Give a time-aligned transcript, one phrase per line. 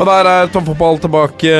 [0.00, 1.50] Og der er Tom Fotball tilbake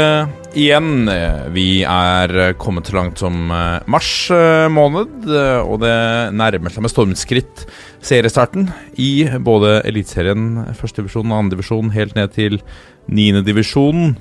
[0.56, 1.04] igjen.
[1.52, 5.92] Vi er kommet så langt som eh, mars eh, måned, eh, og det
[6.32, 7.66] nærmer seg med stormskritt
[8.00, 12.56] seriestarten i både Eliteserien, førstedivisjon og andredivisjon, helt ned til
[13.12, 14.14] niendedivisjon.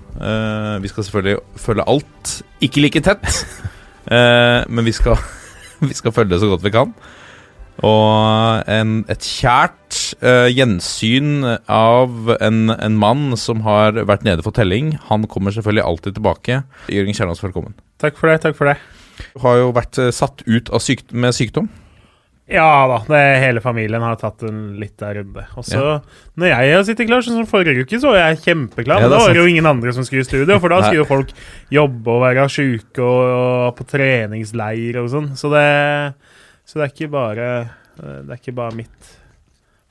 [0.84, 2.34] Vi skal selvfølgelig følge alt,
[2.68, 3.24] ikke like tett,
[4.12, 5.16] eh, men vi skal,
[5.94, 6.92] vi skal følge det så godt vi kan.
[7.86, 14.56] Og en, et kjært uh, gjensyn av en, en mann som har vært nede for
[14.56, 14.98] telling.
[15.08, 16.62] Han kommer selvfølgelig alltid tilbake.
[16.92, 17.78] Jørgen Kjernås, velkommen.
[18.02, 18.42] Takk for det.
[18.44, 18.80] takk for det.
[19.34, 21.68] Du har jo vært eh, satt ut av syk med sykdom.
[22.50, 25.44] Ja da, det, hele familien har tatt en liten runde.
[25.54, 25.98] Og så, Ja.
[26.34, 29.04] når jeg har sittet klar, sånn som forrige uke, så var jeg kjempeklar.
[29.04, 31.06] Ja, da var det jo ingen andre som skulle i studio, for da skulle jo
[31.06, 31.30] folk
[31.70, 33.22] jobbe og være sjuke og,
[33.70, 35.30] og på treningsleir og sånn.
[35.38, 35.68] Så det,
[36.70, 37.48] så det er ikke bare
[37.98, 39.16] Det er ikke bare mitt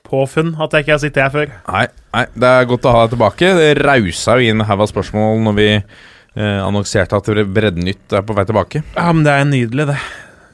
[0.09, 1.51] påfunn at jeg ikke har sittet her før.
[1.67, 1.83] Nei,
[2.15, 3.51] nei, det er godt å ha deg tilbake.
[3.59, 8.25] Det rausa jo inn en haug av spørsmål når vi eh, annonserte at Breddenytt er
[8.25, 8.81] på vei tilbake.
[8.95, 9.99] Ja, men det er nydelig, det.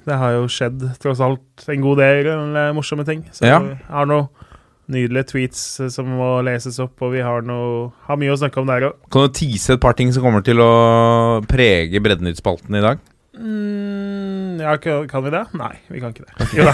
[0.05, 3.23] Det har jo skjedd tross alt en god del eh, morsomme ting.
[3.31, 3.61] Så Ja.
[3.63, 4.27] vi har noen
[4.91, 8.59] nydelige tweets eh, som må leses opp, og vi har, noe, har mye å snakke
[8.59, 8.99] om der òg.
[9.13, 12.99] Kan du tease et par ting som kommer til å prege Breddenytt-spalten i dag?
[13.35, 15.41] Mm, ja, kan, vi det?
[15.59, 16.33] Nei, vi kan ikke det.
[16.55, 16.73] Da.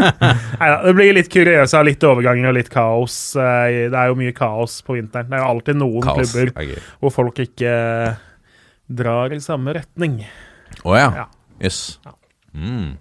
[0.60, 3.16] Neida, det blir litt kuriøse, litt overganger og litt kaos.
[3.38, 5.30] eh, Det er jo mye kaos på vinteren.
[5.30, 6.32] Det er jo alltid noen Kaos.
[6.34, 7.76] klubber er hvor folk ikke
[9.02, 10.18] drar i samme retning.
[10.82, 11.08] Å ja.
[11.22, 11.26] Ja.
[11.62, 11.82] Jøss.
[12.52, 12.96] Mm.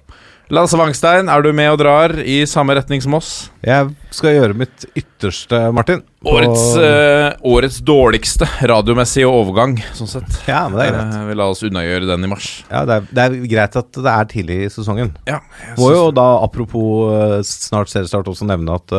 [0.51, 3.29] Lasse Wangstein, er du med og drar i samme retning som oss?
[3.63, 6.01] Jeg skal gjøre mitt ytterste, Martin.
[6.28, 10.41] Årets, uh, årets dårligste radiomessige overgang, sånn sett.
[10.50, 11.16] Ja, men det er greit.
[11.16, 12.50] Uh, vi la oss unnagjøre den i mars.
[12.67, 15.13] Ja, det er, det er greit at det er tidlig i sesongen.
[15.29, 15.40] Ja,
[15.79, 18.91] Må jo da, apropos uh, snart seriestart, også nevne at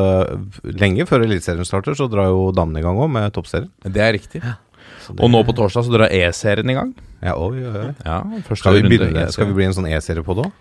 [0.72, 3.68] lenge før Eliteserien starter, så drar jo damene i gang òg med toppserien.
[3.84, 4.40] Det er riktig.
[4.40, 4.56] Ja.
[5.10, 6.96] det- Og nå på torsdag så drar E-serien i gang.
[7.22, 7.94] Ja, oi, oi, oi.
[8.08, 8.22] Ja,
[8.56, 10.60] Skal, vi begynne, skal vi bli en sånn E-serie på det òg?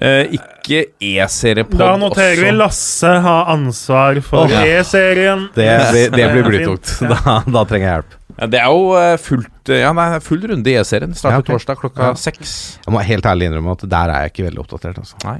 [0.00, 4.62] Eh, ikke E-seriepod Da noterer vi Lasse har ansvar for oh, ja.
[4.80, 5.48] E-serien.
[5.52, 6.94] Det, det, det blir blytungt.
[7.04, 7.18] Ja.
[7.26, 8.16] Da, da trenger jeg hjelp.
[8.32, 11.12] Ja, det er jo eh, fullt eh, Ja, nei, full runde i E-serien.
[11.18, 11.50] Starter Ja, ok.
[11.52, 12.14] torsdag klokka Ja.
[12.18, 12.54] seks.
[12.86, 15.02] Jeg må helt ærlig innrømme at der er jeg ikke veldig oppdatert.
[15.04, 15.20] Altså.
[15.28, 15.38] Nei.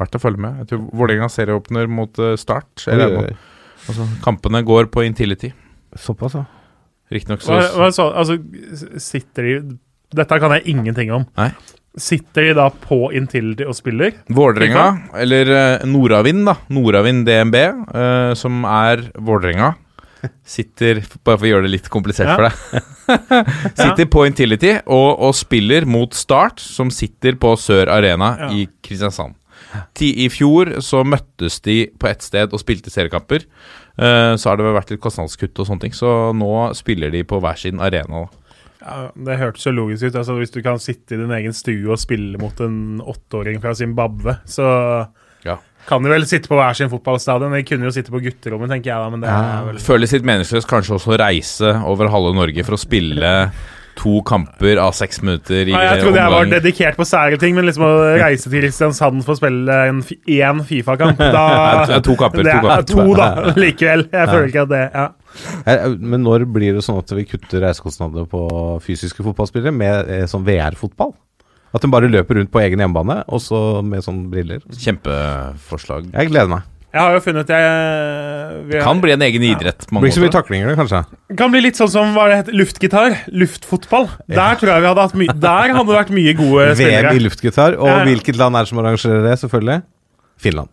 [0.00, 0.60] Verdt å følge med.
[0.62, 2.84] Jeg tror Vålerenga serieåpner mot eh, Start.
[2.92, 3.32] Eller,
[3.88, 5.54] altså, kampene går på Intility.
[5.96, 6.44] Såpass, ja.
[7.10, 8.36] Riktignok så Hva, hva så, altså,
[9.02, 9.54] sitter de
[10.14, 11.24] Dette kan jeg ingenting om.
[11.38, 11.48] Nei.
[11.98, 14.12] Sitter de da på Intility og spiller?
[14.30, 14.84] Vålerenga,
[15.18, 16.54] eller uh, Nordavind, da.
[16.70, 19.72] Nordavind DNB, eh, som er Vålerenga.
[20.44, 22.34] Sitter, bare for å gjøre det litt komplisert Ja.
[22.36, 28.34] for deg Sitter på Intility og, og spiller mot Start, som sitter på Sør Arena
[28.38, 28.50] Ja.
[28.54, 29.34] i Kristiansand.
[29.94, 33.44] Ti, I fjor så møttes de på ett sted og spilte seriekamper.
[34.00, 37.22] Eh, så har det vel vært litt kostnadskutt og sånne ting, så nå spiller de
[37.28, 38.24] på hver sin arena.
[38.26, 38.39] Da.
[38.80, 40.14] Ja, det hørtes jo logisk ut.
[40.16, 43.74] Altså, hvis du kan sitte i din egen stue og spille mot en åtteåring fra
[43.76, 45.06] Zimbabwe, så
[45.44, 45.58] Ja.
[45.88, 47.52] kan de vel sitte på hver sin fotballstadion.
[47.52, 50.24] De kunne jo sitte på gutterommet, tenker jeg da, men det er vel Føles litt
[50.24, 53.34] meningsløst kanskje også å reise over halve Norge for å spille
[54.00, 57.54] to kamper av seks minutter i Nei, Jeg trodde jeg var dedikert på sære ting,
[57.54, 61.42] men liksom å reise til Kristiansand for å spille en én Fifa-kamp da
[61.84, 62.86] er to kamper, Det to er kamper.
[62.94, 64.06] to, da, likevel.
[64.12, 65.08] Jeg føler ikke at det ja.
[65.66, 68.44] Eh, Men når blir det sånn at vi kutter reisekostnadene på
[68.84, 71.14] fysiske fotballspillere med eh, sånn VR-fotball?
[71.72, 74.58] At de bare løper rundt på egen hjemmebane, og så med sånn briller?
[74.74, 76.08] Kjempeforslag.
[76.12, 76.66] Jeg gleder meg.
[76.90, 79.84] Jeg har jo funnet jeg, vi, Kan bli en egen idrett.
[79.84, 79.86] Ja.
[79.86, 81.02] Det mange blir ikke så mye taklinger, kanskje?
[81.38, 83.14] kan bli litt sånn som hva det heter, luftgitar.
[83.30, 84.08] Luftfotball.
[84.26, 87.12] Der tror jeg vi hadde hatt mye Der hadde det vært mye gode spillere.
[87.12, 87.78] VM i luftgitar.
[87.78, 88.00] Og Ja.
[88.08, 89.78] hvilket land er det som arrangerer det, selvfølgelig?
[90.42, 90.72] Finland.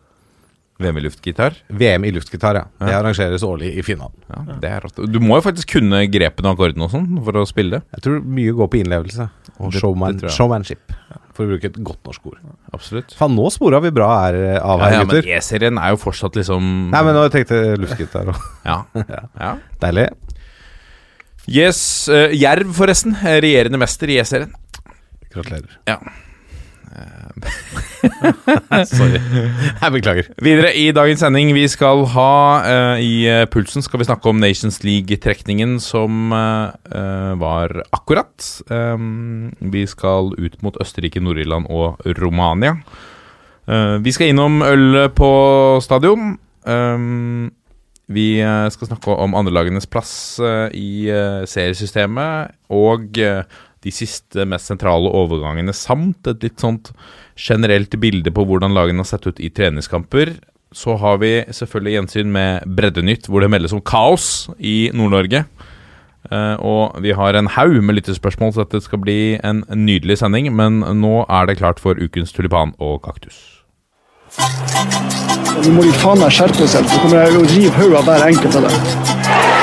[0.79, 1.56] VM i luftgitar.
[1.74, 2.65] VM i luftgitar, ja.
[2.85, 4.13] Det arrangeres årlig i Finland.
[4.29, 5.00] Ja, det er rått.
[5.12, 7.83] Du må jo faktisk kunne grepene og akkordene og sånn for å spille det.
[7.97, 10.94] Jeg tror mye går på innlevelse og Det- showman, det showmanship.
[11.38, 12.38] For å bruke et godt norsk ord.
[12.74, 13.13] Absolutt.
[13.18, 15.24] Faen, nå spora vi bra her av Ja, her, ja, men.
[15.38, 18.77] E-serien er jo fortsatt liksom Nei, men nå tenkte jeg luftgitar også Ja.
[19.39, 19.51] ja.
[19.81, 20.07] Deilig.
[21.47, 22.09] Yes.
[22.09, 23.13] Uh, Jerv, forresten.
[23.24, 24.51] eh, Regjerende mester i E-serien.
[25.33, 25.77] Gratulerer.
[28.89, 29.19] Sorry.
[29.19, 30.29] Jeg beklager.
[30.44, 32.31] Videre i dagens sending, vi skal ha
[32.63, 38.33] uh, I eh, Pulsen skal vi snakke om Nations League-trekningen som eh, eh, var akkurat.
[38.71, 42.77] Um, vi skal ut mot Østerrike, Nord-Irland og Romania.
[43.67, 45.31] Uh, vi skal innom øl på
[45.83, 46.35] stadion.
[46.67, 47.51] Um,
[48.07, 53.43] vi eh, skal snakke om andrelagenes plass eh, i eh, seriesystemet og eh,
[53.85, 56.91] de siste mest sentrale overgangene, samt et litt sånt
[57.38, 60.35] generelt bilde på hvordan lagene har sett ut i treningskamper.
[60.75, 65.45] Så har vi selvfølgelig gjensyn med Breddenytt, hvor det meldes om kaos i Nord-Norge.
[66.27, 70.50] Eh, og vi har en haug med lyttespørsmål, så dette skal bli en nydelig sending.
[70.56, 73.39] Men nå er det klart for ukens tulipan og kaktus.
[75.57, 78.27] Nå må de faen meg skjerpe seg, så kommer jeg å river hodet av hver
[78.27, 79.56] enkelt av dem.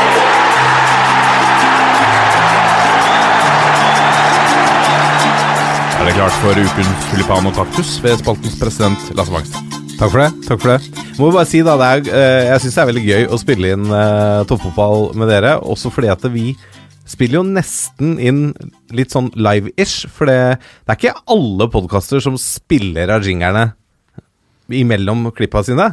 [6.05, 9.77] Er det klart for ukens tulipan og kaktus ved spaltens president Lasse Mangstad?
[9.97, 10.27] Takk for det.
[10.45, 13.25] takk for det Må bare si da, er, eh, Jeg syns det er veldig gøy
[13.33, 15.55] å spille inn uh, toppfotball med dere.
[15.65, 16.53] Også fordi at vi
[17.09, 18.43] spiller jo nesten inn
[18.93, 20.05] litt sånn live-ish.
[20.13, 23.71] For det, det er ikke alle podkaster som spiller av jingerne
[24.69, 25.89] imellom klippa sine.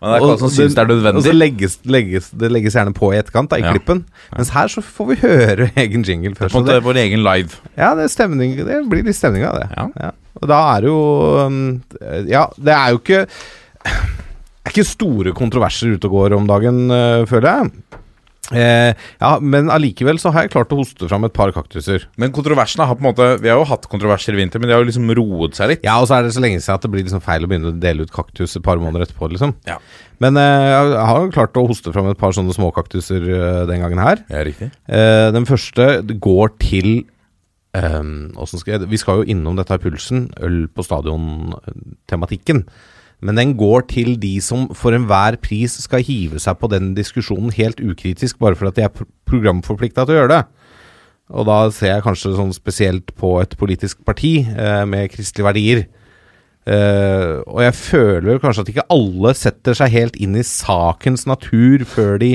[0.00, 1.20] Men det er ikke alle som syns det er nødvendig.
[1.20, 3.72] Og så legges, legges, det legges gjerne på i etterkant, da, i Ja.
[3.74, 4.04] klippen.
[4.36, 6.56] Mens her så får vi høre egen jingle først.
[6.66, 7.50] det- er vår egen live.
[7.76, 9.68] ja, det, stemning, det blir litt stemning av det.
[10.00, 10.10] Ja.
[10.40, 11.82] Og da er det jo um,
[12.30, 16.90] Ja, det er jo ikke Det er ikke store kontroverser ute og går om dagen,
[16.90, 17.99] øh, føler jeg.
[18.50, 22.06] Eh, ja, men allikevel så har jeg klart å hoste fram et par kaktuser.
[22.20, 24.74] Men kontroversene har på en måte Vi har jo hatt kontroverser i vinter, men de
[24.74, 25.86] har jo liksom roet seg litt.
[25.86, 27.72] Ja, og så er det så lenge siden at det blir liksom feil å begynne
[27.72, 29.54] å dele ut kaktus et par måneder etterpå, liksom.
[29.70, 29.78] Ja.
[30.20, 33.86] Men eh, jeg har jo klart å hoste fram et par sånne småkaktuser eh, den
[33.86, 34.24] gangen her.
[34.32, 34.72] Ja, riktig.
[34.90, 36.90] Eh, den første går til
[37.78, 38.00] eh,
[38.50, 42.66] skal jeg, Vi skal jo innom dette her pulsen, øl på stadion-tematikken.
[43.20, 47.52] Men den går til de som for enhver pris skal hive seg på den diskusjonen
[47.52, 50.42] helt ukritisk, bare for at de er pro- programforplikta til å gjøre det.
[51.30, 55.82] Og da ser jeg kanskje sånn spesielt på et politisk parti eh, med kristelige verdier.
[56.70, 61.84] Eh, og jeg føler kanskje at ikke alle setter seg helt inn i sakens natur
[61.88, 62.32] før de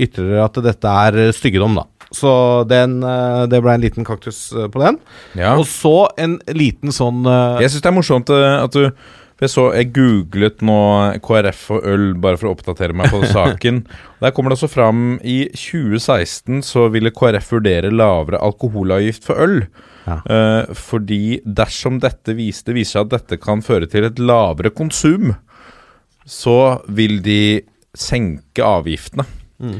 [0.00, 1.86] ytrer at dette er styggedom, da.
[2.14, 2.30] Så
[2.70, 4.98] den, eh, det ble en liten kaktus eh, på den.
[5.38, 5.54] Ja.
[5.58, 8.90] Og så en liten sånn eh, Jeg syns det er morsomt at du
[9.36, 10.76] for jeg så, jeg googlet nå
[11.24, 13.82] KrF og øl bare for å oppdatere meg på saken.
[14.22, 19.58] Der kommer det også fram i 2016 så ville KrF vurdere lavere alkoholavgift for øl.
[20.06, 20.22] Ja.
[20.24, 25.34] Eh, fordi dersom dette viste, viser seg at dette kan føre til et lavere konsum,
[26.24, 27.60] så vil de
[27.96, 29.28] senke avgiftene.
[29.60, 29.78] Mm.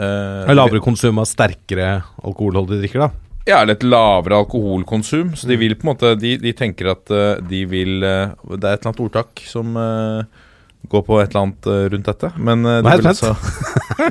[0.00, 1.92] Eh, lavere konsum av sterkere
[2.26, 3.29] alkoholholdige drikker, da.
[3.50, 5.34] Ja, eller et lavere alkoholkonsum.
[5.38, 8.60] Så de vil på en måte De, de tenker at eh, de vil eh, Det
[8.60, 10.44] er et eller annet ordtak som eh,
[10.90, 12.30] går på et eller annet rundt dette.
[12.40, 13.34] Men uh, Nå de altså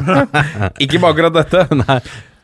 [0.84, 1.64] Ikke med akkurat dette.
[1.82, 1.98] Nei.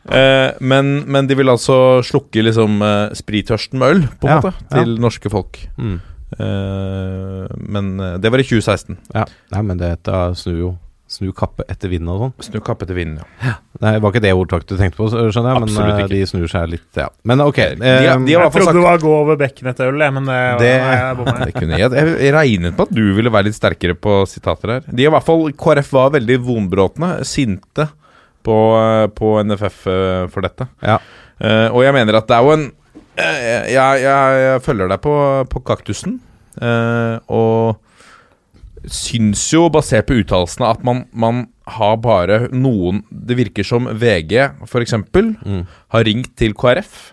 [0.06, 4.40] Uh, men, men de vil altså slukke liksom uh, sprittørsten med øl, på en Ja,
[4.42, 5.62] måte, til norske folk.
[5.78, 5.96] Mm.
[6.36, 8.98] Men det var i 2016.
[9.14, 9.22] Ja.
[9.54, 10.72] Nei, men dette snur jo
[11.16, 12.32] Snu kappe etter vinden og sånn.
[12.44, 13.54] Snu kappe etter vinden, ja.
[13.80, 16.08] Nei, det var ikke det ordtaket du tenkte på, skjønner jeg, Absolutt men ikke.
[16.12, 17.06] de snur seg litt, ja.
[17.24, 17.56] Men ok.
[17.56, 20.04] De har- de har- eh, Jeg trodde sagt- det var gå over bekken etter øl,
[20.12, 21.44] men det, Det- nei.
[21.46, 21.90] Det kunne jeg,
[22.20, 24.80] jeg regnet på at du ville være litt sterkere på sitater her.
[24.92, 27.88] De i hvert fall, KrF var veldig vonbrotne, sinte
[28.44, 30.68] på, eh, på NFF eh, for dette.
[30.82, 30.98] Ja.
[31.40, 32.72] Eh, og jeg mener at det er jo en
[33.16, 35.16] eh, jeg, jeg, jeg følger deg på,
[35.48, 36.20] på kaktusen,
[36.60, 37.76] eh, og
[38.86, 44.36] syns jo, basert på uttalelsene, at man, man har bare noen Det virker som VG,
[44.84, 45.64] eksempel, Mm.
[45.94, 47.12] har ringt til KrF.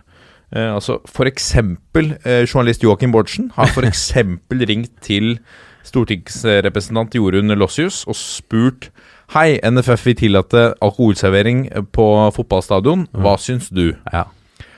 [0.54, 5.40] Eh, altså eksempel eh, journalist Joakim Bårdsen har eksempel ringt til
[5.84, 8.92] stortingsrepresentant Jorunn Lossius og spurt
[9.34, 11.64] Hei, NFF vil tillate alkoholservering
[11.96, 13.08] på fotballstadion.
[13.18, 13.96] Hva syns du?
[14.14, 14.28] Ja.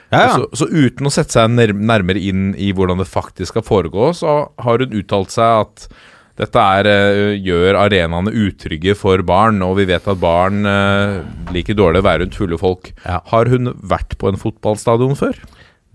[0.08, 0.36] Ja, ja.
[0.38, 4.36] Så, så uten å sette seg nærmere inn i hvordan det faktisk skal foregå, så
[4.62, 5.88] har hun uttalt seg at
[6.36, 11.22] dette er, eh, gjør arenaene utrygge for barn, og vi vet at barn eh,
[11.54, 12.92] liker dårlig å være rundt fulle folk.
[13.06, 13.22] Ja.
[13.32, 15.38] Har hun vært på en fotballstadion før?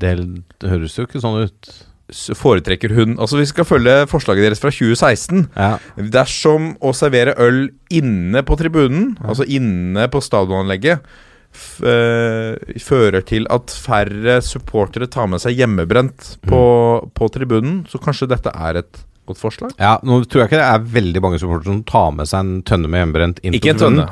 [0.02, 0.18] Det
[0.66, 1.74] høres jo ikke sånn ut.
[2.12, 5.46] Foretrekker hun Altså Vi skal følge forslaget deres fra 2016.
[5.56, 5.78] Ja.
[5.96, 11.06] Dersom å servere øl inne på tribunen, altså inne på stadionanlegget,
[11.86, 16.66] eh, fører til at færre supportere tar med seg hjemmebrent på,
[17.16, 19.74] på tribunen, så kanskje dette er et mot forslag?
[19.82, 22.54] Ja, Nå tror jeg ikke det er veldig mange supportere som tar med seg en
[22.68, 24.08] tønne med hjemmebrent inn Ikke på en tønne,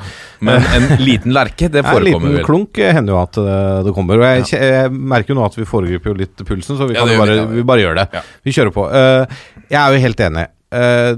[0.48, 1.70] men en liten lerke.
[1.72, 2.46] Det forekommer Ja, en liten vel.
[2.48, 4.22] klunk eh, hender jo at eh, det kommer.
[4.22, 4.70] Og jeg, ja.
[4.84, 7.42] jeg merker jo nå at vi foregriper jo litt pulsen, så vi, Ja, jo bare,
[7.52, 8.24] vi bare gjør det.
[8.48, 8.88] Vi kjører på.
[8.90, 10.46] Eh, jeg er jo helt enig.
[10.80, 11.12] Eh,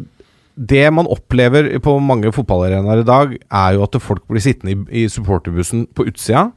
[0.61, 5.03] det man opplever på mange fotballarenaer i dag, er jo at folk blir sittende i,
[5.03, 6.49] i supporterbussen på utsida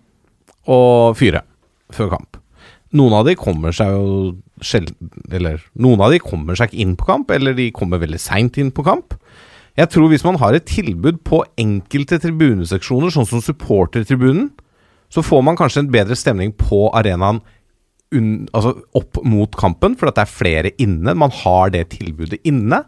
[0.71, 1.45] og fyre
[1.95, 2.41] før kamp.
[2.95, 4.11] Noen av de kommer seg jo
[4.63, 8.21] sjelden Eller noen av de kommer seg ikke inn på kamp, eller de kommer veldig
[8.23, 9.17] seint inn på kamp.
[9.75, 14.53] Jeg tror hvis man har et tilbud på enkelte tribuneseksjoner, sånn som supportertribunen,
[15.11, 17.41] så får man kanskje en bedre stemning på arenaen
[18.15, 21.17] un, altså opp mot kampen, for det er flere inne.
[21.19, 22.85] Man har det tilbudet inne.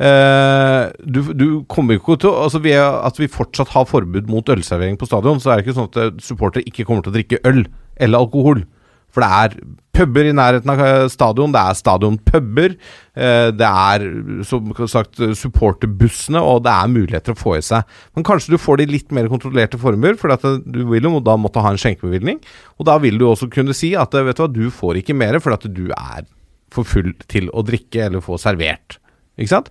[0.00, 4.48] Uh, du, du kommer ikke til altså vi er, At vi fortsatt har forbud mot
[4.48, 7.42] ølservering på stadion, så er det ikke sånn at supportere ikke kommer til å drikke
[7.44, 7.66] øl
[8.00, 8.64] eller alkohol.
[9.10, 9.54] For det er
[10.00, 12.76] puber i nærheten av stadion, det er stadionpuber.
[13.16, 14.04] eh, Det er
[14.46, 17.82] som sagt supporterbussene, og det er muligheter å få i seg.
[18.14, 21.36] Men kanskje du får de litt mer kontrollerte former, for at du vil jo da
[21.36, 22.40] måtte ha en skjenkebevilgning.
[22.78, 25.16] Og da vil du også kunne si at eh, vet du hva, du får ikke
[25.16, 26.24] mer for at du er
[26.70, 29.00] for full til å drikke eller få servert.
[29.36, 29.70] Ikke sant?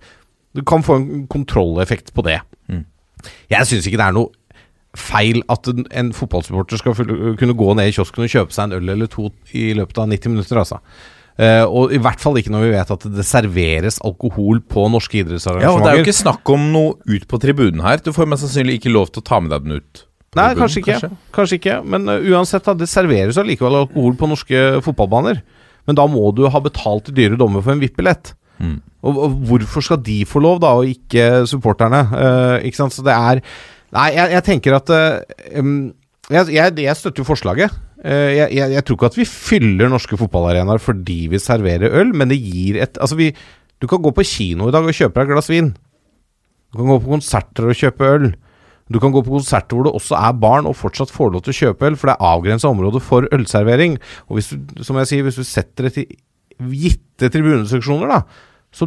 [0.54, 2.40] Du kan få en kontrolleffekt på det.
[2.68, 2.84] Mm.
[3.52, 4.30] Jeg syns ikke det er noe
[4.98, 6.96] feil at en, fotballsupporter skal
[7.38, 10.10] kunne gå ned i kiosken og kjøpe seg en øl eller to i løpet av
[10.10, 10.80] 90 minutter, altså.
[11.40, 15.22] Uh, og i hvert fall ikke når vi vet at det serveres alkohol på norske
[15.22, 18.02] Ja, og Det er jo ikke snakk om noe ut på tribunen her.
[18.04, 20.02] Du får mest sannsynlig ikke lov til å ta med deg den ut.
[20.36, 21.10] Nei, tribunen, kanskje ikke.
[21.38, 21.78] Kanskje ikke.
[21.94, 25.40] Men uh, uansett, da, det serveres allikevel alkohol på norske fotballbaner.
[25.88, 28.34] Men da må du ha betalt i dyre dommer for en VIP-billett.
[28.60, 28.76] Mm.
[29.00, 32.04] Og, og hvorfor skal de få lov, da, og ikke supporterne?
[32.10, 32.92] Uh, ikke sant?
[32.92, 33.40] Så det er
[33.96, 34.90] Nei, jeg, jeg tenker at
[35.58, 35.90] um,
[36.30, 37.74] jeg, jeg, støtter jo forslaget.
[38.00, 42.30] Uh, jeg, jeg tror ikke at vi fyller norske fotballarenaer fordi vi serverer øl, men
[42.30, 43.34] det gir et Altså, vi
[43.82, 45.74] Du kan gå på kino i dag og kjøpe deg et glass vin.
[46.70, 48.30] Du kan gå på konserter og kjøpe øl.
[48.92, 51.54] Du kan gå på konserter hvor det også er barn og fortsatt får lov til
[51.54, 53.96] å kjøpe øl, for det er avgrensa område for ølservering.
[54.28, 56.10] Og hvis du, som jeg sier, hvis du setter det til
[56.60, 58.20] gitte tribuneseksjoner, da,
[58.72, 58.86] så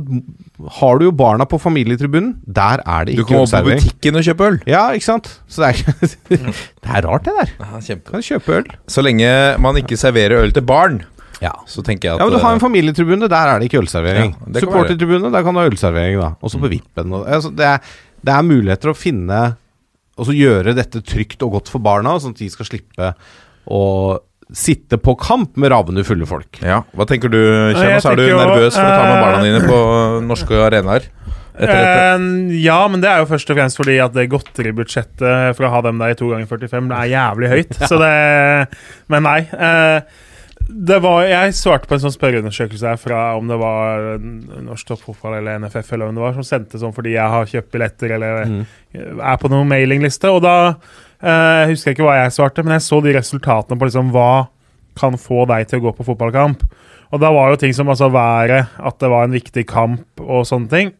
[0.79, 2.37] har du jo barna på familietribunen.
[2.47, 3.81] Der er det ikke ølservering.
[3.81, 4.59] Du kan gå på butikken og kjøpe øl.
[4.69, 5.27] Ja, ikke sant?
[5.51, 7.51] Så det er, det er rart, det der.
[7.59, 8.11] Ja, kjempe.
[8.13, 8.69] Kan kjøpe øl.
[8.87, 9.27] Så lenge
[9.59, 11.01] man ikke serverer øl til barn,
[11.43, 11.51] Ja.
[11.67, 13.81] så tenker jeg at Ja, men du har en eh, familietribune, der er det ikke
[13.83, 14.31] ølservering.
[14.53, 14.59] Ja.
[14.63, 16.29] Supportertribune, der kan du ha ølservering, da.
[16.41, 17.11] Også på Vippen.
[17.13, 17.77] og- Altså, det, er,
[18.23, 19.41] det er muligheter å finne
[20.15, 23.13] Og så gjøre dette trygt og godt for barna, sånn at de skal slippe
[23.67, 24.19] å
[24.53, 26.59] sitte på kamp med ravende fulle folk.
[26.61, 27.39] Ja, Hva tenker du,
[27.73, 28.05] Kjernos?
[28.05, 29.79] Er du nervøs for å ta med eh, barna dine på
[30.31, 31.07] norske arenaer?
[31.53, 32.27] Eh,
[32.63, 35.81] ja, men det er jo først og fremst fordi at det godteribudsjettet for å ha
[35.85, 37.73] dem der i to ganger 45 det er jævlig høyt.
[37.89, 38.13] Så det
[39.13, 39.39] Men nei.
[39.53, 40.21] eh,
[40.63, 44.13] det var, jeg svarte på en sånn spørreundersøkelse her fra om det var
[44.63, 47.73] Norsk Toppfotball eller NFF eller hvem det var, som sendte sånn fordi jeg har kjøpt
[47.75, 48.61] billetter eller Mm.
[49.19, 50.29] er på noen mailingliste.
[50.31, 50.55] Og da
[51.23, 54.47] eh, husker ikke hva jeg svarte, men jeg så de resultatene på liksom hva
[54.99, 56.65] kan få deg til å gå på fotballkamp.
[57.13, 60.47] Og da var jo ting som altså været, at det var en viktig kamp og
[60.49, 60.91] sånne ting,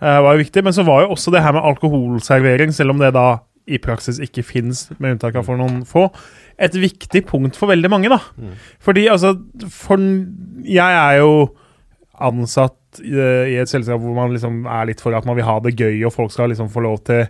[0.00, 0.62] eh, var jo viktig.
[0.62, 4.20] Men så var jo også det her med alkoholservering, selv om det da i praksis
[4.22, 6.06] ikke fins, med unntak av for noen få,
[6.62, 8.20] et viktig punkt for veldig mange, da.
[8.80, 9.34] Fordi altså
[9.68, 11.50] For jeg er jo
[12.16, 15.58] ansatt eh, i et selskap hvor man liksom er litt for at man vil ha
[15.60, 17.26] det gøy, og folk skal liksom få lov til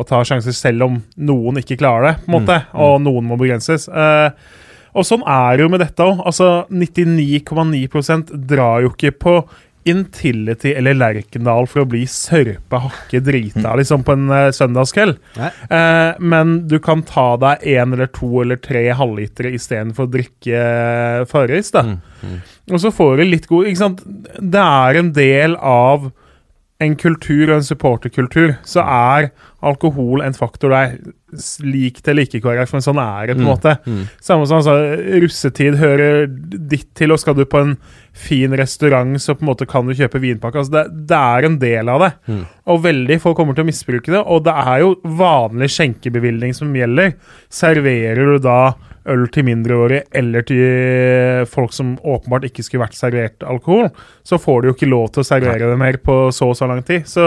[0.00, 3.38] å ta sjanser selv om noen ikke klarer det, på en måte, og noen må
[3.40, 3.86] begrenses.
[3.88, 4.30] Eh,
[4.90, 6.22] og sånn er det jo med dette òg.
[6.26, 9.34] Altså, 99,9% drar jo ikke på
[9.88, 15.16] Intility eller Lerkendal for å bli sørpe hakke drita liksom på en uh, søndagskveld.
[15.40, 20.64] Eh, men du kan ta deg én eller to eller tre halvlitere istedenfor å drikke
[21.30, 21.72] Farris.
[21.72, 22.36] Mm, mm.
[22.74, 24.02] Og så får du litt god Ikke sant?
[24.04, 26.10] Det er en del av
[26.80, 29.30] en kultur og en supporterkultur, så er
[29.66, 30.94] alkohol en faktor der.
[31.62, 33.74] Lik til ikke, KrF, men sånn er det på en måte.
[34.24, 34.72] Samme som altså,
[35.22, 37.76] russetid hører ditt til, og skal du på en
[38.16, 40.64] fin restaurant, så på en måte kan du kjøpe vinpakke.
[40.64, 42.10] Altså, det, det er en del av det.
[42.72, 44.24] Og veldig få kommer til å misbruke det.
[44.24, 47.14] Og det er jo vanlig skjenkebevilgning som gjelder.
[47.52, 48.60] Serverer du da
[49.08, 53.88] øl til mindreårige eller til folk som åpenbart ikke skulle vært servert alkohol,
[54.26, 56.68] så får du jo ikke lov til å servere det mer på så og så
[56.68, 57.08] lang tid.
[57.08, 57.24] Så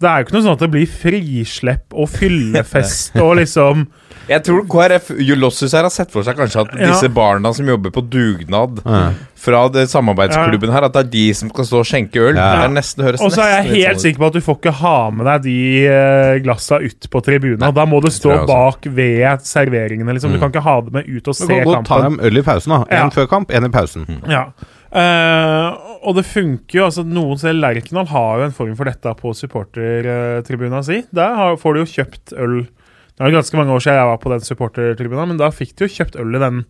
[0.00, 3.86] det er jo ikke noe sånn at det blir frislepp og fyllefest og liksom
[4.26, 6.88] Jeg tror KrF Julossus her har sett for seg kanskje at Ja.
[6.90, 9.12] disse barna som jobber på dugnad Ja.
[9.38, 12.34] fra det samarbeidsklubben her, at det er de som skal stå og skjenke øl.
[12.34, 12.64] Ja.
[12.66, 14.72] Det nesten høres Og så er jeg helt sånn sikker på at du får ikke
[14.80, 17.70] ha med deg de eh, glassa ut på tribunen.
[17.72, 20.12] Da må du stå bak ved serveringene.
[20.18, 20.32] liksom.
[20.34, 22.18] Du kan ikke ha det med ut og Du se kan godt ta kampen.
[22.18, 22.82] dem øl i pausen, da.
[22.90, 23.08] Én Ja.
[23.10, 24.08] før kamp, én i pausen.
[24.28, 24.48] Ja.
[24.90, 26.86] Eh, og det funker jo.
[26.88, 31.02] altså Noen ser Lerkendal har jo en form for dette på supportertribuna si.
[31.14, 34.10] Der har, får du jo kjøpt øl Det er jo ganske mange år siden jeg
[34.10, 36.64] var på den supportertribuna, men da fikk du jo kjøpt øl i den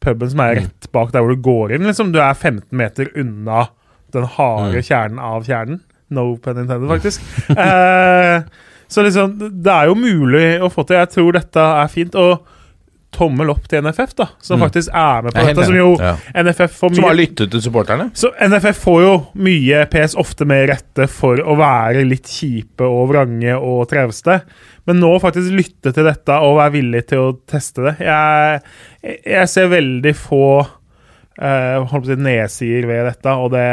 [0.00, 1.86] puben som er rett bak der hvor du går inn.
[1.88, 3.68] liksom Du er 15 meter unna
[4.14, 5.82] den harde kjernen av kjernen.
[6.10, 7.22] No pen intended, faktisk.
[7.54, 8.42] eh,
[8.90, 10.98] så liksom, det er jo mulig å få til.
[10.98, 12.16] Jeg tror dette er fint.
[12.18, 12.42] Og
[13.12, 14.64] tommel opp til NFF, da, som Mm.
[14.68, 15.64] faktisk er med på dette.
[15.66, 16.16] Som jo Ja.
[16.34, 18.10] NFF får Som har lyttet til supporterne?
[18.14, 23.08] så NFF får jo mye PS, ofte med rette, for å være litt kjipe og
[23.10, 24.42] vrange og trevste.
[24.86, 27.98] Men nå faktisk lytte til dette og være villig til å teste det.
[27.98, 28.62] Jeg,
[29.26, 30.66] jeg ser veldig få
[31.40, 33.66] uh, holdt på å si nedsider ved dette, og det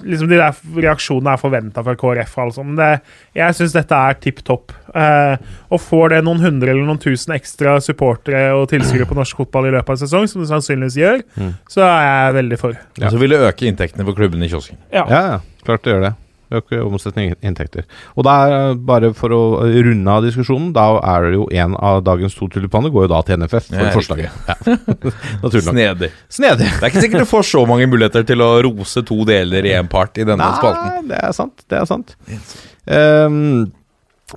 [0.00, 2.32] liksom De der reaksjonene er forventa fra KrF.
[2.40, 2.62] Altså.
[2.64, 2.88] Men det,
[3.36, 4.72] jeg syns dette er tipp topp.
[4.94, 5.36] Uh,
[5.68, 9.68] og får det noen hundre eller noen tusen ekstra supportere og tilskuere på norsk fotball
[9.68, 11.22] i løpet av en sesong, som det sannsynligvis gjør,
[11.70, 12.80] så er jeg veldig for.
[12.96, 13.04] Ja.
[13.06, 14.80] Og så vil det øke inntektene for klubben i kiosken.
[14.88, 15.04] Ja.
[15.04, 16.14] Ja, ja, klart det gjør det.
[16.50, 17.84] Øke omsetning inntekter.
[18.18, 22.02] Og da er bare for å runde av diskusjonen, da er det jo en av
[22.06, 24.38] dagens to tulipaner går jo da til NFF for Ja, forslaget.
[24.48, 25.60] Ja.
[25.70, 26.10] Snedig.
[26.26, 26.66] Snedig.
[26.66, 29.76] Det er ikke sikkert du får så mange muligheter til å rose to deler i
[29.78, 30.96] én part i denne spalten.
[31.00, 31.66] Nei, det er sant.
[31.70, 32.16] Det er sant.
[32.90, 33.70] Um,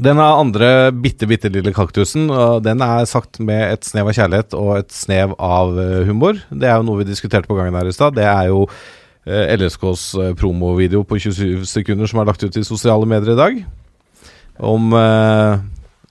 [0.01, 2.31] den andre bitte, bitte lille kaktusen,
[2.65, 6.39] den er sagt med et snev av kjærlighet og et snev av eh, humor.
[6.49, 8.17] Det er jo noe vi diskuterte på gangen her i stad.
[8.17, 12.65] Det er jo eh, LSKs eh, promovideo på 27 sekunder som er lagt ut i
[12.67, 13.61] sosiale medier i dag.
[14.59, 15.63] Om eh,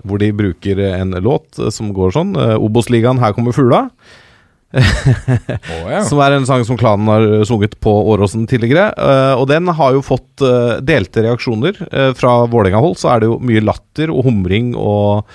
[0.02, 2.35] hvor de bruker en låt eh, som går sånn.
[2.37, 3.85] eh, Obos-ligaen, her kommer fugla.
[4.73, 6.00] oh, yeah.
[6.09, 8.88] Som er en sang som klanen har eh, sunget på Åråsen tidligere.
[8.97, 11.83] eh, og den har jo fått eh, delte reaksjoner.
[11.92, 15.28] Eh, fra Vålerenga-hold så er det jo mye latter og humring og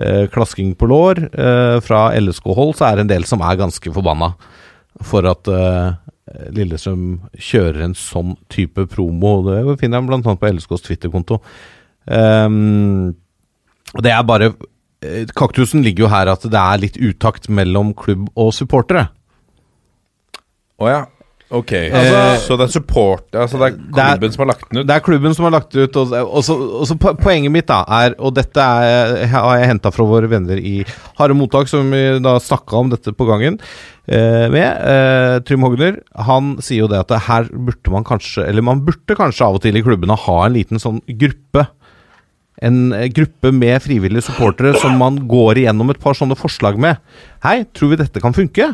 [0.00, 1.26] eh, klasking på lår.
[1.28, 4.32] Eh, fra LSK-hold så er det en del som er ganske forbanna
[5.06, 5.92] for at eh,
[6.54, 7.04] Lillestrøm
[7.34, 9.38] kjører en sånn type promo.
[9.46, 10.34] Det finner jeg bl.a.
[10.38, 11.40] på LSKs Twitter-konto.
[12.08, 13.14] Um,
[14.00, 14.52] det er bare
[15.04, 19.08] eh, Kaktusen ligger jo her at det er litt utakt mellom klubb og supportere.
[20.78, 21.04] Å ja.
[21.50, 21.70] Ok.
[21.72, 24.80] Eh, så det er support Altså det er det er- klubben som har lagt den
[24.82, 24.86] ut?
[24.86, 25.96] Det er klubben som har lagt det ut.
[25.96, 29.92] Og, og, så, og så Poenget mitt da er, og dette er, har jeg henta
[29.94, 30.82] fra våre venner i
[31.16, 33.56] Harde mottak, som vi da snakka om dette på gangen
[34.06, 34.68] eh, med.
[34.92, 38.84] Eh, Trym Hogner han sier jo det at det her burde man kanskje Eller man
[38.84, 41.64] burde kanskje av og til i klubbene ha en liten sånn gruppe.
[42.60, 46.98] En gruppe med frivillige supportere som man går igjennom et par sånne forslag med.
[47.44, 48.68] Hei, tror vi dette kan funke?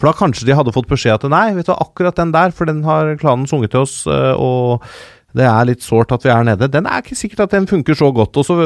[0.00, 2.66] For da kanskje de hadde fått beskjed at nei, vet du, akkurat den der, for
[2.66, 4.82] den har klanen sunget til oss, eh, og
[5.36, 6.66] det er litt sårt at vi er nede.
[6.72, 8.56] Den er ikke sikkert at den funker så godt, og så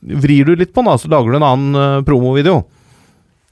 [0.00, 2.62] vrir du litt på den, så lager du en annen eh, promovideo.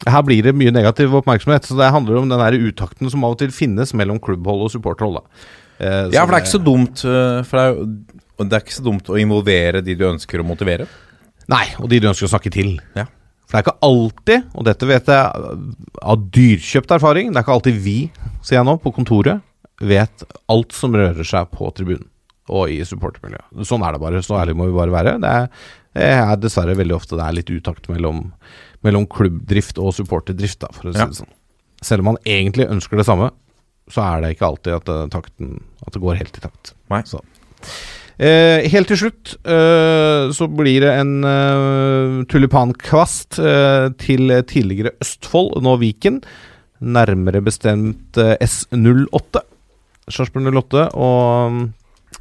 [0.08, 3.34] Her blir det mye negativ oppmerksomhet, så det handler om den der utakten som av
[3.34, 5.20] og til finnes mellom klubbhold og supporterhold.
[5.80, 8.64] Eh, Ja, for det er ikke så dumt øh, For det er, jo- det er
[8.64, 10.86] ikke så dumt å involvere de du ønsker å motivere.
[11.52, 12.78] Nei, og de du ønsker å snakke til.
[12.96, 13.04] Ja.
[13.50, 15.54] For det er ikke alltid, og dette vet jeg
[16.06, 17.96] av dyrkjøpt erfaring, det er ikke alltid vi,
[18.46, 19.42] sier jeg nå, på kontoret,
[19.82, 22.06] vet alt som rører seg på tribunen
[22.50, 23.64] og i supportermiljøet.
[23.66, 24.20] Sånn er det bare.
[24.26, 25.12] Så ærlig må vi bare være.
[25.22, 25.44] Det er,
[25.94, 28.24] det er dessverre veldig ofte det er litt utakt mellom,
[28.86, 31.06] mellom klubbdrift og supporterdrift, da, for å si Ja.
[31.10, 31.30] det sånn.
[31.82, 33.30] Selv om man egentlig ønsker det samme,
[33.90, 36.74] så er det ikke alltid at, eh, takten, at det går helt i takt.
[36.90, 37.02] Nei.
[37.06, 37.22] Så.
[38.20, 45.54] Eh, helt til slutt eh, så blir det en eh, tulipankvast eh, til tidligere Østfold,
[45.64, 46.18] nå Viken.
[46.84, 49.40] Nærmere bestemt eh, S08.
[50.10, 51.58] Sarpsborg 08 og um,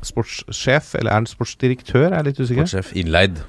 [0.05, 2.05] sportssjef, eller er han sportsdirektør?
[2.05, 2.67] Jeg er litt usikker.
[2.69, 3.39] Sportssjef innleid.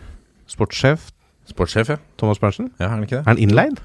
[0.50, 1.10] Sportssjef
[1.50, 1.98] Sportssjef, ja.
[2.18, 2.70] Thomas Berntsen?
[2.78, 2.86] ja.
[2.86, 3.24] Er han ikke det?
[3.24, 3.80] Er han innleid?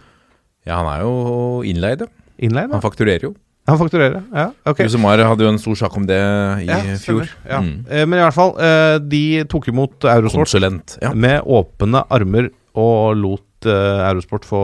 [0.66, 2.10] Ja, han er jo innleid, ja.
[2.42, 2.80] Innleid, da?
[2.80, 3.36] Han fakturerer jo.
[3.66, 4.50] Han fakturerer, ja.
[4.70, 4.84] Ok.
[4.86, 6.20] Josemar hadde jo en stor sak om det
[6.62, 7.26] i Ja, fjor.
[7.50, 7.64] Ja.
[7.66, 7.80] Mm.
[7.90, 10.46] Eh, men i hvert fall, eh, de tok imot Eurosport.
[10.46, 10.98] Konsulent.
[11.02, 11.14] Ja.
[11.18, 14.64] med åpne armer og lot uh, Eurosport få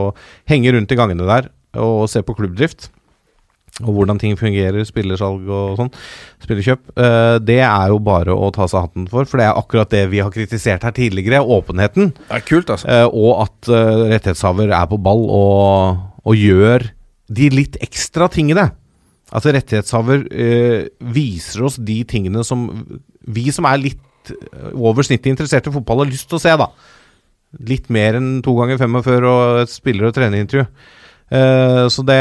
[0.51, 1.47] henge rundt i gangene der
[1.79, 2.89] og se på klubbdrift.
[3.81, 5.89] Og hvordan ting fungerer, spillersalg og sånn.
[6.43, 6.81] Spillerkjøp.
[6.99, 10.01] Eh, det er jo bare å ta seg hatten for, for det er akkurat det
[10.11, 11.39] vi har kritisert her tidligere.
[11.41, 12.11] Åpenheten.
[12.27, 12.89] Det er kult, altså.
[12.91, 16.89] eh, og at eh, rettighetshaver er på ball og, og gjør
[17.31, 18.67] de litt ekstra tingene.
[19.31, 22.67] At rettighetshaver eh, viser oss de tingene som
[23.21, 26.55] vi som er litt eh, over snittet interessert i fotball, har lyst til å se,
[26.59, 26.67] da.
[27.67, 30.67] Litt mer enn to ganger 45 og et spiller- og trenerintervju.
[31.31, 32.19] Eh, så det,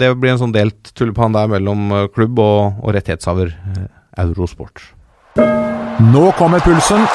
[0.00, 3.84] det blir en sånn delt tulipan der mellom eh, klubb og, og rettighetshaver eh,
[4.24, 4.82] Eurosport.
[6.08, 7.06] Nå kommer pulsen.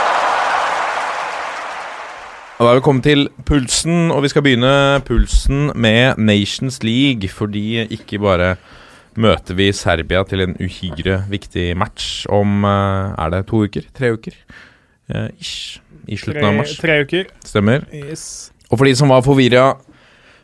[2.54, 7.28] Da er vi kommet til pulsen, og vi skal begynne pulsen med Nations League.
[7.28, 8.54] Fordi ikke bare
[9.20, 13.88] møter vi Serbia til en uhyre viktig match om eh, Er det to uker?
[13.96, 14.38] Tre uker?
[15.10, 15.80] Eh, ish.
[16.08, 16.76] I slutten av mars.
[16.82, 17.30] tre uker.
[17.48, 17.86] Stemmer.
[17.96, 18.52] Yes.
[18.70, 19.74] Og for de som var forvirra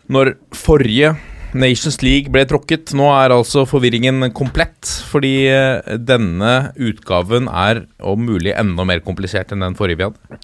[0.10, 1.13] når forrige
[1.53, 4.86] Nations League ble tråkket, nå er altså forvirringen komplett.
[5.10, 10.41] Fordi eh, denne utgaven er om mulig enda mer komplisert enn den forrige vi hadde.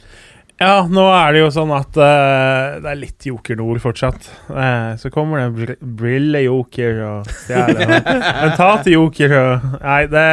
[0.55, 4.27] Ja, nå er det jo sånn at uh, det er litt Joker Nord fortsatt.
[4.47, 10.27] Uh, så kommer det br brille-joker og stjele mentate-joker og Nei, det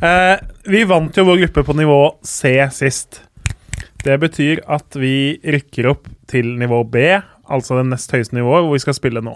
[0.00, 0.36] uh,
[0.72, 3.20] Vi vant jo vår gruppe på nivå C sist.
[4.00, 7.04] Det betyr at vi rykker opp til nivå B,
[7.52, 9.34] altså det nest høyeste nivået, hvor vi skal spille nå.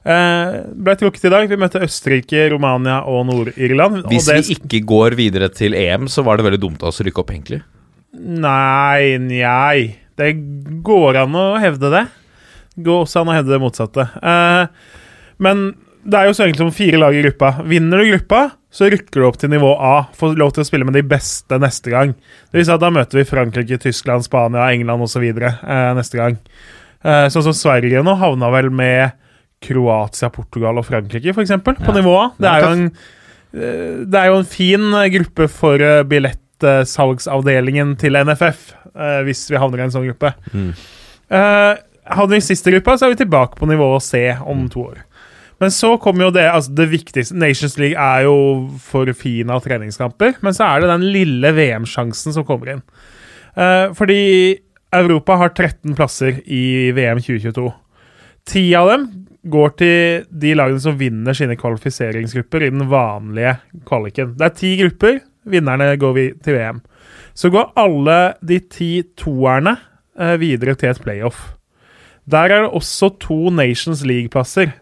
[0.00, 1.50] Uh, ble trukket i dag.
[1.50, 4.06] Vi møtte Østerrike, Romania og Nord-Irland.
[4.08, 7.08] Hvis vi ikke går videre til EM, så var det veldig dumt av oss å
[7.08, 7.60] rykke opp, egentlig.
[8.16, 9.96] Nei, njei.
[10.18, 10.32] Det
[10.84, 12.06] går an å hevde det.
[12.74, 14.06] Det Går også an å hevde det motsatte.
[14.22, 14.66] Eh,
[15.42, 15.70] men
[16.04, 17.52] det er jo så enkelt som fire lag i gruppa.
[17.68, 18.42] Vinner du gruppa,
[18.72, 20.06] så rykker du opp til nivå A.
[20.16, 22.14] Får lov til å spille med de beste neste gang.
[22.50, 25.24] Det vil si at Da møter vi Frankrike, Tyskland, Spania, England osv.
[25.28, 26.38] Eh, neste gang.
[27.04, 29.12] Eh, sånn som Sverige nå havna vel med
[29.60, 31.52] Kroatia, Portugal og Frankrike, f.eks.
[31.62, 31.92] på Ja.
[31.96, 32.30] nivå A.
[32.40, 32.84] Det er jo en
[33.52, 36.02] eh, det er jo en fin eh, gruppe for eh,
[36.60, 40.34] billettsalgsavdelingen til NFF, eh, hvis vi havner i en sånn gruppe.
[40.52, 40.72] Mm.
[41.30, 41.76] Eh,
[42.14, 44.98] havner vi i siste gruppa, så er vi tilbake på nivå C om to år.
[45.60, 49.60] Men så kommer jo det altså det viktigste Nations League er jo for fin av
[49.60, 52.82] treningskamper, men så er det den lille VM-sjansen som kommer inn.
[53.56, 54.58] Eh, fordi
[54.92, 57.72] Europa har 13 plasser i VM 2022.
[58.48, 64.34] Ti av dem går til de lagene som vinner sine kvalifiseringsgrupper i den vanlige kvaliken.
[64.36, 65.20] Det er ti grupper.
[65.50, 66.80] Vinnerne går vi til VM.
[67.34, 69.76] Så går alle de ti toerne
[70.20, 71.52] eh, videre til et playoff.
[72.30, 74.72] Der er det også to Nations League-plasser.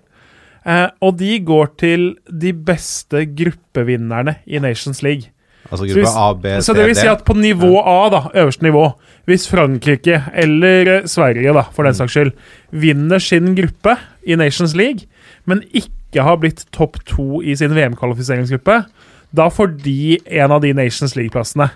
[0.66, 5.30] Eh, og de går til de beste gruppevinnerne i Nations League.
[5.70, 6.62] Altså Så gruppe hvis- A, B, C, D.
[6.64, 8.92] Så det vil si at på nivå A, da, øverste nivå,
[9.26, 11.94] hvis Frankrike eller eh, Sverige, da, for den Mm.
[11.94, 12.32] saks skyld,
[12.72, 15.00] vinner sin gruppe i Nations League,
[15.46, 18.84] men ikke har blitt topp to i sin VM-kvalifiseringsgruppe,
[19.34, 21.70] da får de en av de Nations League-plassene.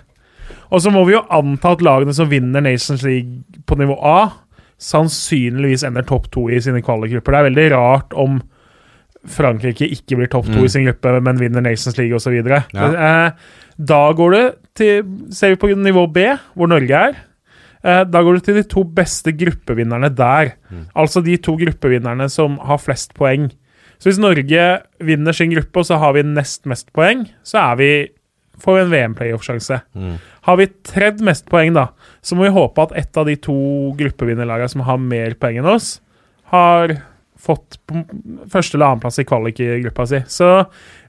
[0.73, 4.31] Og så må vi jo anta at lagene som vinner Nations League på nivå A,
[4.81, 7.31] sannsynligvis ender topp to i sine kvalikgrupper.
[7.35, 8.41] Det er veldig rart om
[9.29, 10.65] Frankrike ikke blir topp to Mm.
[10.65, 12.33] i sin gruppe, men vinner Nations League osv.
[12.33, 12.63] Ja.
[12.73, 13.31] Eh,
[13.79, 16.25] da går det til Ser vi på nivå B,
[16.57, 17.15] hvor Norge er,
[17.83, 20.53] eh, da går du til de to beste gruppevinnerne der.
[20.71, 20.87] Mm.
[20.95, 23.51] Altså de to gruppevinnerne som har flest poeng.
[24.03, 24.63] Så hvis Norge
[24.99, 27.91] vinner sin gruppe, og så har vi nest mest poeng, så er vi
[28.63, 29.77] får vi en VM-playoff-sjanse.
[29.95, 30.17] Mm.
[30.43, 31.87] Har vi tredd mest poeng, da,
[32.21, 33.55] så må vi håpe at et av de to
[33.99, 35.95] gruppevinnerlagene som har mer poeng enn oss,
[36.51, 36.97] har
[37.43, 37.79] fått
[38.51, 40.21] første eller annenplass i kvalik-gruppa si.
[40.31, 40.51] Så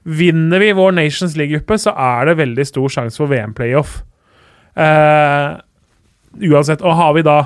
[0.07, 3.99] vinner vi vår Nations League-gruppe, så er det veldig stor sjanse for VM-playoff.
[4.75, 5.59] Uh,
[6.49, 6.83] uansett.
[6.83, 7.37] Og har vi da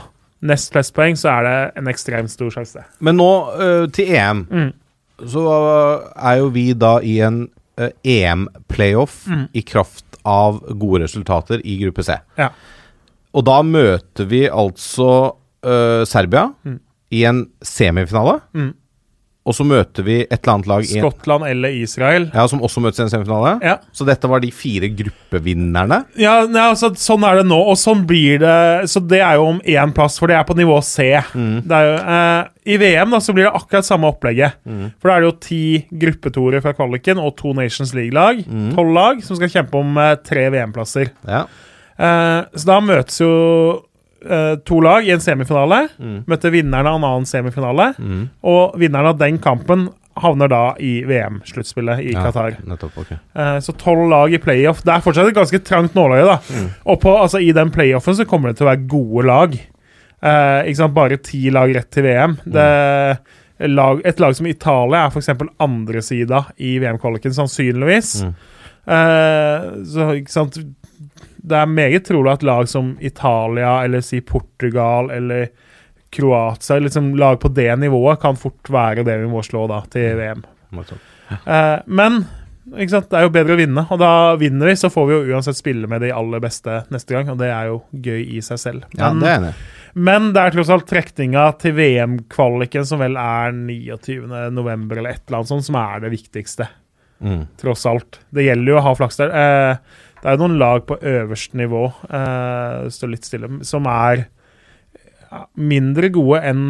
[0.49, 2.85] nest flest poeng, så er det en ekstremt stor sjanse.
[3.03, 4.69] Men nå uh, til EM, Mm.
[5.27, 9.45] Så øh, er jo vi da i en øh, EM-playoff Mm.
[9.53, 12.15] i kraft av gode resultater i gruppe C.
[12.37, 12.49] Ja.
[13.33, 15.31] Og da møter vi altså
[15.65, 16.79] øh, Serbia Mm.
[17.11, 18.39] i en semifinale.
[18.53, 18.73] Mm.
[19.49, 22.27] Og så møter vi et eller annet lag i Skottland eller Israel.
[22.35, 23.55] ja, som også møtes i en semifinale.
[23.65, 23.77] Ja.
[23.95, 26.03] Så dette var de fire gruppevinnerne.
[26.21, 28.55] Ja, nei, altså, sånn er det nå, og sånn blir det.
[28.91, 31.09] Så det er jo om én plass, for det er på nivå C.
[31.33, 34.59] Det er jo, eh, I VM da, så blir det akkurat samme opplegget.
[35.01, 35.63] For da er det jo ti
[36.05, 38.43] gruppetoere fra kvaliken og to Nations League-lag.
[38.77, 41.09] Tolv lag som skal kjempe om eh, tre VM-plasser.
[41.25, 41.47] Ja.
[41.99, 43.33] Eh, så da møtes jo
[44.25, 45.85] eh, to lag i en semifinale.
[46.29, 47.93] Møtte vinneren av en annen semifinale.
[48.43, 52.57] Og vinneren av den kampen havner da i VM-sluttspillet i Ja, Qatar.
[52.67, 53.17] Nettopp, okay.
[53.37, 54.81] uh, Så tolv lag i playoff.
[54.83, 56.25] Det er fortsatt et ganske trangt nåløye.
[56.27, 56.65] da.
[56.91, 59.55] Og på, altså, i den playoffen så kommer det til å være gode lag.
[60.19, 60.97] Uh, ikke sant?
[60.97, 62.35] Bare ti lag rett til VM.
[62.43, 62.67] Det,
[63.71, 65.31] lag, et lag som Italia er f.eks.
[65.59, 68.17] andresida i VM-kvaliken, sannsynligvis.
[68.27, 68.35] Mm.
[68.89, 70.47] Eh, så
[71.39, 75.47] Det er meget trolig at lag som Italia eller si Portugal eller
[76.09, 80.17] Kroatia, liksom lag på det nivået, kan fort være det vi må slå da til
[80.17, 80.43] VM.
[81.45, 82.23] Eh, men
[82.77, 83.09] ikke sant?
[83.11, 85.57] det er jo bedre å vinne, og da vinner vi, så får vi jo uansett
[85.57, 88.89] spille med de aller beste neste gang, og det er jo gøy i seg selv.
[88.97, 89.59] Ja, Men, det er jeg
[89.99, 94.27] men det er tross alt trekninga til VM-kvaliken, som vel er 29.
[94.53, 96.69] november eller et eller annet sånt, som er det viktigste.
[97.19, 97.41] Mm.
[97.59, 98.21] Tross alt.
[98.29, 99.33] Det gjelder jo å ha flaks der.
[99.33, 104.25] Eh, det er noen lag på øverste nivå, uh, står litt stille, som er
[105.59, 106.63] mindre gode enn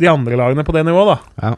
[0.00, 1.48] de andre lagene på det nivået, da.
[1.50, 1.52] Ja.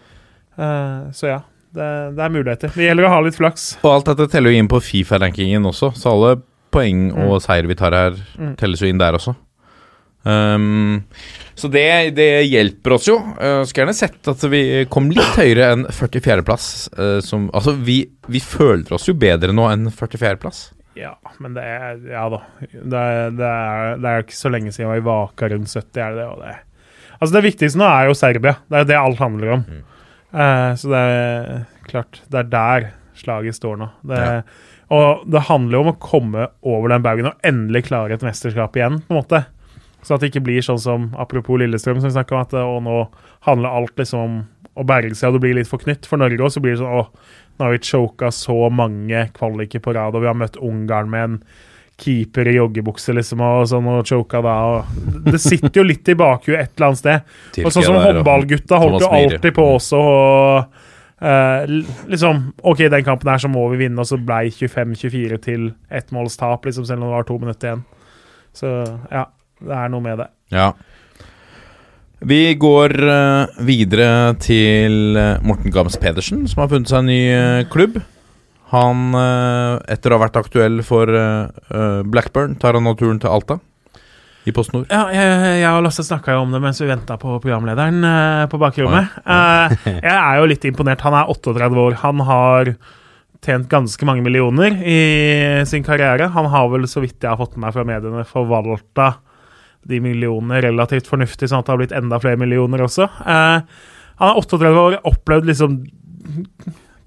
[0.52, 1.38] Uh, så ja.
[1.76, 2.72] det, det er muligheter.
[2.74, 3.68] Det gjelder å ha litt flaks.
[3.82, 6.34] Og alt dette teller jo inn på Fifa-rankingen også, så alle
[6.72, 8.54] poeng og seier vi tar her, Mm.
[8.56, 9.34] telles jo inn der også.
[10.24, 11.02] Um,
[11.58, 13.16] så det, det hjelper oss jo.
[13.36, 16.68] Uh, skulle gjerne sett at vi kom litt høyere enn 44.-plass.
[16.96, 17.18] Uh,
[17.52, 20.70] altså, vi, vi føler oss jo bedre nå enn 44.-plass.
[20.98, 22.42] Ja, men det er Ja da.
[22.72, 25.72] Det er, det er, det er ikke så lenge siden jeg var i vaka rundt
[25.72, 26.56] 70, er det det?
[27.22, 28.56] Altså, det viktigste nå er jo Serbia.
[28.68, 29.64] Det er det alt handler om.
[30.32, 32.86] Eh, så det er klart Det er der
[33.22, 33.90] slaget står nå.
[34.02, 34.42] Det, Ja.
[34.92, 38.74] Og det handler jo om å komme over den baugen og endelig klare et mesterskap
[38.76, 39.38] igjen, på en måte.
[40.04, 42.82] Så at det ikke blir sånn som apropos Lillestrøm, som vi snakka om, at og
[42.84, 42.96] nå
[43.46, 44.34] handler alt liksom om
[44.76, 46.04] å berge seg, og det blir litt for knytt.
[46.08, 47.06] For Norge også, så blir det sånn å,
[47.58, 51.28] nå har vi choka så mange kvaliker på rad, og vi har møtt Ungarn med
[51.28, 51.36] en
[52.02, 54.54] keeper i joggebukse, liksom, og sånn, og choka da.
[54.72, 57.34] Og det sitter jo litt i bakhuet et eller annet sted.
[57.62, 60.06] Og sånn som håndballgutta holdt jo alltid på også.
[60.14, 60.88] Og,
[61.22, 61.62] Uh,
[62.10, 66.66] liksom OK, den kampen her så må vi vinne, og så ble 25-24 til ettmålstap,
[66.66, 67.84] liksom, selv om det var to minutter igjen.
[68.58, 68.72] Så
[69.06, 69.28] ja,
[69.62, 70.26] det er noe med det.
[70.50, 70.72] Ja.
[72.22, 77.22] Vi går eh, videre til eh, Morten Gams Pedersen, som har funnet seg en ny
[77.34, 77.98] eh, klubb.
[78.72, 79.10] Han,
[79.92, 81.04] etter å ha vært aktuell for
[82.08, 83.58] Blackburn, tar han nå turen til Alta
[84.48, 84.86] i Post Nord.
[84.88, 88.00] Ja, jeg, jeg og Lasse snakka jo om det mens vi venta på programlederen
[88.48, 89.12] på bakrommet.
[89.28, 91.04] Jeg er jo litt imponert.
[91.04, 91.98] Han er 38 år.
[92.00, 92.72] Han har
[93.44, 94.98] tjent ganske mange millioner i
[95.68, 96.30] sin karriere.
[96.32, 99.10] Han har vel, så vidt jeg har fått med meg fra mediene, forvalta
[99.88, 103.08] de millionene relativt fornuftig, sånn at det har blitt enda flere millioner også.
[103.26, 103.64] Eh,
[104.20, 105.80] han er 38 år, opplevd liksom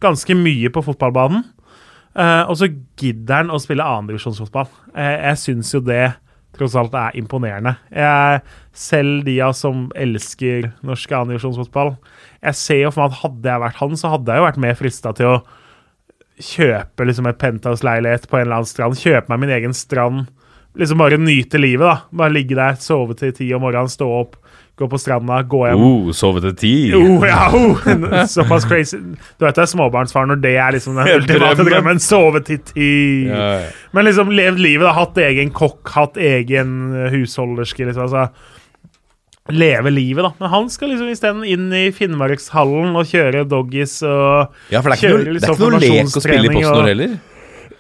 [0.03, 1.45] ganske mye på fotballbanen.
[2.15, 4.69] Eh, og så gidder han å spille annendivisjonsfotball.
[4.95, 6.13] Eh, jeg syns jo det
[6.55, 7.75] tross alt er imponerende.
[7.91, 8.43] Jeg,
[8.75, 11.97] selv de av som elsker norsk annendivisjonsfotball
[12.45, 14.61] Jeg ser jo for meg at hadde jeg vært han, så hadde jeg jo vært
[14.63, 15.38] mer frista til å
[16.35, 18.99] kjøpe liksom et penthouse-leilighet på en eller annen strand.
[18.99, 20.25] Kjøpe meg min egen strand.
[20.75, 21.97] Liksom bare nyte livet, da.
[22.11, 24.33] Bare ligge der, sove til ti om morgenen, stå opp,
[24.75, 25.79] gå på stranda, gå hjem.
[25.85, 26.71] Oh, sove til ti!
[26.91, 27.79] Jo, ja, oh,
[28.33, 28.97] såpass crazy.
[29.39, 31.69] Du vet det er småbarnsfar når det er liksom den ultimate Drømmen.
[31.71, 32.01] drømmen.
[32.03, 32.89] Sove til ti.
[33.29, 33.69] Ja, ja.
[33.95, 34.91] Men liksom levd livet, da.
[34.97, 37.88] Hatt egen kokk, hatt egen eh, husholderske.
[37.88, 38.27] Liksom, altså.
[39.55, 40.31] Leve livet, da.
[40.41, 44.97] Men han skal liksom isteden inn i Finnmarkshallen og kjøre doggies og Ja, for det
[44.97, 47.15] er ikke noe, det er ikke noe lek å spille i posten og- heller.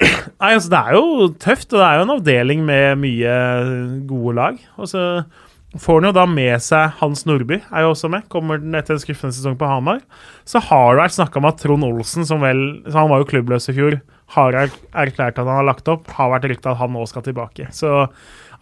[0.01, 3.35] Nei, altså Det er jo tøft, og det er jo en avdeling med mye
[4.09, 4.57] gode lag.
[4.81, 5.03] Og så
[5.79, 8.27] får han jo da med seg Hans Nordby, er jo også med.
[8.31, 10.01] Kommer den etter en skuffende sesong på Hamar.
[10.47, 12.61] Så har det vært snakka om at Trond Olsen, som vel
[12.95, 13.99] Han var jo klubbløs i fjor.
[14.35, 16.07] Har er- erklært at han har lagt opp.
[16.17, 17.67] Har vært rykta at han nå skal tilbake.
[17.75, 18.07] Så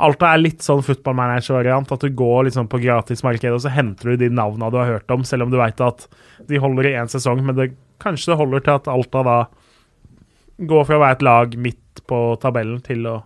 [0.03, 1.91] Alta er litt sånn footballmanager-variant.
[1.93, 5.11] At du går liksom på gratismarkedet og så henter du de navna du har hørt
[5.13, 6.07] om, selv om du veit at
[6.49, 7.43] de holder i én sesong.
[7.45, 7.69] Men det,
[8.03, 9.37] kanskje det holder til at Alta da
[10.57, 13.19] går fra å være et lag midt på tabellen til å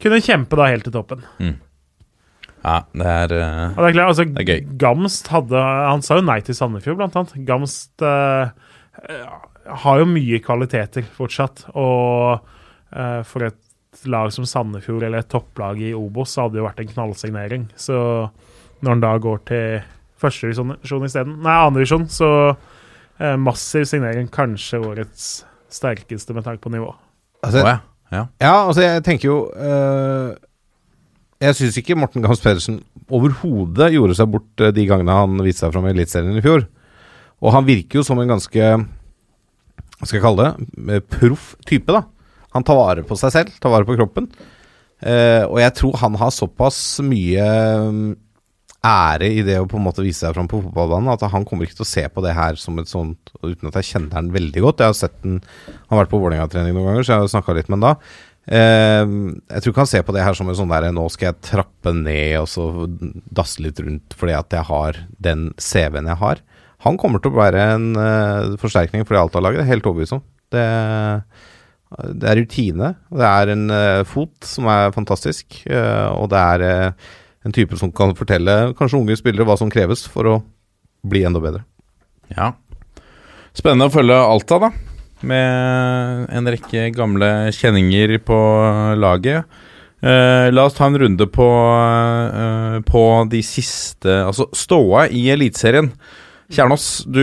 [0.00, 1.24] kunne kjempe da helt til toppen.
[2.60, 4.66] Ja, det er uh, det er klart, altså, Det er gøy.
[4.80, 7.32] Gamst hadde Han sa jo nei til Sandefjord, blant annet.
[7.48, 8.52] Gamst eh,
[9.84, 12.42] har jo mye kvaliteter fortsatt, og
[12.92, 16.68] uh, for et lag som Sandefjord, eller et topplag i Obos, så hadde det jo
[16.68, 17.66] vært en knallsignering.
[17.80, 17.96] Så
[18.80, 19.80] når han da går til
[20.20, 22.30] førstedivisjon isteden, nei, andredivisjon, så
[23.40, 24.30] massiv signering.
[24.32, 25.24] Kanskje årets
[25.74, 26.92] sterkeste med tanke på nivå.
[27.44, 27.78] Altså, oh, ja.
[28.12, 28.22] ja.
[28.42, 30.34] Ja, altså jeg tenker jo øh,
[31.40, 35.64] Jeg syns ikke Morten Gams Pedersen overhodet gjorde seg bort øh, de gangene han viste
[35.64, 36.66] seg fram i Eliteserien i fjor.
[37.40, 40.70] Og han virker jo som en ganske Hva skal jeg kalle det?
[40.96, 42.04] eh, Proff type, da.
[42.54, 44.26] Han tar vare på seg selv, tar vare på kroppen.
[45.00, 47.44] Uh, og jeg tror han har såpass mye
[48.86, 51.66] ære i det å på en måte vise seg fram på fotballbanen at han kommer
[51.66, 54.32] ikke til å se på det her som et sånt Uten at jeg kjenner han
[54.32, 54.80] veldig godt.
[54.80, 57.56] Jeg har sett den Han har vært på Vålerenga-trening noen ganger, så jeg har snakka
[57.56, 57.92] litt med han da.
[58.50, 59.12] Eh,
[59.52, 61.44] jeg tror ikke han ser på det her som en sånn der Nå skal jeg
[61.50, 66.42] trappe ned og så dasse litt rundt fordi at jeg har den CV-en jeg har.
[66.86, 70.22] Han kommer til å være en uh, forsterkning for det Alta-laget, helt overbevist om.
[70.50, 70.64] Det,
[72.16, 72.94] det er rutine.
[73.12, 76.64] Det er en uh, fot som er fantastisk, uh, og det er
[77.44, 80.36] en type som kan fortelle kanskje unge spillere hva som kreves for å
[81.06, 81.64] bli enda bedre.
[82.36, 82.52] Ja.
[83.56, 84.70] Spennende å følge Alta, da.
[85.26, 88.38] Med en rekke gamle kjenninger på
[89.00, 89.48] laget.
[90.00, 91.48] Eh, la oss ta en runde på,
[92.32, 95.90] eh, på de siste Altså ståa i Eliteserien.
[96.50, 97.22] Kjernås, du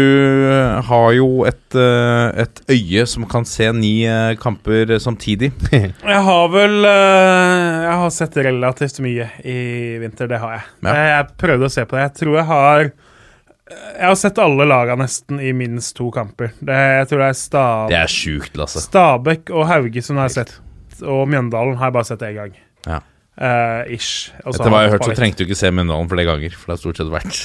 [0.88, 5.50] har jo et, eh, et øye som kan se ni eh, kamper samtidig.
[6.14, 9.58] Jeg har vel eh, Jeg har sett relativt mye i
[10.00, 10.64] vinter, det har jeg.
[10.86, 10.94] Ja.
[10.96, 12.06] Jeg, jeg prøvde å se på det.
[12.06, 16.54] Jeg tror jeg har Jeg har sett alle laga nesten i minst to kamper.
[16.60, 18.86] Det, jeg tror det er Stab Det er sjukt, Lasse.
[18.88, 20.56] Stabæk og Haugesund har jeg sett.
[21.04, 22.56] Og Mjøndalen har jeg bare sett én gang.
[22.88, 23.04] Ja.
[23.38, 24.32] Eh, ish.
[24.42, 26.56] Altså, Etter hva jeg har hørt, så trengte du ikke se Mjøndalen flere ganger.
[26.58, 27.42] For det har stort sett vært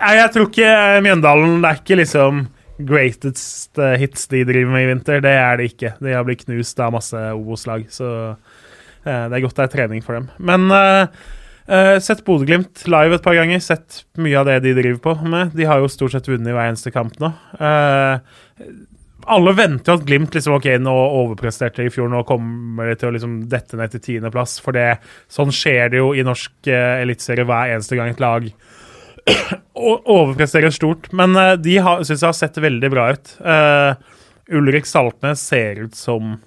[0.00, 2.40] Nei, jeg tror ikke eh, Mjøndalen Det er ikke liksom
[2.90, 5.20] greatest eh, hits de driver med i vinter.
[5.24, 5.94] Det er det ikke.
[6.00, 10.00] De har blitt knust av masse Obos-lag, så uh, det er godt det er trening
[10.04, 10.30] for dem.
[10.40, 11.04] Men uh,
[12.00, 13.60] sett Bodø-Glimt live et par ganger.
[13.60, 15.52] Sett mye av det de driver på med.
[15.56, 17.30] De har jo stort sett vunnet i hver eneste kamp nå.
[17.60, 18.40] Eh,
[19.30, 23.14] alle venter at Glimt liksom, ok, nå overpresterte i fjor, nå kommer de til å
[23.14, 24.58] liksom dette ned til tiendeplass.
[24.64, 28.50] For det, sånn skjer det jo i norsk uh, eliteserie hver eneste gang et lag
[30.18, 31.10] overpresterer stort.
[31.16, 33.34] Men uh, de syns jeg har sett veldig bra ut.
[33.40, 34.06] Eh,
[34.58, 36.38] Ulrik Saltnes ser ut som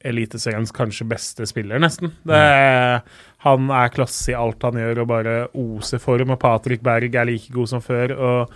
[0.00, 2.14] Eliteseriens kanskje beste spiller, nesten.
[2.24, 3.02] Det er,
[3.44, 6.32] han er klasse i alt han gjør, og bare oser form.
[6.32, 8.16] Og Patrick Berg er like god som før.
[8.16, 8.54] og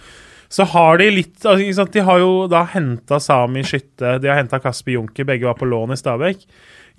[0.54, 1.86] så har de litt altså.
[1.90, 5.66] De har jo da henta Sami Skytte, de har henta Kasper Junker, begge var på
[5.66, 6.44] lån i Stabæk.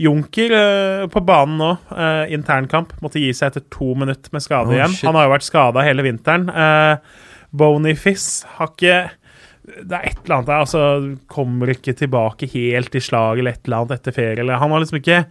[0.04, 4.74] Junker eh, på banen nå, eh, internkamp, måtte gi seg etter to minutter med skade
[4.74, 4.92] Oh, igjen.
[4.92, 5.06] shit.
[5.08, 6.50] Han har jo vært skada hele vinteren.
[6.52, 8.98] Eh, Fiss har ikke
[9.66, 13.62] Det er et eller annet der, altså Kommer ikke tilbake helt i slag eller et
[13.66, 14.40] eller annet etter ferie.
[14.44, 15.22] Eller, han har liksom ikke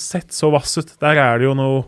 [0.00, 0.96] sett så vass ut.
[1.00, 1.84] Der er det jo noe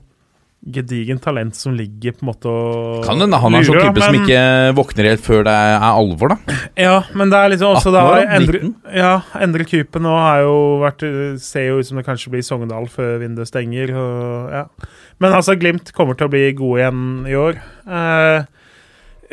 [0.64, 4.05] gedigent talent som ligger på en måte og Kan hende han er sånn type men...
[4.05, 6.57] som ikke våkner helt før det er alvor, da.
[6.87, 8.38] ja, men det er liksom også 18 da år, da?
[8.38, 8.96] Endre, 19?
[9.03, 9.12] ja,
[9.44, 11.07] Endre Kupen nå har jo vært
[11.44, 13.92] Ser jo ut som det kanskje blir Sogndal før vinduet stenger.
[13.98, 14.90] Og, ja.
[15.22, 17.59] Men altså, Glimt kommer til å bli gode igjen i år.
[17.85, 18.46] Eh,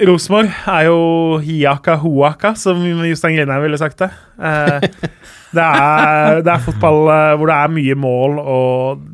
[0.07, 1.01] Rosenborg er jo
[1.43, 4.09] hiaka hoaka, som Jostein Grindheim ville sagt det.
[4.41, 4.87] Eh,
[5.51, 9.05] det, er, det er fotball eh, hvor det er mye mål, og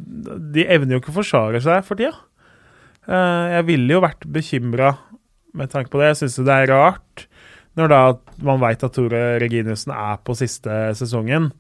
[0.53, 2.13] de evner jo ikke å forsvare seg for tida.
[3.07, 4.93] Eh, jeg ville jo vært bekymra
[5.57, 6.11] med tanke på det.
[6.11, 7.27] Jeg syns det er rart
[7.77, 8.01] når da
[8.45, 11.51] man veit at Tore Reginiussen er på siste sesongen.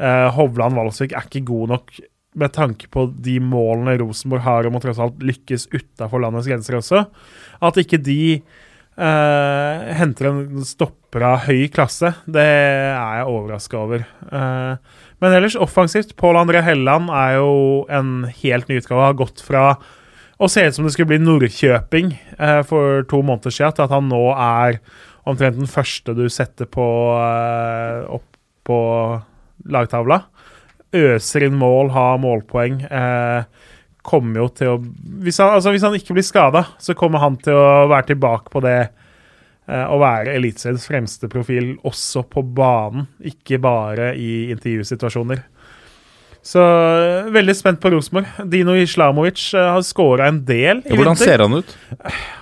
[0.00, 1.98] Eh, Hovland Valsvik er ikke god nok
[2.38, 6.78] med tanke på de målene Rosenborg har om å tross alt lykkes utafor landets grenser
[6.78, 7.04] også.
[7.64, 8.38] At ikke de
[8.98, 14.04] eh, henter en stopper av høy klasse, det er jeg overraska over.
[14.28, 14.76] Uh,
[15.22, 16.16] men ellers offensivt.
[16.20, 17.52] Pål André Helland er jo
[17.90, 19.06] en helt ny utgave.
[19.06, 19.70] Har gått fra
[20.38, 23.94] å se ut som det skulle bli Nordkjøping uh, for to måneder siden, til at
[23.96, 24.82] han nå er
[25.28, 26.84] omtrent den første du setter på
[28.08, 28.28] opp
[28.68, 28.78] på
[29.72, 30.22] lagtavla.
[30.96, 32.80] Øser inn mål, har målpoeng.
[32.84, 33.42] Eh,
[34.08, 34.78] kommer jo til å
[35.24, 38.52] hvis han, altså hvis han ikke blir skada, så kommer han til å være tilbake
[38.54, 45.44] på det eh, å være Eliteseriens fremste profil også på banen, ikke bare i intervjusituasjoner.
[46.48, 48.28] Så eh, veldig spent på Rosenborg.
[48.48, 51.24] Dino Islamovic eh, har skåra en del i Hvordan vinter.
[51.26, 51.74] ser han ut?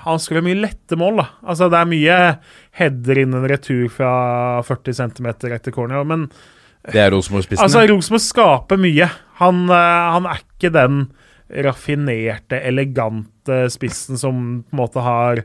[0.05, 1.29] Han skårer mye lette mål, da.
[1.47, 2.19] Altså, det er mye
[2.79, 4.13] header innen retur fra
[4.69, 6.29] 40 cm etter corner, men
[6.87, 7.65] Det er Rosenborg-spissen.
[7.65, 7.87] Altså.
[7.91, 9.09] Rosenborg skaper mye.
[9.41, 11.07] Han, han er ikke den
[11.49, 15.43] raffinerte, elegante spissen som på en måte har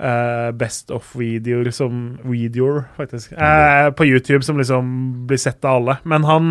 [0.00, 3.32] uh, best of-videoer som Videoer, faktisk.
[3.32, 4.88] Uh, på YouTube, som liksom
[5.28, 5.98] blir sett av alle.
[6.08, 6.50] Men han,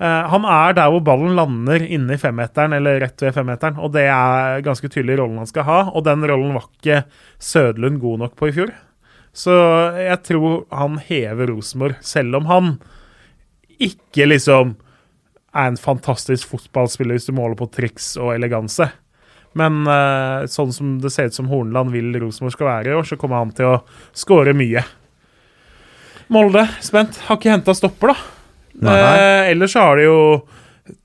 [0.00, 3.80] uh, han er der hvor ballen lander inne i femmeteren, eller rett ved femmeteren.
[3.80, 7.04] Og det er ganske tydelig rollen han skal ha, og den rollen var ikke
[7.42, 8.74] Sødlund god nok på i fjor.
[9.32, 9.54] Så
[9.96, 12.74] jeg tror han hever Rosenborg, selv om han
[13.82, 14.76] ikke liksom
[15.52, 18.88] er en fantastisk fotballspiller hvis du måler på triks og eleganse.
[19.58, 23.04] Men uh, sånn som det ser ut som Horneland vil Rosenborg skal være i år,
[23.08, 23.80] så kommer han til å
[24.16, 24.84] skåre mye.
[26.32, 27.18] Molde, spent.
[27.26, 28.30] Har ikke henta stopper, da.
[28.82, 28.96] Nei.
[28.96, 30.20] Eh, ellers så har de jo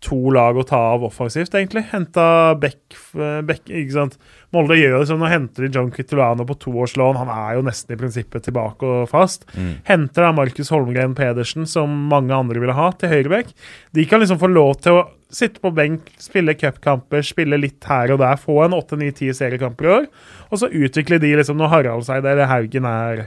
[0.02, 1.84] to lag å ta av offensivt, egentlig.
[1.92, 2.80] Henta Beck,
[3.14, 4.18] eh, Beck Ikke sant.
[4.56, 7.20] Molde gjør det sånn, nå henter de John Kitolano på toårslån.
[7.20, 9.46] Han er jo nesten i prinsippet tilbake og fast.
[9.86, 13.54] Henter da Markus Holmgren Pedersen, som mange andre ville ha, til høyrebekk.
[13.94, 18.14] De kan liksom få lov til å sitte på benk, spille cupkamper, spille litt her
[18.16, 20.06] og der, få en 8-9-10 seriekamper i år,
[20.48, 23.26] og så utvikler de liksom Når Haraldseid eller Haugen er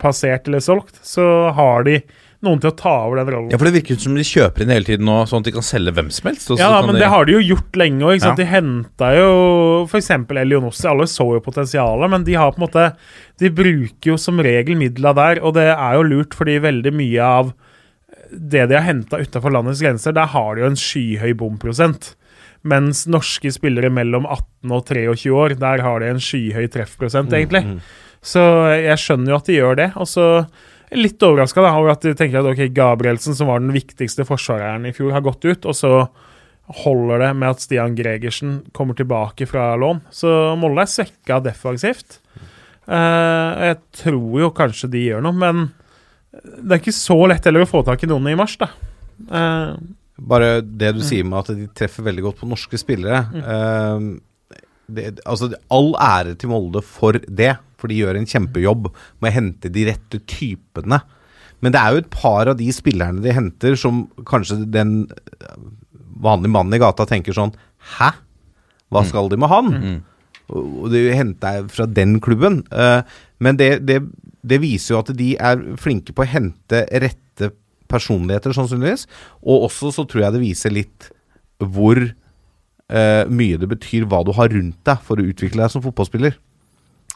[0.00, 2.00] passert eller solgt, så har de
[2.44, 3.50] noen til å ta over den rollen.
[3.50, 5.52] Ja, for Det virker ut som de kjøper inn hele tiden nå, sånn at de
[5.56, 6.50] kan selge hvem som helst.
[6.58, 8.20] Ja, men de- det har de jo gjort lenge òg.
[8.22, 8.34] Ja.
[8.34, 9.30] De henta jo
[9.88, 10.10] f.eks.
[10.10, 10.84] Elionossi.
[10.90, 12.96] Alle så jo potensialet, men de har på en måte
[13.38, 17.20] De bruker jo som regel midla der, og det er jo lurt fordi veldig mye
[17.20, 17.52] av
[18.32, 22.14] det de har henta utafor landets grenser, der har de jo en skyhøy bomprosent.
[22.64, 27.80] Mens norske spillere mellom 18 og 23 år, der har de en skyhøy treffprosent, egentlig.
[28.22, 28.40] Så
[28.82, 29.92] jeg skjønner jo at de gjør det.
[29.96, 30.46] Og så
[30.94, 34.94] litt overraska over at de tenker at okay, Gabrielsen, som var den viktigste forsvareren i
[34.94, 35.92] fjor, har gått ut, og så
[36.82, 40.02] holder det med at Stian Gregersen kommer tilbake fra lån.
[40.10, 42.20] Så Molde er svekka defensivt.
[42.86, 45.68] Uh, jeg tror jo kanskje de gjør noe, men
[46.36, 48.70] det er ikke så lett heller å få tak i noen i mars, da.
[49.30, 49.78] Uh,
[50.16, 53.24] Bare det du sier med at de treffer veldig godt på norske spillere.
[53.30, 53.42] Mm.
[53.46, 59.30] Uh, det, altså, all ære til Molde for det, for de gjør en kjempejobb med
[59.30, 61.00] å hente de rette typene.
[61.64, 65.06] Men det er jo et par av de spillerne de henter, som kanskje den
[66.16, 67.54] vanlige mannen i gata tenker sånn
[67.96, 68.14] Hæ?
[68.92, 69.72] Hva skal de med han?
[69.74, 72.60] Og og det henter jeg fra den klubben.
[72.70, 73.02] Eh,
[73.42, 74.00] men det, det,
[74.46, 77.50] det viser jo at de er flinke på å hente rette
[77.90, 79.06] personligheter, sannsynligvis.
[79.42, 81.08] Og også så tror jeg det viser litt
[81.58, 85.84] hvor eh, mye det betyr hva du har rundt deg for å utvikle deg som
[85.84, 86.38] fotballspiller.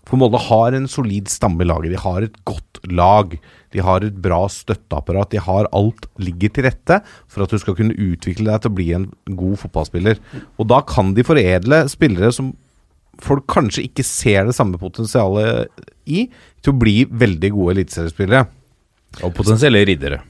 [0.09, 1.93] For Molde har en solid stamme i laget.
[1.93, 3.37] De har et godt lag.
[3.75, 5.31] De har et bra støtteapparat.
[5.35, 8.79] De har alt ligger til rette for at du skal kunne utvikle deg til å
[8.79, 10.19] bli en god fotballspiller.
[10.59, 12.55] Og da kan de foredle spillere som
[13.21, 15.69] folk kanskje ikke ser det samme potensialet
[16.09, 16.27] i,
[16.65, 18.47] til å bli veldig gode eliteseriespillere.
[19.27, 20.23] Og potensielle riddere.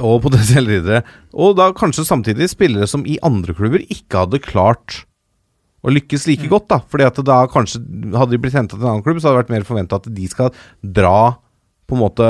[0.00, 1.04] Og potensielle riddere.
[1.36, 5.02] Og da kanskje samtidig spillere som i andre klubber ikke hadde klart
[5.80, 6.80] å lykkes like godt, da.
[6.90, 9.44] Fordi at da kanskje Hadde de blitt henta til en annen klubb, så hadde det
[9.44, 10.52] vært mer forventa at de skal
[10.82, 11.38] dra
[11.90, 12.26] på en måte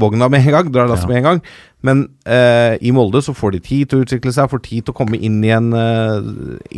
[0.00, 0.72] vogna med en gang.
[0.72, 1.40] Dra lasset med en gang.
[1.84, 4.94] Men eh, i Molde så får de tid til å utvikle seg, får tid til
[4.94, 6.28] å komme inn i en, eh,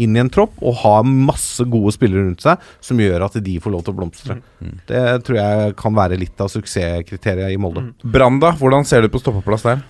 [0.03, 3.59] inn i en tropp og ha masse gode spillere rundt seg som gjør at de
[3.62, 4.39] får lov til å blomstre.
[4.89, 7.91] Det tror jeg kan være litt av suksesskriteriet i Molde.
[8.03, 8.41] Mm.
[8.43, 8.55] da?
[8.59, 9.85] Hvordan ser du på stoppeplass der?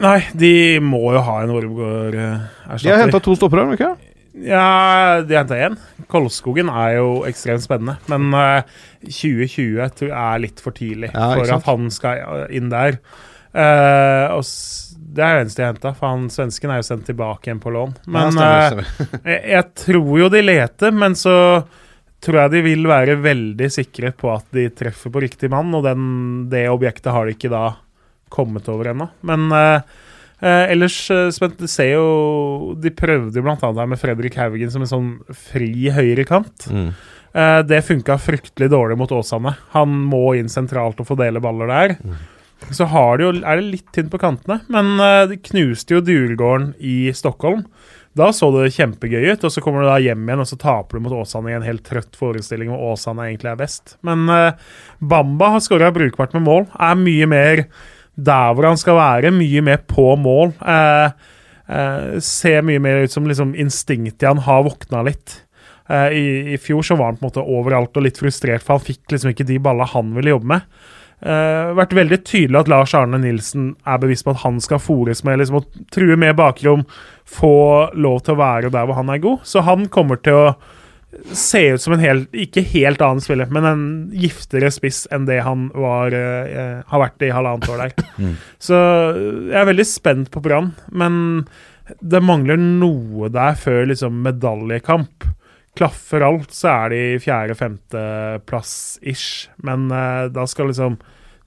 [0.00, 0.52] nei, de
[0.84, 2.84] må jo ha en Ormgård-erstatter.
[2.84, 4.10] De har henta to stoppere, har de ikke?
[4.32, 5.78] Ja, de henta én.
[6.10, 7.96] Kolskogen er jo ekstremt spennende.
[8.10, 8.62] Men uh,
[9.02, 13.00] 2020 tror jeg er litt for tidlig Ja, for at han skal inn der.
[13.50, 14.44] Uh, og
[15.10, 17.72] det er det eneste jeg henta, for han svensken er jo sendt tilbake igjen på
[17.74, 17.96] lån.
[18.06, 19.22] Men ja, stemmer, eh, stemmer.
[19.32, 21.36] jeg, jeg tror jo de leter, men så
[22.20, 25.82] tror jeg de vil være veldig sikre på at de treffer på riktig mann, og
[25.88, 26.04] den,
[26.52, 27.64] det objektet har de ikke da
[28.30, 29.08] kommet over ennå.
[29.26, 29.98] Men eh,
[30.40, 34.36] eh, ellers eh, spent, du ser jo De prøvde jo blant annet her med Fredrik
[34.40, 36.68] Haugen som en sånn fri høyrekant.
[36.72, 36.90] Mm.
[37.32, 39.54] Eh, det funka fryktelig dårlig mot Åsane.
[39.76, 41.96] Han må inn sentralt og fordele baller der.
[42.74, 46.04] Så har de jo, er det litt tynt på kantene, men eh, de knuste jo
[46.04, 47.64] Djurgården i Stockholm.
[48.18, 50.98] Da så det kjempegøy ut, og så kommer du da hjem igjen og så taper
[50.98, 53.94] du mot Åsane i en helt trøtt forestilling hvor Åsane egentlig er best.
[54.06, 54.58] Men eh,
[54.98, 56.66] Bamba har skåra brukbart med mål.
[56.74, 57.64] Er mye mer
[58.26, 60.54] der hvor han skal være, mye mer på mål.
[60.60, 61.12] Eh,
[61.70, 65.40] eh, ser mye mer ut som liksom instinktet han har våkna litt.
[65.90, 68.78] Eh, i, I fjor så var han på en måte overalt og litt frustrert, for
[68.78, 70.80] han fikk liksom ikke de balla han ville jobbe med.
[71.20, 75.20] Uh, vært veldig tydelig at Lars Arne Nilsen er bevisst på at han skal fòres
[75.28, 76.86] med liksom, å true med bakrom,
[77.28, 79.42] få lov til å være der hvor han er god.
[79.44, 80.46] Så han kommer til å
[81.32, 85.40] se ut som en helt, ikke helt annen spiller, men en giftere spiss enn det
[85.46, 87.92] han var, eh, har vært i halvannet år der.
[88.62, 88.76] Så
[89.50, 91.12] jeg er veldig spent på Brann, men
[91.98, 95.24] det mangler noe der før liksom medaljekamp.
[95.78, 99.48] Klaffer alt, så er de fjerde-femteplass-ish.
[99.66, 100.94] Men eh, da skal liksom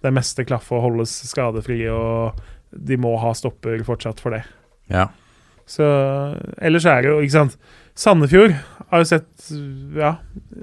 [0.04, 2.16] det meste klaffe og holdes skadefrie, og
[2.74, 4.44] de må ha stopper fortsatt for det.
[4.92, 5.06] Ja.
[5.70, 5.86] Så
[6.60, 7.56] ellers er det jo, ikke sant
[7.96, 8.54] Sandefjord
[8.94, 9.48] har jo sett
[9.98, 10.16] Ja,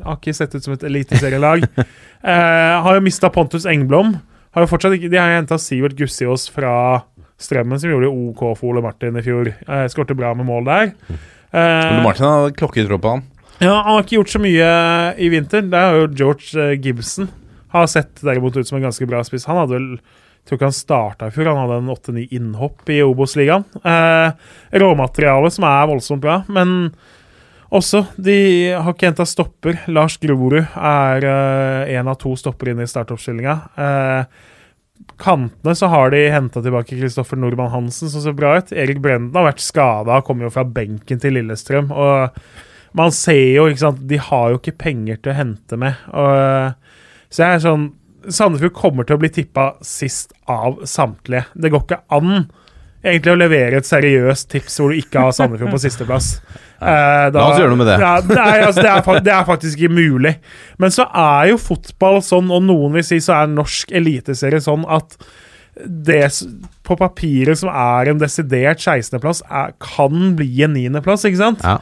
[0.07, 1.67] har ikke sett ut som et eliteserielag.
[1.79, 4.15] eh, har jo mista Pontus Engblom.
[4.55, 6.73] Har jo fortsatt ikke De har henta Sivert Gussiås fra
[7.41, 9.51] Strømmen, som gjorde OK for Ole Martin i fjor.
[9.51, 10.95] Eh, Skårte bra med mål der.
[11.11, 13.27] Eh, Ole Martin har klokketro på han.
[13.59, 14.73] ja, Han har ikke gjort så mye
[15.19, 15.65] i vinter.
[15.67, 17.31] Det har jo George eh, Gibson.
[17.75, 19.49] Har sett derimot ut som en ganske bra spiss.
[19.51, 19.89] Han hadde vel
[20.41, 21.49] jeg tror ikke han starta i fjor.
[21.51, 23.67] Han hadde en åtte-ni innhopp i Obos-ligaen.
[23.85, 24.31] Eh,
[24.81, 26.95] råmateriale som er voldsomt bra, men
[27.71, 28.37] også De
[28.75, 29.79] har ikke henta stopper.
[29.93, 31.27] Lars Grorud er
[31.87, 33.55] én av to stopper inn i startoppstillinga.
[33.79, 34.49] Uh,
[35.21, 38.73] kantene så har de henta tilbake Kristoffer Nordmann Hansen, som ser bra ut.
[38.73, 41.93] Erik Brenden har vært skada, kommer jo fra benken til Lillestrøm.
[41.93, 46.05] Og man ser jo, ikke sant De har jo ikke penger til å hente med.
[46.11, 46.93] Og,
[47.31, 47.89] så jeg er sånn
[48.21, 51.47] Sandefjord kommer til å bli tippa sist av samtlige.
[51.57, 52.43] Det går ikke an
[53.05, 56.35] egentlig å levere et seriøst tips hvor du ikke har Sandefjord på sisteplass.
[56.81, 56.87] Eh,
[57.29, 57.95] da- La oss gjøre noe med det.
[58.01, 60.31] Ja, det, er, altså, det, er, det er faktisk ikke mulig.
[60.81, 64.87] Men så er jo fotball sånn, og noen vil si så er norsk eliteserie sånn
[64.89, 65.19] at
[65.85, 66.23] det
[66.89, 71.61] på papiret som er en desidert 16.-plass, er- kan bli en 9.-plass, ikke sant?
[71.69, 71.77] Ja.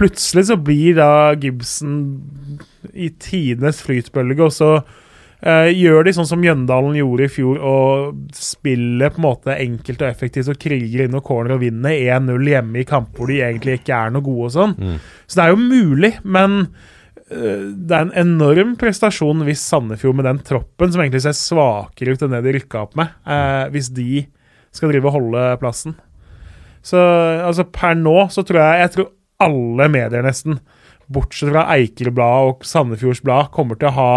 [0.00, 1.98] Plutselig så blir da Gibson
[2.96, 4.70] i tidenes flytbølge, og så
[5.40, 10.04] eh, gjør de sånn som Mjøndalen gjorde i fjor, og spiller på en måte enkelt
[10.04, 13.40] og effektivt og kriger inn og corner og vinner 1-0 hjemme i kamper hvor de
[13.42, 14.76] egentlig ikke er noe gode og sånn.
[15.26, 20.28] Så det er jo mulig, men uh, det er en enorm prestasjon hvis Sandefjord med
[20.28, 23.92] den troppen, som egentlig ser svakere ut enn det de rykka opp med, uh, hvis
[23.96, 24.26] de
[24.74, 25.96] skal drive og holde plassen.
[26.84, 29.08] Så altså per nå så tror jeg Jeg tror
[29.42, 30.60] alle medier nesten,
[31.08, 34.14] bortsett fra Eikerbladet og Sandefjords Blad, kommer til å ha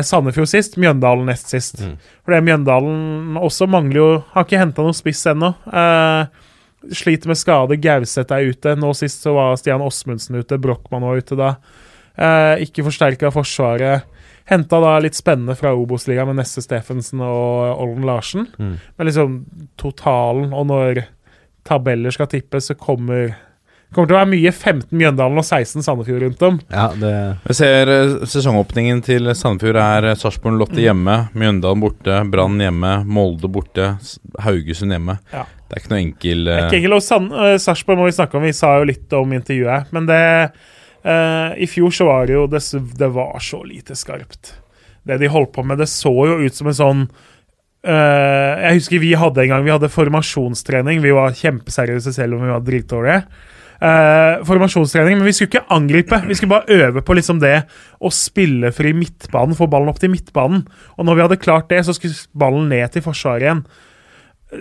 [0.00, 1.82] Sandefjord sist, Mjøndalen nest sist.
[2.24, 5.52] For det Mjøndalen også mangler jo Har ikke henta noen spiss ennå.
[5.68, 6.24] Eh,
[6.96, 7.76] sliter med skade.
[7.82, 8.74] Gauseth er ute.
[8.78, 10.58] Nå sist så var Stian Åsmundsen ute.
[10.62, 11.54] Brochmann var ute da.
[12.16, 14.08] Eh, ikke forsterka Forsvaret.
[14.50, 18.48] Henta da litt spennende fra Obos-ligaen med Nesse Steffensen og Olden Larsen.
[18.58, 18.74] Mm.
[18.96, 19.36] Men liksom
[19.80, 21.04] totalen, og når
[21.68, 23.36] tabeller skal tippes, så kommer
[23.92, 26.58] kommer til å være mye 15 Mjøndalen og 16 Sandefjord rundt om.
[26.72, 27.14] Ja, det
[27.44, 32.94] Vi ser eh, sesongåpningen til Sandefjord er eh, Sarpsborg Lotte hjemme, Mjøndalen borte, Brann hjemme,
[33.04, 33.94] Molde borte,
[34.44, 35.18] Haugesund hjemme.
[35.32, 35.44] Ja.
[35.44, 37.28] Det er ikke noe enkel Det er eh, Ikke enkelt, og San,
[37.64, 39.92] Sarpsborg må vi snakke om, vi sa jo litt om intervjuet.
[39.96, 42.62] Men det uh, I fjor så var det jo Det,
[43.00, 44.54] det var så lite skarpt.
[45.02, 47.04] Det de holdt på med, det så jo ut som en sånn
[47.82, 51.00] Uh, Jeg husker vi hadde en gang Vi hadde formasjonstrening.
[51.02, 53.24] Vi var kjempeseriøse selv om vi var dritdårlige.
[53.82, 56.20] Eh, formasjonstrening, men vi skulle ikke angripe.
[56.28, 57.64] Vi skulle bare øve på liksom det
[57.98, 60.62] å spille fri midtbanen, få ballen opp til midtbanen.
[60.94, 63.64] Og når vi hadde klart det, så skulle ballen ned til forsvaret igjen.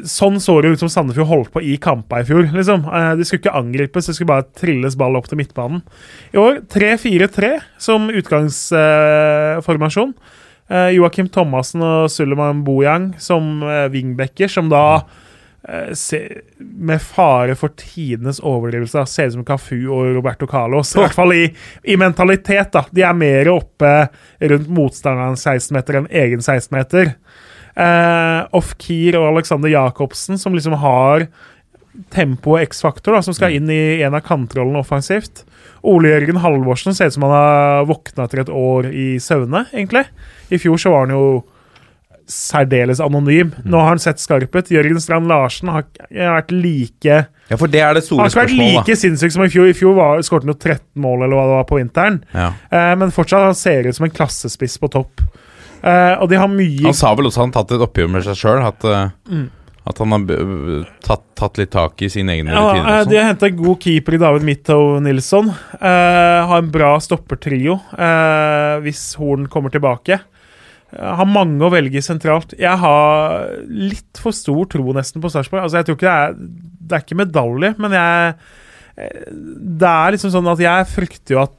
[0.08, 2.48] Sånn så det ut som Sandefjord holdt på i kampa i fjor.
[2.56, 2.86] liksom.
[2.88, 5.84] Eh, De skulle ikke angripes, det skulle bare trilles ball opp til midtbanen.
[6.34, 10.16] I år 3-4-3 som utgangsformasjon.
[10.72, 15.04] Eh, Joakim Thomassen og Suleman Bojang som eh, wingbacker, som da
[15.94, 16.20] se,
[16.58, 20.96] med fare for tidenes overdrivelse ser ut som Cafu og Roberto Carlos.
[20.96, 21.44] I hvert fall i,
[21.84, 22.72] i mentalitet.
[22.74, 22.86] da.
[22.90, 23.94] De er mer oppe
[24.42, 27.14] rundt motstanderens 16-meter enn egen 16-meter.
[27.76, 31.28] Eh, Off-Keer og Alexander Jacobsen, som liksom har
[32.12, 35.44] tempo og X-faktor, som skal inn i en av kantrollene offensivt.
[35.88, 40.06] Ole Jørgen Halvorsen ser ut som han har våkna etter et år i søvne, egentlig.
[40.50, 41.26] I fjor så var han jo
[42.32, 43.52] særdeles anonym.
[43.66, 44.72] Nå har han sett skarp ut.
[44.72, 47.20] Jørgen Strand Larsen har vært like
[47.52, 48.58] Ja, for det er det Han store har ikke vært
[48.88, 49.68] like sinnssyk som i fjor.
[49.70, 52.22] I fjor var- skåret han jo 13 mål eller hva det var på vinteren.
[52.34, 52.54] Ja.
[52.72, 55.22] Eh, men fortsatt han ser ut som en klassespiss på topp.
[55.84, 58.24] Eh, og de har mye Han sa vel også at han tatt et oppgjør med
[58.24, 59.50] seg sjøl, at, eh, Mm.
[59.88, 62.88] at han har b- tatt, tatt litt tak i sine egne Ja, rutiner.
[63.02, 63.24] eh, de sånn.
[63.24, 65.50] har henta god keeper i David Mittow Nilsson.
[65.50, 70.20] Eh, har en bra stoppertrio eh, hvis Horn kommer tilbake.
[70.92, 72.56] Eh, har mange å velge sentralt.
[72.60, 75.66] Jeg har litt for stor tro nesten på Sarpsborg.
[75.66, 78.36] Altså, jeg det er Det er ikke medalje, men jeg
[78.98, 81.58] eh, Det er liksom sånn at jeg frykter jo at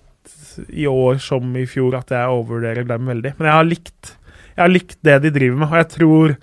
[0.69, 3.37] i år som i fjor at jeg overvurderer dem veldig.
[3.39, 4.17] Men jeg har likt
[4.53, 6.37] Jeg har likt det de driver med, og jeg tror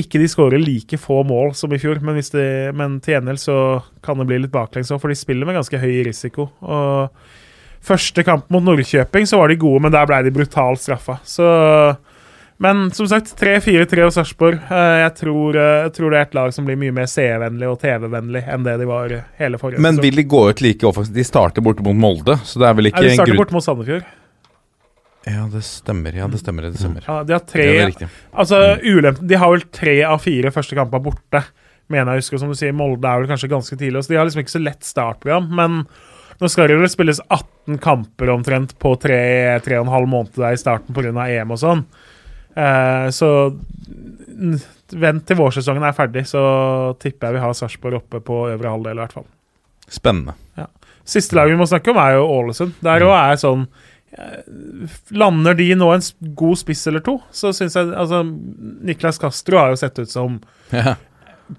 [0.00, 2.44] ikke de skårer like få mål som i fjor, men, de,
[2.78, 3.56] men til gjengjeld så
[4.06, 6.46] kan det bli litt baklengs òg, for de spiller med ganske høy risiko.
[6.62, 7.10] Og
[7.82, 11.18] første kamp mot Nordkjøping så var de gode, men der ble de brutalt straffa.
[11.24, 11.46] Så
[12.60, 14.58] Men som sagt, 3-4-3 og Sarpsborg.
[14.68, 17.70] Eh, Jeg, tror, eh, jeg tror det er et lag som blir mye mer seervennlig
[17.70, 21.14] og TV-vennlig enn det de var hele forrige Men vil de gå ut like offensivt?
[21.16, 23.48] De starter borte mot Molde, så det er vel ikke en grunn de starter borte
[23.48, 24.04] bort mot Sandefjord.
[25.28, 26.14] Ja, det stemmer.
[26.16, 26.68] Ja, det stemmer.
[26.68, 27.04] Det stemmer.
[27.08, 28.08] Ja, de har tre Ja.
[28.32, 31.42] Altså, ulempen De har vel tre av fire første kamper borte,
[31.88, 32.38] mener jeg husker.
[32.40, 34.62] Som du sier, Molde er vel kanskje ganske tidlig, så de har liksom ikke så
[34.64, 35.48] lett startprogram.
[35.48, 35.86] Men
[36.40, 39.20] nå skal det vel spilles 18 kamper omtrent på tre,
[39.64, 41.12] tre og en halv måned der i starten pga.
[41.28, 41.84] EM og sånn.
[42.56, 43.28] Eh, så
[45.00, 46.40] vent til vårsesongen er ferdig, så
[47.02, 49.28] tipper jeg vi har Sarpsborg oppe på øvre halvdel i hvert fall.
[49.90, 50.34] Spennende.
[51.10, 52.76] Siste laget vi må snakke om, er jo Ålesund.
[52.84, 53.64] Der òg er sånn
[54.14, 54.42] eh,
[55.16, 56.04] Lander de nå en
[56.38, 58.20] god spiss eller to, så syns jeg Altså,
[58.86, 60.94] Niklas Castro har jo sett ut som Ja.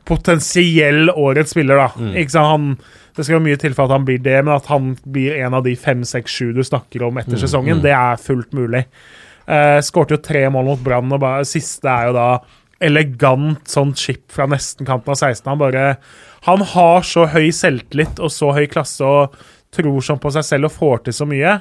[0.08, 1.90] Potensiell årets spiller, da.
[1.98, 2.14] Mm.
[2.22, 2.52] Ikke sant?
[2.52, 5.36] Han, det skal jo mye til for at han blir det, men at han blir
[5.42, 7.84] en av de fem, seks, sju du snakker om etter Mm, sesongen, mm.
[7.84, 8.86] det er fullt mulig.
[9.50, 12.28] Uh, Skårte jo tre mål mot Brann, og bare, siste er jo da
[12.82, 15.46] elegant sånn chip fra nesten kanten av 16.
[15.50, 15.86] Han bare
[16.48, 19.36] Han har så høy selvtillit og så høy klasse og
[19.72, 21.60] tror sånn på seg selv og får til så mye.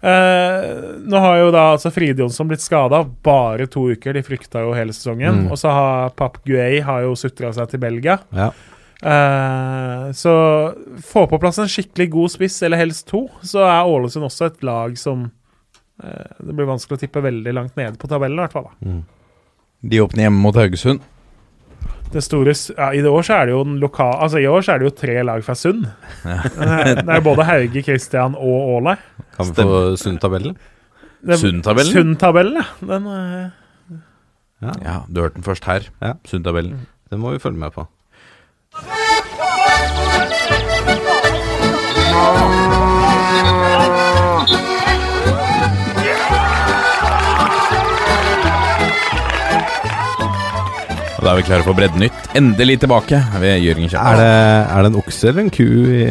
[0.00, 0.66] Eh,
[1.10, 4.14] nå har jo da altså Fride Jonsson blitt skada bare to uker.
[4.14, 5.44] De frykta jo hele sesongen.
[5.44, 5.52] Mm.
[5.52, 8.18] Og så har Pap Guay har jo sutra seg til Belgia.
[8.34, 8.52] Ja.
[8.98, 10.32] Uh, så
[11.06, 14.64] få på plass en skikkelig god spiss, eller helst to, så er Ålesund også et
[14.66, 15.28] lag som
[16.02, 18.66] uh, Det blir vanskelig å tippe veldig langt nede på tabellen, i hvert fall.
[18.72, 18.96] Da.
[19.86, 21.06] De åpner hjemme mot Haugesund.
[22.12, 24.62] Det store, ja, I det år så er det jo en lokal Altså i år
[24.64, 25.84] så er det jo tre lag fra Sund.
[26.24, 28.96] det er både Hauge, Kristian og Ålei.
[29.36, 30.56] Kan vi få Sund-tabellen?
[31.28, 31.92] Sund-tabellen?
[31.92, 32.66] Sund-tabellen, ja.
[32.94, 33.50] Den eh,
[34.62, 35.90] Ja, du hørte den først her.
[36.02, 36.12] Ja.
[36.24, 36.86] Sund-tabellen.
[37.10, 37.86] Den må vi følge med på.
[51.18, 52.28] Da er vi klare for Breddenytt.
[52.38, 54.28] Endelig tilbake ved Jørgen Er det,
[54.70, 56.02] er det en okse eller en ku i,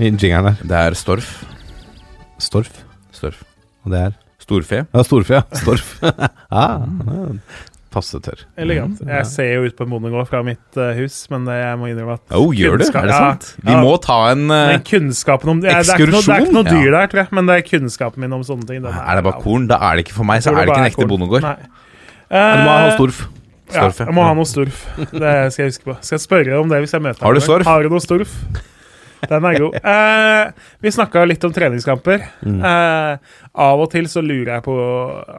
[0.00, 0.62] i jingeren der?
[0.64, 1.32] Det er Storf.
[2.40, 2.70] Storf.
[3.12, 3.42] Storf.
[3.84, 4.80] Og det er Storfe.
[4.88, 5.42] Ja, storfe, ja.
[5.60, 5.90] Storf.
[6.50, 6.80] ah,
[7.92, 8.40] passe tørr.
[8.58, 8.98] Elegant.
[9.06, 11.90] Jeg ser jo ut på en bondegård fra mitt uh, hus, men det, jeg må
[11.90, 12.86] innrømme at Oh, gjør du?
[12.88, 13.50] Er det Ja, sant?
[13.66, 16.08] Vi må ta en uh, kunnskapen om ja, ekskursjon.
[16.08, 17.66] det, er ikke noe, det er ikke noe dyr der, tror jeg, men det er
[17.68, 18.80] kunnskapen min om sånne ting.
[18.86, 19.68] den Er det bare korn?
[19.70, 21.12] Da er det ikke for meg, så er det ikke en ekte korn.
[21.12, 21.46] bondegård.
[21.46, 21.58] Nei.
[22.30, 23.20] Du må ha Eh, storf.
[23.74, 24.08] Ja, Storf, ja.
[24.10, 24.82] jeg må ha noe storf.
[25.12, 25.96] Det skal jeg huske på.
[26.00, 27.66] Skal jeg spørre om det hvis jeg møter Har du storf?
[27.68, 28.34] Har du noe storf?
[29.28, 29.74] Den er god.
[29.84, 32.22] Eh, vi snakka litt om treningskamper.
[32.40, 32.60] Mm.
[32.64, 34.76] Eh, av og til så lurer jeg på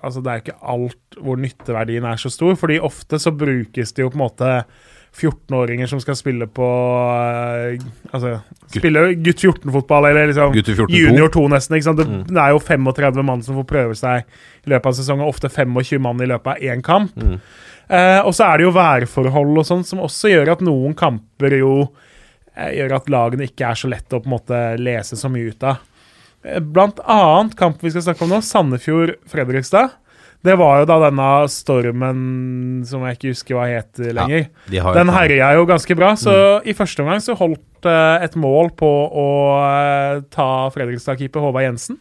[0.04, 4.06] Altså, det er ikke alt hvor nytteverdien er så stor, fordi ofte så brukes det
[4.06, 4.52] jo på en måte
[5.12, 6.68] 14-åringer som skal spille på
[7.12, 7.82] eh,
[8.14, 8.38] Altså
[8.72, 11.76] spille gutt 14-fotball, eller liksom Gutter 14 junior 2, nesten.
[11.80, 12.00] ikke sant?
[12.00, 14.24] Det, det er jo 35 mann som får prøve seg
[14.62, 17.18] i løpet av sesongen, ofte 25 mann i løpet av én kamp.
[17.92, 21.58] Eh, og så er det jo værforhold og sånn som også gjør at noen kamper
[21.58, 21.74] jo
[22.56, 25.52] eh, gjør at lagene ikke er så lett å på en måte lese så mye
[25.52, 25.82] ut av.
[26.48, 29.98] Eh, Blant annet kampen vi skal snakke om nå, Sandefjord-Fredrikstad.
[30.42, 32.22] Det var jo da denne stormen
[32.88, 34.48] som jeg ikke husker hva het lenger.
[34.74, 36.34] De har Den herja jo ganske bra, så
[36.66, 39.28] i første omgang så holdt uh, et mål på å
[39.62, 42.00] uh, ta Fredrikstad-keeper Håvard Jensen.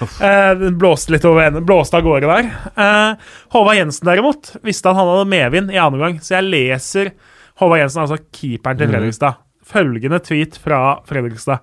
[0.00, 3.20] Uh, den blåste litt over enden, blåste av gårde der.
[3.52, 7.12] Håvard Jensen derimot visste at han hadde medvind i andre omgang, så jeg leser
[7.60, 9.40] Håvard Jensen, altså keeperen til Fredrikstad.
[9.72, 11.60] Følgende tweet fra Fredrikstad.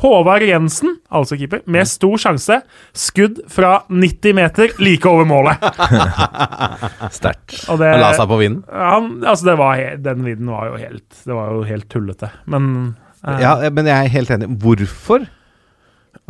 [0.00, 2.56] Håvard Jensen, altså keeper, med stor sjanse.
[2.96, 5.60] Skudd fra 90 meter, like over målet.
[7.18, 7.58] Sterkt.
[7.68, 8.64] Og det, Han la seg på vinden.
[8.72, 12.32] han, altså det var Den vidden var jo helt Det var jo helt tullete.
[12.50, 12.72] Men
[13.26, 14.50] eh, Ja, men jeg er helt enig.
[14.62, 15.28] Hvorfor?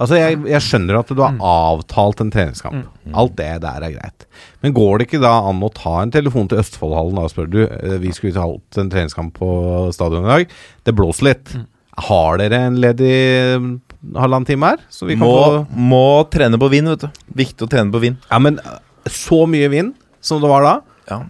[0.01, 2.87] Altså, jeg, jeg skjønner at du har avtalt en treningskamp.
[3.15, 4.25] Alt det der er greit.
[4.65, 7.61] Men går det ikke da an å ta en telefon til Østfoldhallen og spørre du,
[7.67, 9.51] eh, vi skulle ha hatt en treningskamp på
[9.95, 10.55] stadion i dag.
[10.89, 11.53] Det blåser litt.
[12.01, 13.13] Har dere en ledig
[13.61, 13.73] mm,
[14.17, 14.81] halvannen time her?
[14.89, 17.23] Så vi kan Må, få må trene på vind, vet du.
[17.43, 18.17] Viktig å trene på vind.
[18.31, 18.79] Ja, men eh,
[19.13, 19.93] så mye vind
[20.25, 20.75] som det var da
[21.11, 21.23] Ja.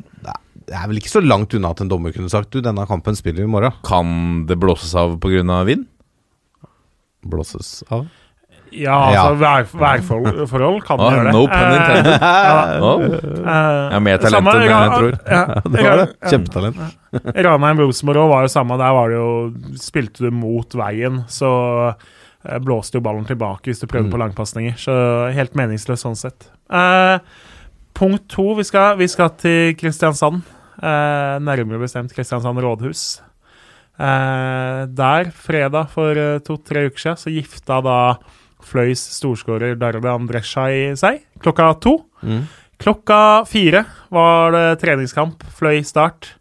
[0.63, 3.17] Det er vel ikke så langt unna at en dommer kunne sagt Du, denne kampen
[3.19, 3.75] spiller vi i morgen.
[3.85, 5.43] Kan det blåses av pga.
[5.69, 5.85] vind?
[7.29, 8.07] Blåses av.
[8.73, 11.33] ja, altså vær, værforhold forhold kan oh, gjøre det.
[11.35, 12.25] no pun intended.
[12.49, 12.57] ja.
[12.81, 13.05] Oh.
[13.05, 15.16] eh, Jeg har mer talent enn jeg tror.
[15.27, 15.43] Ja,
[15.75, 16.07] Det var det.
[16.33, 16.81] Kjempetalent.
[17.47, 18.79] Ranheim Rosenborg var jo samme.
[18.81, 19.31] Der var det jo
[19.83, 21.53] Spilte du mot veien, så
[21.93, 24.79] eh, blåste jo ballen tilbake hvis du prøvde på langpasninger.
[24.81, 24.95] Så
[25.37, 26.49] helt meningsløst sånn sett.
[26.73, 27.18] Eh,
[27.99, 28.53] punkt to.
[28.59, 30.41] Vi skal, vi skal til Kristiansand.
[30.83, 33.20] Eh, nærmere bestemt Kristiansand rådhus.
[34.01, 37.99] Eh, der, fredag for eh, to-tre uker siden, så gifta da
[38.67, 41.99] Fløys storskårer Darde Andresjaj seg klokka to.
[42.23, 42.45] Mm.
[42.83, 46.33] Klokka fire var det treningskamp, fløy start.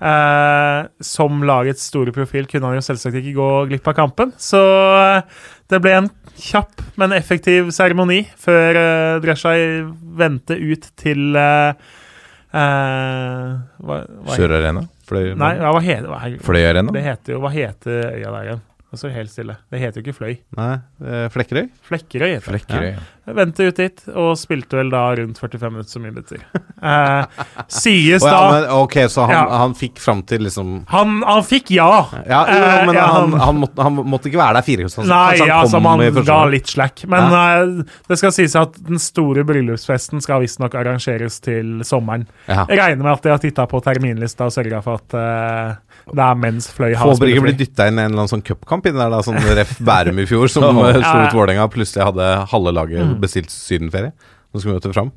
[0.00, 4.32] Eh, som lagets store profil kunne han jo selvsagt ikke gå glipp av kampen.
[4.40, 4.60] Så
[4.96, 6.08] eh, det ble en
[6.40, 9.58] kjapp, men effektiv seremoni før eh, Dreshai
[10.20, 11.90] vendte ut til eh,
[12.54, 13.52] eh,
[13.84, 14.86] hva, hva Sør Arena?
[15.10, 16.94] Fløy Nei, ja, hva heter hva, Fløy Arena?
[16.94, 18.66] Det heter jo Hva heter øya der igjen?
[18.90, 19.54] Det så helt stille.
[19.70, 20.32] Det heter jo ikke Fløy.
[20.58, 20.72] Nei,
[21.06, 21.68] eh, Flekkerøy?
[21.86, 22.62] Flekkerøy heter det.
[22.66, 22.88] Flekkerøy.
[22.96, 23.34] Ja.
[23.36, 26.40] Vendte ut dit, og spilte vel da rundt 45 minutter, som minutter.
[26.82, 29.58] Eh, sies Å ja, da men, ok, så han, Ja.
[29.60, 31.86] han fikk fram til liksom han, han fikk ja.
[32.26, 34.88] Ja, jo, Eh, men ja, han, han- han, måtte, han måtte ikke være der fire
[34.88, 35.06] ganger.
[35.12, 37.04] Nei, altså han, man han ga litt slack.
[37.06, 42.26] Men uh, det skal sies at den store bryllupsfesten skal visstnok arrangeres til sommeren.
[42.48, 42.64] Ja.
[42.66, 45.76] Jeg regner med at de har titta på terminlista og sørga for at eh,
[46.14, 48.86] det er mens Fløy har Håper ikke blir dytta inn en eller annen sånn cupkamp
[48.86, 51.00] inni der, da, sånn ref Bærum i fjor, som Ja.
[51.02, 51.68] slo ut Vålerenga.
[51.70, 53.20] Plutselig hadde halve laget Mm.
[53.20, 54.12] bestilt sydenferie.
[54.52, 55.12] Nå skal vi møte fram.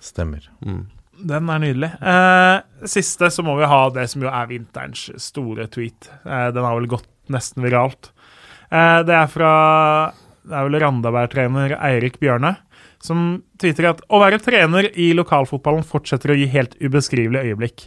[0.00, 0.44] Stemmer.
[0.62, 1.90] Den er nydelig.
[2.02, 6.10] Eh, siste så må vi ha det som jo er vinterens store tweet.
[6.24, 8.10] Eh, den har vel gått nesten viralt.
[8.70, 10.12] Eh, det er fra
[10.48, 12.56] Det er vel Randaberg-trener Eirik Bjørne
[13.04, 17.84] som tweeter at å være trener i lokalfotballen fortsetter å gi helt ubeskrivelige øyeblikk.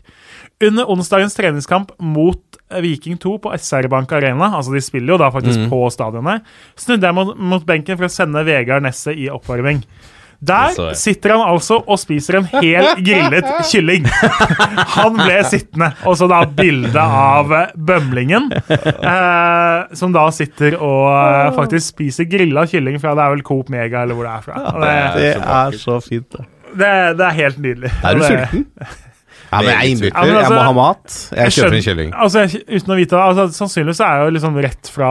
[0.63, 5.31] Under onsdagens treningskamp mot Viking 2 på SR Bank Arena, altså de spiller jo da
[5.33, 6.47] faktisk på stadionet,
[6.79, 9.83] snudde jeg mot, mot benken for å sende Vegard Nesse i oppvarming.
[10.41, 14.07] Der sitter han altså og spiser en hel grillet kylling.
[14.95, 15.91] Han ble sittende.
[16.09, 22.25] Og så da bilde av eh, bømlingen, eh, som da sitter og eh, faktisk spiser
[22.31, 24.65] grilla kylling fra det er vel Coop Mega, eller hvor det er fra.
[24.81, 26.47] Det, Det er så fint, det.
[26.73, 27.93] det, det er helt nydelig.
[28.01, 28.67] Er du sulten?
[29.51, 30.21] Ja, men jeg er Ja, innbytter.
[30.25, 31.15] Jeg må altså, ha mat.
[31.31, 32.13] Jeg Jeg kjøper en kylling.
[32.15, 35.09] Altså, uten å vite det, altså, Sannsynligvis er jeg jo liksom rett fra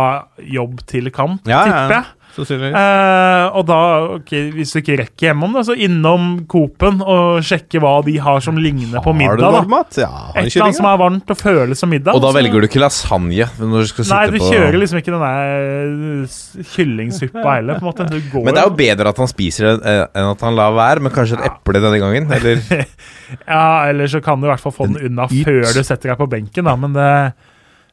[0.59, 1.65] jobb til kamp, Ja, ja.
[1.69, 2.17] tipper jeg.
[2.37, 2.77] Sannsynligvis.
[2.77, 3.79] Eh, og da,
[4.19, 8.41] okay, hvis du ikke rekker hjemom, da, så innom Coop-en og sjekke hva de har
[8.45, 9.41] som ligner på Har du middag.
[9.45, 9.63] god da.
[9.75, 9.99] mat?
[10.01, 12.15] Ja, har Et eller annet som er varmt og føles som middag.
[12.15, 14.79] Og da så- velger du ikke lasagne når du skal sitte Nei, du på kjører
[14.85, 18.09] liksom ikke den der eh, kyllingsuppa heller, på en måte.
[18.11, 20.57] Du går Men det er jo bedre at han spiser det eh, enn at han
[20.57, 22.31] lar være, men kanskje et eple denne gangen?
[22.33, 22.63] Eller
[23.47, 26.19] Ja, eller så kan du i hvert fall få den unna før du setter deg
[26.19, 27.11] på benken, da, men det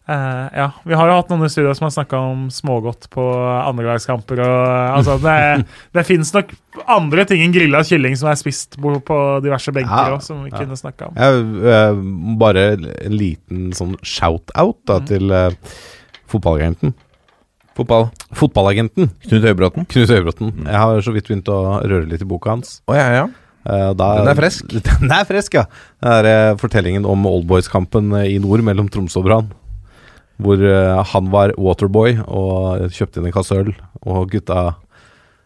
[0.07, 0.67] eh, Ja.
[0.87, 3.23] Vi har jo hatt noen i studio som har snakka om smågodt på
[3.67, 5.65] andregangskamper Altså, det,
[5.97, 6.53] det fins nok
[6.87, 10.51] andre ting enn grilla kylling som er spist på, diverse benker Ja, også, som vi
[10.53, 10.61] ja.
[10.61, 11.17] kunne snakka om.
[11.17, 11.43] Jeg,
[11.73, 12.01] eh,
[12.39, 15.49] bare en liten sånn shout-out da, til uh,
[16.31, 16.93] fotballagenten.
[17.77, 18.07] fotball?
[18.33, 19.85] Fotballagenten Knut Høybråten?
[19.91, 20.53] Knut Øybråten.
[20.65, 22.79] Jeg har så vidt begynt å røre litt i boka hans.
[22.89, 23.27] Oh, ja, ja.
[23.67, 24.67] Eh, da- Den er fresk?
[25.01, 25.65] Den er fresk, ja.
[26.01, 29.49] Det er eh, fortellingen om Oldboys-kampen eh, i nord mellom Tromsø og Brann.
[30.43, 33.73] Hvor eh, han var waterboy og kjøpte inn en kasse øl,
[34.05, 34.75] og gutta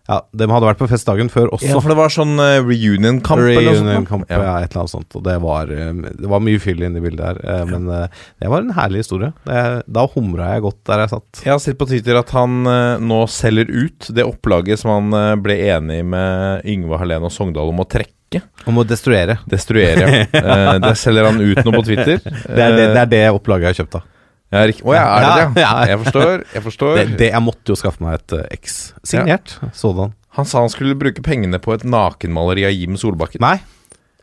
[0.09, 1.69] Ja, de hadde vært på fest dagen før også.
[1.69, 3.39] Ja, for det var sånn eh, reunion-kamp?
[3.45, 4.35] Reunion-kamp, da?
[4.41, 4.55] ja.
[4.59, 5.15] et eller annet sånt.
[5.15, 7.67] Og det var, eh, det var mye fyll inne i bildet her.
[7.69, 9.31] Men det var en herlig historie.
[9.47, 11.43] Det, da humra jeg godt der jeg satt.
[11.45, 12.59] Jeg har sett på Twitter at han
[13.07, 17.85] nå selger ut det opplaget som han ble enig med Yngve Hallén og Sogndal om
[17.85, 18.43] å trekke.
[18.67, 19.39] Om å destruere.
[19.47, 20.79] Destruere, ja.
[20.83, 22.19] Det selger han ut nå på Twitter.
[22.25, 24.20] Det er det, det, er det opplaget jeg har kjøpt, da.
[24.51, 25.63] Ja, Å ja, er det det?
[25.63, 25.91] Ja, ja.
[25.93, 26.45] Jeg forstår.
[26.51, 26.95] Jeg forstår.
[26.99, 28.79] Det, det Jeg måtte jo skaffe meg et eh, X.
[29.07, 30.15] Signert sådan.
[30.35, 33.43] Han sa han skulle bruke pengene på et nakenmaleri av Jim Solbakken.
[33.43, 33.57] Nei,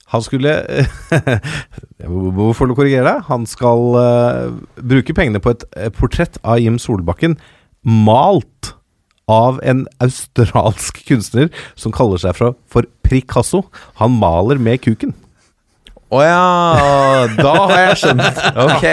[0.09, 0.55] han skulle
[2.39, 3.27] Hvorfor du korrigere deg?
[3.29, 7.37] Han skal uh, bruke pengene på et eh, portrett av Jim Solbakken
[7.85, 8.73] malt
[9.29, 13.67] av en australsk kunstner som kaller seg for Picasso.
[14.01, 15.13] Han maler med kuken.
[16.09, 16.45] Å ja,
[17.37, 18.39] da har jeg skjønt.
[18.65, 18.87] Ok.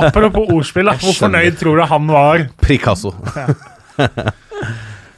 [0.00, 0.96] Apropos ordspill, da.
[0.98, 2.48] hvor fornøyd tror du han var?
[2.64, 3.14] Picasso.
[3.36, 3.46] Ja,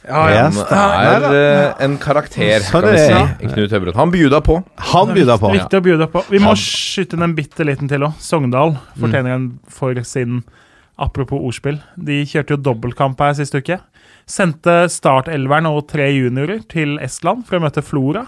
[0.08, 3.48] Ja, han det er eh, en karakter, kan vi si.
[3.52, 3.98] Knut Høybråten.
[4.00, 4.54] Han bjuda på.
[4.94, 5.50] Han bjuda på.
[5.52, 6.22] Viktig å bjuda på.
[6.32, 8.14] Vi må skyte inn en bitte liten til òg.
[8.24, 10.40] Sogndal fortjener en for sin
[10.98, 11.76] Apropos ordspill.
[11.94, 13.76] De kjørte jo dobbeltkamp her siste uke.
[14.28, 18.24] Sendte startelveren og tre juniorer til Estland for å møte Flora.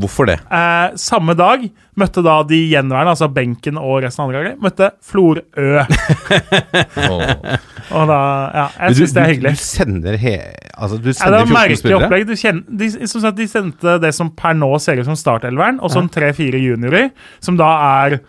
[0.00, 0.38] Hvorfor det?
[0.50, 1.66] Eh, samme dag
[2.00, 5.42] møtte da de gjenværende, altså benken og resten av andre laget, møtte Florø.
[5.84, 7.58] Åh.
[7.98, 8.18] Og da,
[8.54, 9.50] ja, jeg Du- syns det er hyggelig.
[9.58, 10.34] Du sender, he,
[10.78, 12.06] altså, du Ja, det var 14 merkelig spillere.
[12.06, 12.26] opplegg.
[12.28, 15.80] Du kjenner, de, som sagt, de sendte det som per nå ser ut som startelveren,
[15.82, 17.70] og sånn tre-fire juniorer, som da
[18.06, 18.20] er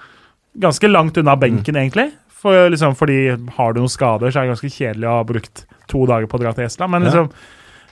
[0.59, 2.09] ganske langt unna benken, egentlig.
[2.41, 3.19] For, liksom, fordi
[3.57, 6.39] har du noen skader, så er det ganske kjedelig å ha brukt to dager på
[6.39, 6.89] å dra til Estland.
[6.95, 7.29] Men liksom,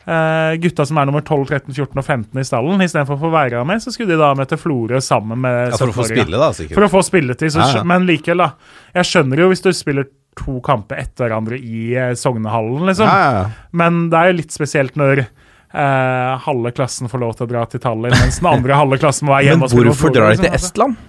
[0.06, 3.34] eh, gutta som er nummer 12, 13, 14 og 15 i stallen, istedenfor å få
[3.34, 6.38] være med, så skulle de da møte Florø sammen med Ja, for å få spille,
[6.40, 6.78] da, sikkert.
[6.78, 7.54] For å få spilletid.
[7.56, 7.84] Så, Ja, ja.
[7.88, 8.78] Men likevel, da.
[9.00, 10.08] Jeg skjønner jo hvis du spiller
[10.40, 13.10] to kamper etter hverandre i eh, Sognehallen, liksom.
[13.10, 13.46] Ja.
[13.76, 17.66] Men det er jo litt spesielt når eh, halve klassen får lov til å dra
[17.70, 20.42] til Tallinn, mens den andre halve klassen må være hjemme men hvorfor Flora, drar de
[20.42, 20.70] til liksom.
[20.72, 21.06] Estland?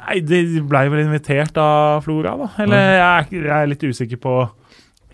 [0.00, 2.48] Nei, De ble vel invitert av Flora, da.
[2.64, 4.36] Eller jeg, jeg er litt usikker på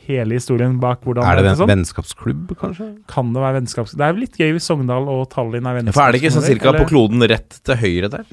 [0.09, 1.69] hele historien bak hvordan Er det en sånn.
[1.73, 2.91] vennskapsklubb, kanskje?
[3.11, 3.99] Kan det være vennskapsklubb?
[3.99, 6.47] Det er litt gøy hvis Sogndal og Tallinn er Ja, For er det ikke sånn
[6.47, 8.25] cirka på kloden rett til høyre der?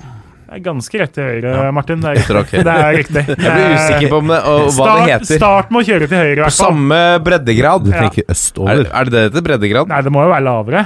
[0.53, 1.99] Det er ganske rett til høyre, Martin.
[2.03, 2.59] Det er Etter riktig.
[2.59, 2.63] ok.
[2.67, 3.24] Det er riktig.
[3.26, 5.38] Jeg blir usikker på om det, og hva start, det heter.
[5.39, 6.67] Start med å kjøre til høyre, i På hvert fall.
[6.67, 7.84] samme breddegrad.
[7.84, 8.01] Du Ja.
[8.03, 8.84] tenker Er, østover.
[8.86, 9.45] er det det det heter?
[9.47, 9.88] Breddegrad?
[9.89, 10.84] Nei, det må jo være lavere.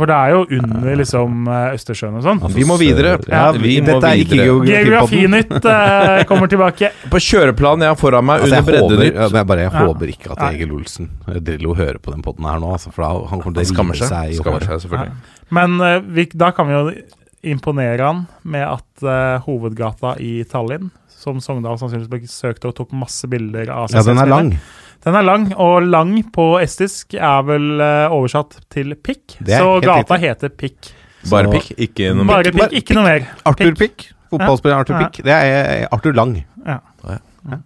[0.00, 2.38] For det er jo under liksom eh, Østersjøen og sånn.
[2.54, 3.10] Vi må videre.
[3.28, 4.46] Ja, vi må dette er videre.
[4.46, 6.88] ikke Geografinytt uh, kommer tilbake.
[7.12, 9.84] På kjøreplanen jeg har foran meg Altså, under breddenytt Jeg, håper, jeg bare, jeg Ja.
[9.90, 12.72] håper ikke at Egil Olsen eh, Drillo hører på den poden her nå.
[12.78, 14.08] Altså, for da, han kommer til å skammer seg.
[14.08, 15.16] seg Skammer seg selvfølgelig.
[15.60, 16.84] Men uh, vi, da kan vi jo
[17.54, 20.90] imponere han med at uh, hovedgata i Tallinn,
[21.20, 24.54] som Sogndal sannsynligvis besøkte og tok masse bilder av Ja, den er lang.
[24.54, 24.60] lang.
[25.04, 29.38] Den er lang, og lang på estisk er vel eh, oversatt til pikk.
[29.40, 30.20] Så gata riktig.
[30.26, 30.90] heter Pikk.
[31.30, 32.68] Bare pikk, ikke noe Bare mer.
[32.68, 33.26] pikk, ikke noe mer.
[33.48, 34.06] Arthur Pikk.
[34.30, 35.06] Fotballspiller Arthur Ja.
[35.08, 35.24] Pick.
[35.24, 36.36] Det er Arthur Lang.
[36.66, 36.78] Ja.
[37.08, 37.58] Ja.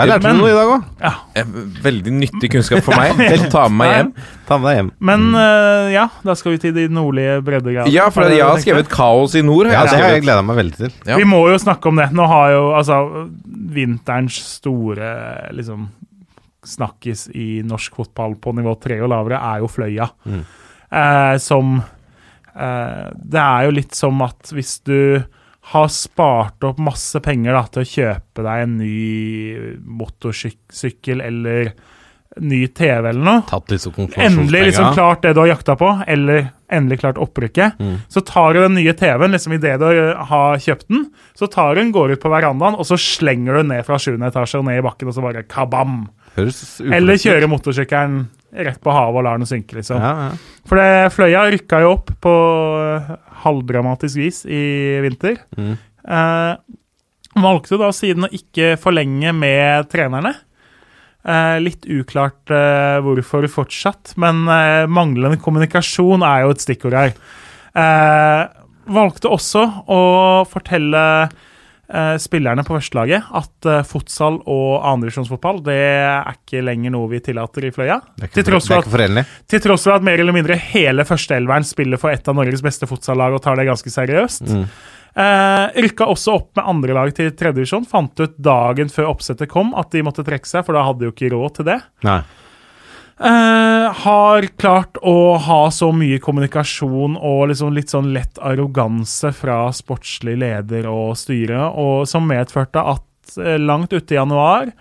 [0.00, 0.88] Der lærte du Men- noe i dag òg.
[1.04, 1.44] Ja.
[1.84, 3.20] Veldig nyttig kunnskap for meg.
[3.54, 4.10] Ta med meg hjem.
[4.48, 4.90] Ta med deg hjem.
[5.10, 7.92] Men uh, ja, da skal vi til de nordlige breddegrader.
[7.92, 9.70] Ja, for jeg har skrevet 'Kaos i nord'.
[9.70, 10.92] Ja, Det har jeg gleda meg veldig til.
[11.06, 11.16] Ja.
[11.20, 12.10] Vi må jo snakke om det.
[12.16, 13.00] Nå har jo altså
[13.70, 15.88] vinterens store liksom
[16.66, 20.10] snakkis i norsk fotball på nivå tre og lavere er jo Fløya.
[20.28, 20.42] Mm.
[20.90, 25.22] Eh, som eh, Det er jo litt som at hvis du
[25.62, 28.94] har spart opp masse penger da, til å kjøpe deg en ny
[30.00, 31.72] motorsykkel eller
[32.40, 33.90] ny TV eller noe, Tatt så
[34.22, 37.96] endelig liksom klart det du har jakta på, eller endelig klart opprykket, Mm.
[38.08, 41.80] så tar du den nye TV-en liksom idet du har kjøpt den, så tar du
[41.80, 44.64] den, går ut på verandaen, og så slenger du den ned fra sjuende etasje og
[44.64, 46.08] ned i bakken, og så bare kabam!
[46.38, 50.00] Eller kjører motorsykkelen rett på havet og lar den synke, liksom.
[50.02, 50.60] Ja, ja.
[50.68, 52.34] For det, Fløya rykka jo opp på
[52.80, 53.10] eh,
[53.44, 54.62] halvdramatisk vis i
[55.04, 55.38] vinter.
[55.58, 55.74] Mm.
[56.10, 56.78] Eh,
[57.40, 60.34] valgte da siden å ikke forlenge med trenerne.
[61.20, 67.14] Eh, litt uklart eh, hvorfor fortsatt, men eh, manglende kommunikasjon er jo et stikkord her.
[67.76, 68.42] Eh,
[68.90, 70.00] valgte også å
[70.50, 71.04] fortelle
[72.22, 77.66] spillerne på førstelaget at eh, fotsal og andredivisjonsfotball det er ikke lenger noe vi tillater
[77.66, 77.98] i Fløya.
[78.30, 79.34] Til tross er for at.
[79.50, 82.88] Til tross for at mer eller mindre hele førsteelveren spiller for et av Norges beste
[82.90, 84.46] fotsallag og tar det ganske seriøst.
[84.48, 84.64] Mm.
[85.10, 87.88] Eh, rykka også opp med andrelaget lag til tredjedivisjon.
[87.88, 91.10] Fant ut dagen før oppsettet kom at de måtte trekke seg, for da hadde de
[91.10, 91.80] jo ikke råd til det.
[92.06, 92.20] Nei.
[93.20, 99.66] Eh, har klart å ha så mye kommunikasjon og liksom litt sånn lett arroganse fra
[99.76, 104.72] sportslig leder og styre, og som medførte at eh, langt ute i januar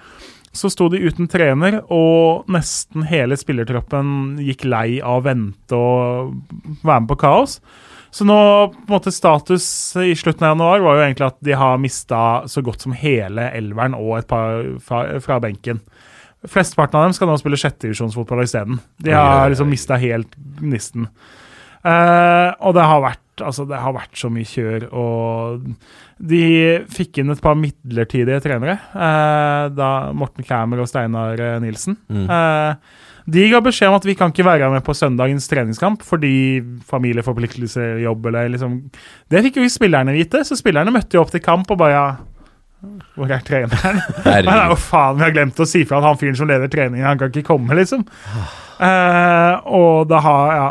[0.56, 6.32] så sto de uten trener, og nesten hele spillertroppen gikk lei av å vente og
[6.80, 7.60] være med på kaos.
[8.10, 8.40] Så nå,
[8.72, 9.68] på en måte status
[10.00, 13.52] i slutten av januar var jo egentlig at de har mista så godt som hele
[13.52, 15.84] elveren og et par fra, fra benken.
[16.48, 18.80] Flesteparten av dem skal nå spille sjettedivisjonsfotball isteden.
[19.04, 21.10] De har liksom mista helt gnisten.
[21.80, 25.68] Uh, og det har vært altså det har vært så mye kjør, og
[26.20, 26.44] de
[26.92, 28.80] fikk inn et par midlertidige trenere.
[28.92, 31.96] eh, da Morten Klæmer og Steinar Nilsen.
[32.10, 32.30] Nilsen.
[32.36, 32.76] Eh,
[33.30, 38.00] de ga beskjed om at vi kan ikke være med på søndagens treningskamp fordi familieforpliktelser,
[38.04, 38.80] jobb eller liksom
[39.30, 42.18] Det fikk jo ikke spillerne vite, så spillerne møtte jo opp til kamp og bare
[43.16, 44.00] Hvor er treneren?
[44.24, 46.48] Men det er jo faen, vi har glemt å si fra at han fyren som
[46.48, 48.06] leder treningen, han kan ikke komme, liksom.
[48.80, 50.70] Eh, og det har ja,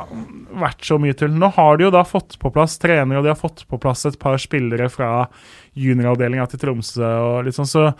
[0.63, 1.35] vært så mye tull.
[1.37, 4.07] Nå har de jo da fått på plass trenere, og de har fått på plass
[4.09, 5.27] et par spillere fra
[5.77, 7.91] junioravdelinga til Tromsø og litt sånn, så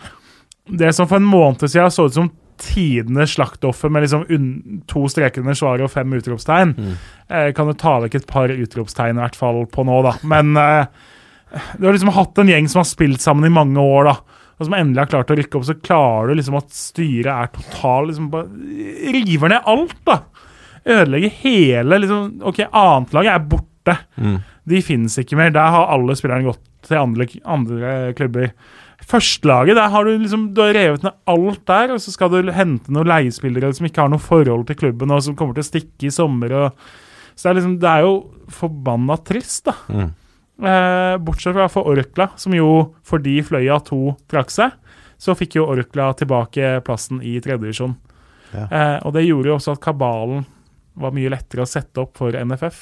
[0.69, 4.25] det som for en måned siden så ut som tidenes slaktoffer med liksom
[4.89, 6.73] to streker under svaret og fem utropstegn,
[7.29, 10.17] eh, kan du ta vekk et par utropstegn i hvert fall på nå, da.
[10.27, 11.07] Men eh,
[11.77, 14.45] du har liksom hatt en gjeng som har spilt sammen i mange år, da.
[14.59, 17.51] Og som endelig har klart å rykke opp, så klarer du liksom at styret er
[17.55, 18.27] total liksom
[19.15, 20.19] River ned alt, da.
[20.89, 23.95] Ødelegger hele liksom OK, annetlaget er borte.
[24.69, 25.53] De finnes ikke mer.
[25.55, 28.51] Der har alle spillerne gått til andre, andre klubber.
[29.09, 32.51] Førstelaget, der har du liksom Du har revet ned alt der, og så skal du
[32.51, 35.69] hente noen leiespillere som ikke har noe forhold til klubben, og som kommer til å
[35.69, 36.51] stikke i sommer.
[36.51, 36.89] Og,
[37.33, 38.13] så det er liksom Det er jo
[38.59, 39.77] forbanna trist, da.
[39.87, 40.09] Eh,
[40.59, 42.69] bortsett fra for Orkla, som jo
[43.07, 44.75] fordi Fløya 2 trakk seg,
[45.19, 47.95] så fikk jo Orkla tilbake plassen i tredjevisjon.
[48.53, 48.65] Ja.
[48.65, 50.45] Eh, og det gjorde jo også at kabalen
[50.99, 52.79] var mye lettere å sette opp for NFF.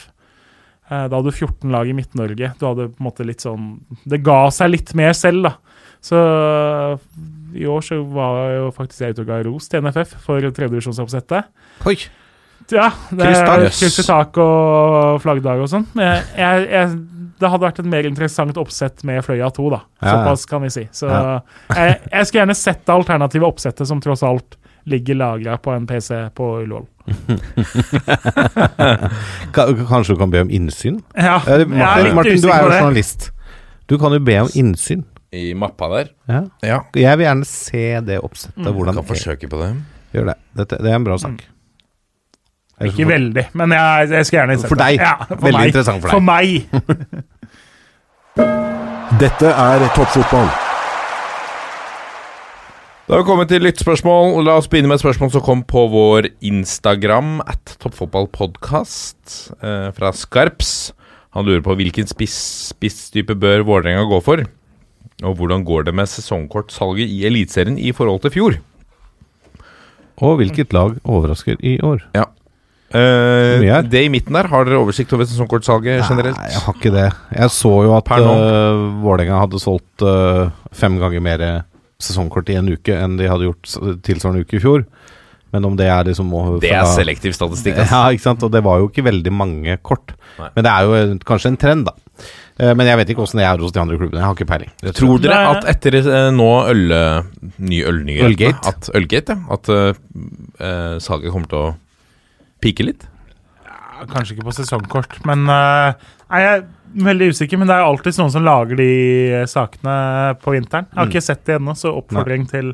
[0.87, 2.53] Eh, da hadde du 14 lag i Midt-Norge.
[2.59, 3.73] Du hadde på en måte litt sånn
[4.07, 5.57] Det ga seg litt mer selv, da.
[6.07, 6.19] Så
[7.57, 11.49] i år så var jo faktisk jeg ute og ga ros til NFF for tredjevisjonsoppsettet.
[11.89, 11.97] Oi.
[12.67, 15.85] Ja, det er kryss i tak og flaggdag og sånn.
[15.95, 16.95] Jeg, jeg, jeg,
[17.39, 19.81] det hadde vært et mer interessant oppsett med Fløya 2, da.
[20.01, 20.87] Såpass kan vi si.
[20.91, 21.39] Så Ja.
[21.75, 24.57] jeg, jeg skulle gjerne sett det alternative oppsettet som tross alt
[24.87, 26.85] ligger lagra på en PC på Ullevål.
[29.53, 31.01] Kanskje du kan be om innsyn?
[31.15, 33.29] Ja, Martin, jeg er Martin, litt Martin du er jo journalist.
[33.87, 35.03] Du kan jo be om innsyn.
[35.35, 36.07] I mappa der.
[36.31, 36.41] Ja.
[36.63, 36.77] Ja.
[36.95, 38.63] Jeg vil gjerne se det oppsettet.
[38.63, 38.73] Mm.
[38.77, 39.69] Hvordan Kan forsøke på det.
[40.15, 40.35] Gjør det.
[40.61, 41.41] Dette, det er en bra sak.
[41.43, 41.56] Ellers
[42.77, 43.09] Ikke for...
[43.09, 44.99] veldig, men jeg, jeg skal gjerne sett For deg.
[45.01, 45.67] Ja, for Veldig meg.
[45.71, 46.13] interessant for deg.
[46.13, 46.47] For meg.
[49.23, 50.49] Dette er toppfotball.
[53.07, 54.35] Da har vi kommet til lyttspørsmål.
[54.43, 60.11] La oss begynne med et spørsmål som kom på vår Instagram, at toppfotballpodkast, eh, fra
[60.11, 60.91] Skarps.
[61.33, 62.35] Han lurer på hvilken spiss,
[62.75, 64.43] spisstype bør Vålerenga gå for?
[65.23, 68.59] Og hvordan går det med sesongkortsalget i Eliteserien i forhold til fjor?
[70.21, 72.03] Og hvilket lag overrasker i år?
[72.13, 72.27] Eh,
[72.95, 73.87] er?
[73.91, 76.37] det i midten der, har dere oversikt over sesongkortsalget generelt?
[76.39, 77.07] Nei, jeg har ikke det.
[77.35, 81.45] Jeg så jo at uh, Vålerenga hadde solgt uh, fem ganger mer
[81.99, 83.75] sesongkort i en uke enn de hadde gjort
[84.05, 84.85] tilsvarende uke i fjor.
[85.55, 87.77] Men om det er liksom å- Det er selektiv statistikk.
[87.79, 87.95] altså.
[87.95, 88.43] Ja, ikke sant?
[88.43, 90.11] Og det var jo ikke veldig mange kort.
[90.37, 90.49] Nei.
[90.55, 91.93] Men det er jo en- kanskje en trend, da.
[92.59, 94.19] Eh, men jeg vet ikke åssen det er hos de andre klubbene.
[94.19, 94.71] Jeg har ikke peiling.
[94.93, 95.55] Tror dere Nei.
[95.55, 97.23] at etter nå øl,
[97.59, 98.67] nye ølnyhet Ølgate?
[98.67, 99.53] At, Ølgate, ja.
[99.53, 99.93] At uh,
[100.59, 101.75] eh, salget kommer til å
[102.63, 103.05] pike litt?
[103.67, 105.93] Ja, Kanskje ikke på sesongkort, men uh,
[106.29, 106.65] nei, Jeg er
[107.07, 108.91] veldig usikker, men det er jo alltid noen som lager de
[109.41, 109.95] eh, sakene
[110.41, 110.85] på vinteren.
[110.91, 111.11] Jeg har Mm.
[111.11, 112.73] ikke sett det ennå, så oppfordring til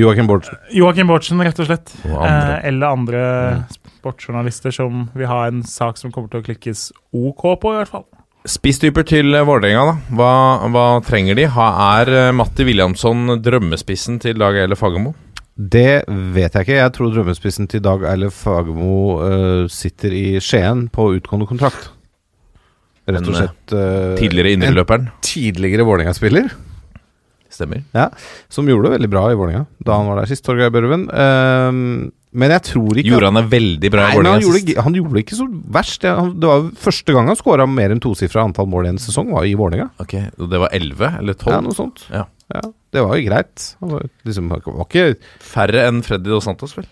[0.00, 0.56] Joakim Bårdsen.
[0.74, 1.92] Joakim Bårdsen, rett og slett.
[2.06, 2.54] Og andre.
[2.56, 3.20] Eh, eller andre
[3.74, 7.92] sportsjournalister som vil ha en sak som kommer til å klikkes OK på, i hvert
[7.92, 8.06] fall.
[8.48, 10.16] Spisstyper til eh, Vålerenga, da.
[10.16, 10.30] Hva,
[10.72, 11.44] hva trenger de?
[11.52, 11.66] Ha,
[12.00, 15.12] er eh, Matti Williamson drømmespissen til Dag Eile Fagermo?
[15.60, 16.78] Det vet jeg ikke.
[16.78, 21.90] Jeg tror drømmespissen til Dag Eilef Fagermo uh, sitter i Skien på utgående kontrakt.
[23.10, 25.10] Rett og eh, slett uh, Tidligere En indreløperen.
[25.24, 26.48] tidligere Vålerenga-spiller.
[27.50, 27.82] Stemmer.
[27.92, 28.08] Ja,
[28.48, 30.46] Som gjorde det veldig bra i Vålerenga da han var der sist.
[30.46, 31.08] Torgeir Børven.
[31.10, 34.82] Uh, men jeg tror ikke Gjorde han det veldig bra i Vålerenga gjorde, sist?
[34.86, 36.06] han gjorde det ikke så verst.
[36.06, 39.48] Det, var første gang han skåra mer enn tosifra antall mål i en sesong, var
[39.50, 39.90] i Vålerenga.
[40.00, 41.52] Ok, og Det var 11 eller 12?
[41.52, 42.06] Ja, noe sånt.
[42.08, 42.28] Ja.
[42.50, 43.66] Det var jo greit.
[43.80, 45.04] Han var, liksom, var ikke
[45.44, 46.88] Færre enn Freddy Dos Santos, vel?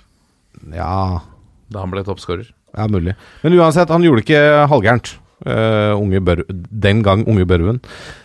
[0.75, 1.21] Ja,
[1.69, 2.47] Da han ble toppskårer.
[2.77, 3.15] ja, mulig.
[3.43, 5.17] Men uansett, han gjorde det ikke halvgærent.
[5.47, 5.95] Uh,
[6.83, 7.79] den gang unge Børven.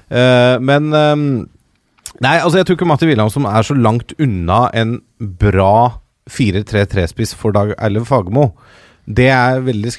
[0.10, 1.28] Uh, men um,
[2.22, 7.56] Nei, altså jeg tror ikke Matti Wilhelmsen er så langt unna en bra 4-3-3-spiss for
[7.56, 8.52] Dag Eilef Fagermo.
[9.04, 9.94] Det jeg er veldig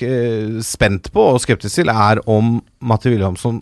[0.64, 3.61] spent på og skeptisk til, er om Matti Wilhelmsen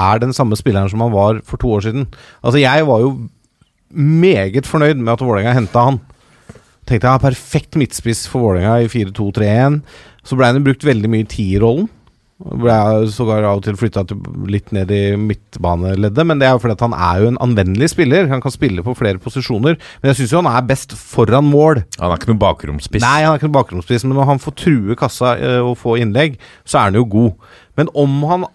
[0.00, 2.08] er den samme spilleren som han var for to år siden.
[2.42, 3.14] Altså Jeg var jo
[3.94, 6.00] meget fornøyd med at Vålerenga henta han.
[6.84, 9.82] Tenkte jeg, ja, Perfekt midtspiss for Vålerenga i 4-2-3-1.
[10.24, 11.86] Så ble han brukt veldig mye i tierrollen.
[12.44, 12.74] Ble
[13.14, 14.02] sågar av og til flytta
[14.50, 16.26] litt ned i midtbaneleddet.
[16.26, 18.26] Men det er jo fordi han er jo en anvendelig spiller.
[18.32, 19.78] Han kan spille på flere posisjoner.
[20.02, 21.84] Men jeg syns jo han er best foran mål.
[22.00, 23.04] Han er ikke noen bakromspiss.
[23.06, 25.96] Nei, han er ikke noen bakromspiss, men når han får true kassa eh, og få
[26.02, 26.36] innlegg,
[26.66, 27.48] så er han jo god.
[27.78, 28.48] Men om han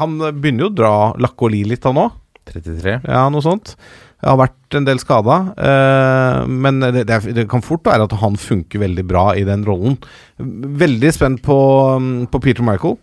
[0.00, 2.18] Han begynner jo å dra lakke og li litt, han òg.
[2.50, 2.96] 33.
[3.06, 3.76] Ja, noe sånt.
[4.22, 8.12] Jeg har vært en del skada, eh, men det, det, det kan fort være at
[8.20, 9.96] han funker veldig bra i den rollen.
[10.38, 11.56] Veldig spent på,
[11.98, 12.94] mm, på Peter Michael,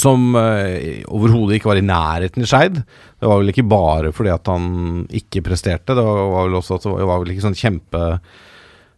[0.00, 2.82] som eh, overhodet ikke var i nærheten i Skeid.
[2.84, 4.68] Det var vel ikke bare fordi at han
[5.08, 8.04] ikke presterte, det var, vel også at det var, vel ikke sånn kjempe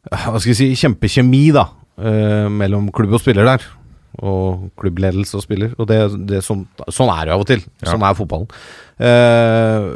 [0.06, 1.68] Hva skal vi si kjempekjemi, da,
[2.02, 3.70] eh, mellom klubb og spiller der.
[4.24, 5.74] Og klubbledelse og spiller.
[5.76, 6.00] Og det,
[6.30, 7.64] det sånn, sånn er det av og til.
[7.82, 7.92] Ja.
[7.92, 8.48] Sånn er fotballen.
[8.96, 9.88] Eh,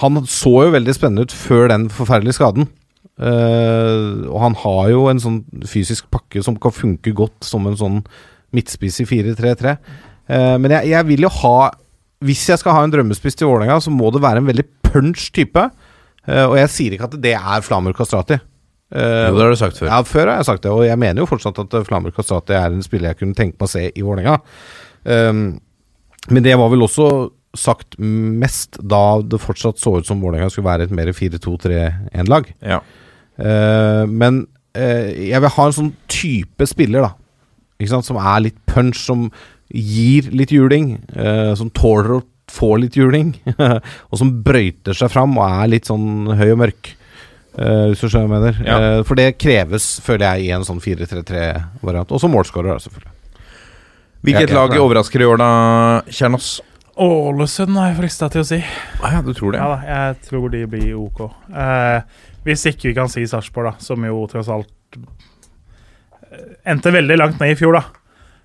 [0.00, 2.68] han så jo veldig spennende ut før den forferdelige skaden.
[3.14, 5.40] Eh, og han har jo en sånn
[5.70, 8.00] fysisk pakke som kan funke godt som en sånn
[8.54, 9.76] midtspiss i 4-3-3.
[10.28, 11.56] Eh, men jeg, jeg vil jo ha
[12.24, 15.26] Hvis jeg skal ha en drømmespiss til Vålerenga, så må det være en veldig punch
[15.36, 15.60] type.
[16.24, 18.38] Eh, og jeg sier ikke at det er Flamur Kastrati.
[18.94, 19.88] Eh, Jo, det har du sagt før.
[19.90, 22.54] ja, før har jeg sagt det, og jeg mener jo fortsatt at eh, Flamur Kastrati
[22.54, 24.36] er en spiller jeg kunne tenke meg å se i Vålerenga.
[25.04, 25.40] Um,
[26.30, 27.08] men det var vel også
[27.54, 32.52] sagt mest da det fortsatt så ut som Vålerenga skulle være et mer 4-2-3-1-lag.
[32.62, 32.80] Ja.
[33.38, 34.44] Uh, men
[34.78, 37.12] uh, jeg vil ha en sånn type spiller, da.
[37.80, 38.06] Ikke sant?
[38.06, 39.26] Som er litt punch, som
[39.74, 41.00] gir litt juling.
[41.16, 43.34] Uh, som tåler å få litt juling.
[44.10, 46.94] og som brøyter seg fram og er litt sånn høy og mørk.
[47.58, 48.60] Eh, hvis du skjønner hva jeg mener.
[48.66, 48.76] Ja.
[48.98, 52.12] Uh, for det kreves, føler jeg, i en sånn 4-3-3-variant.
[52.12, 53.12] Og så målskårer, selvfølgelig.
[54.24, 55.48] Hvilket Jeg- jeg- lag overrasker i år, da,
[56.08, 56.60] Kjernås?
[56.96, 58.64] Ålesund er jeg frista til å si.
[59.02, 59.58] Ah, ja, du tror det?
[59.58, 61.20] Ja da, jeg tror de blir OK.
[61.50, 62.00] Uh,
[62.44, 64.70] hvis ikke vi kan si Sarpsborg, da, som jo tross alt
[66.66, 67.84] endte veldig langt ned i fjor, da.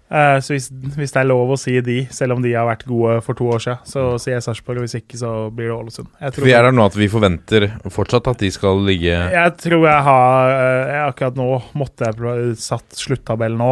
[0.09, 2.87] Eh, så hvis, hvis det er lov å si de, selv om de har vært
[2.89, 6.09] gode for to år siden, så sier jeg Sarpsborg, hvis ikke, så blir det Ålesund.
[6.17, 9.53] Jeg tror, Vi er der nå at vi forventer fortsatt at de skal ligge jeg
[9.61, 13.71] tror jeg har eh, jeg, Akkurat nå måtte jeg satt sluttabell nå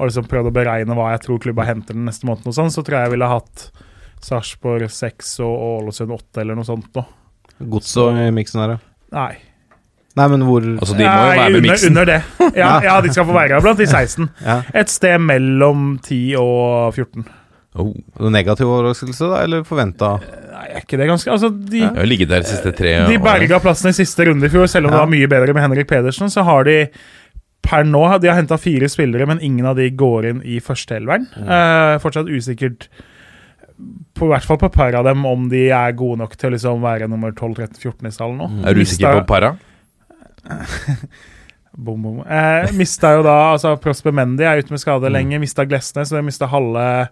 [0.00, 2.48] og liksom prøvd å beregne hva jeg tror klubba henter den neste måneden.
[2.48, 3.66] Og sånn, så tror jeg jeg ville hatt
[4.24, 7.04] Sarpsborg 6 og Ålesund 8 eller noe sånt nå.
[7.72, 8.82] Godset i miksen her, ja.
[9.16, 9.49] Nei.
[10.18, 11.92] Nei, men hvor Altså, de må jo være med under, miksen.
[11.92, 12.20] under det.
[12.62, 14.26] Ja, ja, de skal få være blant de 16.
[14.48, 14.56] ja.
[14.82, 17.28] Et sted mellom 10 og 14.
[17.78, 17.92] Oh.
[18.34, 19.44] Negativ overraskelse, da?
[19.46, 20.16] Eller forventa?
[20.50, 23.20] Nei, er ikke det ganske Altså, de, Jeg har ligget der de siste tre de
[23.22, 24.66] berga plassen i siste runde i fjor.
[24.66, 26.80] Selv om det var mye bedre med Henrik Pedersen, så har de
[27.62, 31.28] per nå De har henta fire spillere, men ingen av de går inn i førsteelveren.
[31.44, 32.88] Eh, fortsatt usikkert
[34.18, 36.54] på i hvert fall på par av dem om de er gode nok til å
[36.56, 38.48] liksom være nummer 12-13-14 i stallen nå.
[38.66, 39.54] Er du usikker på para?
[41.72, 42.16] Bom, bom.
[42.26, 45.12] Eh, mista jo da altså Prosper Mendy er ute med skade Mm.
[45.14, 45.38] lenge.
[45.40, 47.08] Mista Glesnes, så de mista halve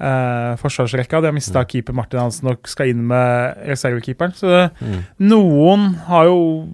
[0.00, 1.20] eh, forsvarsrekka.
[1.20, 1.68] De har mista Mm.
[1.68, 4.32] keeper Martin Hansen og skal inn med reservekeeperen.
[4.34, 5.04] Så det, Mm.
[5.20, 6.66] noen har jo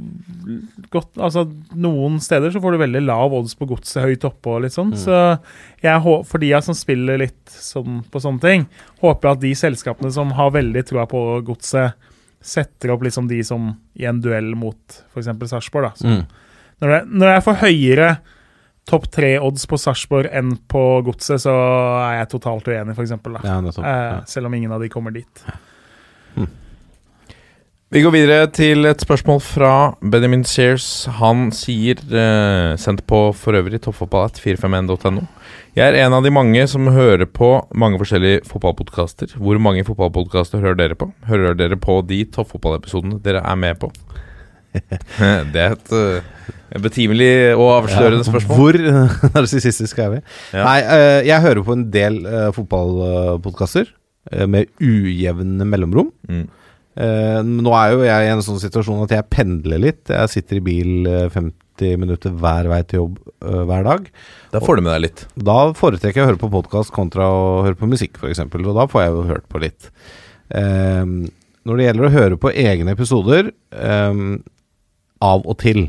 [0.91, 4.62] gått Altså, noen steder så får du veldig lav odds på godset høyt oppe og
[4.62, 4.93] litt Mm.
[4.93, 4.97] sånn.
[4.97, 5.41] Så
[5.82, 8.66] jeg, for de som spiller litt sånn på sånne ting,
[9.03, 11.93] håper jeg at de selskapene som har veldig troa på godset,
[12.41, 15.30] setter opp liksom de som i en duell mot f.eks.
[15.51, 15.91] Sarpsborg.
[16.05, 16.22] Mm.
[16.82, 18.11] når det, når jeg får høyere
[18.89, 21.55] topp tre-odds på Sarpsborg enn på Godset, så
[22.07, 23.16] er jeg totalt uenig, f.eks.
[23.45, 23.84] Ja, nettopp.
[23.84, 24.22] ja.
[24.30, 25.45] selv om ingen av de kommer dit.
[27.89, 29.72] Vi går videre til et spørsmål fra
[30.12, 31.07] Benjamin Sears.
[31.20, 35.24] Han sier, eh, sendt på for øvrig toppfotballat451.no
[35.78, 39.36] jeg er en av de mange som hører på mange forskjellige fotballpodkaster.
[39.38, 41.06] Hvor mange fotballpodkaster hører dere på?
[41.28, 43.92] Hører dere på de toppfotballepisodene dere er med på?
[45.52, 48.26] det er et uh, betimelig og avslørende ja.
[48.26, 48.58] spørsmål.
[48.58, 48.80] Hvor
[49.36, 50.20] narsissistiske er vi?
[50.56, 50.64] Ja.
[50.66, 53.94] Nei, uh, jeg hører på en del eh, uh, fotballpodkaster
[54.50, 56.10] med ujevne mellomrom.
[56.28, 56.48] Mm.
[57.48, 60.02] nå er jo jeg i en sånn situasjon at jeg pendler litt.
[60.10, 64.06] Jeg sitter i bil 50 90 minutter hver vei til jobb uh, hver dag.
[64.52, 65.24] Da får du med deg litt?
[65.34, 68.86] Da foretrekker jeg å høre på podkast kontra å høre på musikk, f.eks., og da
[68.90, 69.90] får jeg jo hørt på litt.
[70.48, 71.28] Um,
[71.68, 74.38] når det gjelder å høre på egne episoder, um,
[75.20, 75.88] av og til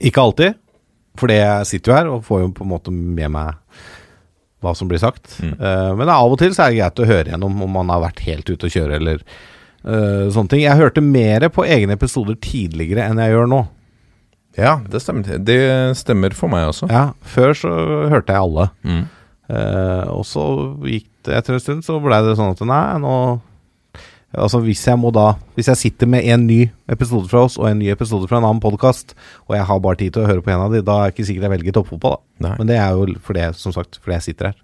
[0.00, 0.56] Ikke alltid,
[1.20, 3.56] Fordi jeg sitter jo her og får jo på en måte med meg
[4.62, 5.36] hva som blir sagt.
[5.42, 5.54] Mm.
[5.60, 8.02] Uh, men av og til så er det greit å høre gjennom om man har
[8.02, 10.62] vært helt ute å kjøre eller uh, sånne ting.
[10.64, 13.60] Jeg hørte mer på egne episoder tidligere enn jeg gjør nå.
[14.58, 15.38] Ja, det stemmer.
[15.38, 15.60] Det
[15.98, 16.88] stemmer for meg også.
[16.90, 17.74] Ja, Før så
[18.10, 18.68] hørte jeg alle.
[18.82, 19.04] Mm.
[19.48, 20.44] Eh, og så
[20.84, 23.14] gikk det etter en stund, så blei det sånn at nei, nå
[24.36, 26.58] Altså hvis jeg må da Hvis jeg sitter med en ny
[26.92, 29.14] episode fra oss og en ny episode fra en annen podkast,
[29.48, 31.16] og jeg har bare tid til å høre på en av de, da er det
[31.16, 32.44] ikke sikkert jeg velger toppfotball, da.
[32.44, 32.54] Nei.
[32.60, 34.58] Men det er jo fordi, som sagt, fordi jeg sitter her.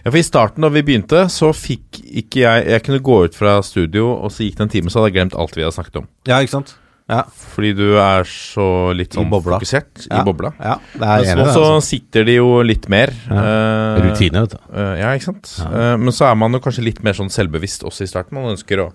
[0.00, 3.36] Ja, for I starten da vi begynte, så fikk ikke jeg Jeg kunne gå ut
[3.36, 5.76] fra studio, og så gikk det en time, så hadde jeg glemt alt vi hadde
[5.76, 6.08] snakket om.
[6.28, 6.76] Ja, ikke sant?
[7.10, 7.22] Ja.
[7.54, 8.64] Fordi du er så
[8.96, 9.58] litt sånn I bobla.
[9.58, 10.20] fokusert Ja.
[10.20, 10.52] i bobla.
[10.62, 11.86] ja det er Men så, så Altså.
[11.90, 13.10] sitter de jo litt mer.
[13.28, 14.58] Uh, Rutine, vet du.
[14.72, 15.50] Uh, ja, ikke sant.
[15.58, 15.70] Ja.
[15.92, 18.38] Eh, men så er man jo kanskje litt mer sånn selvbevisst også i starten.
[18.38, 18.92] Man ønsker å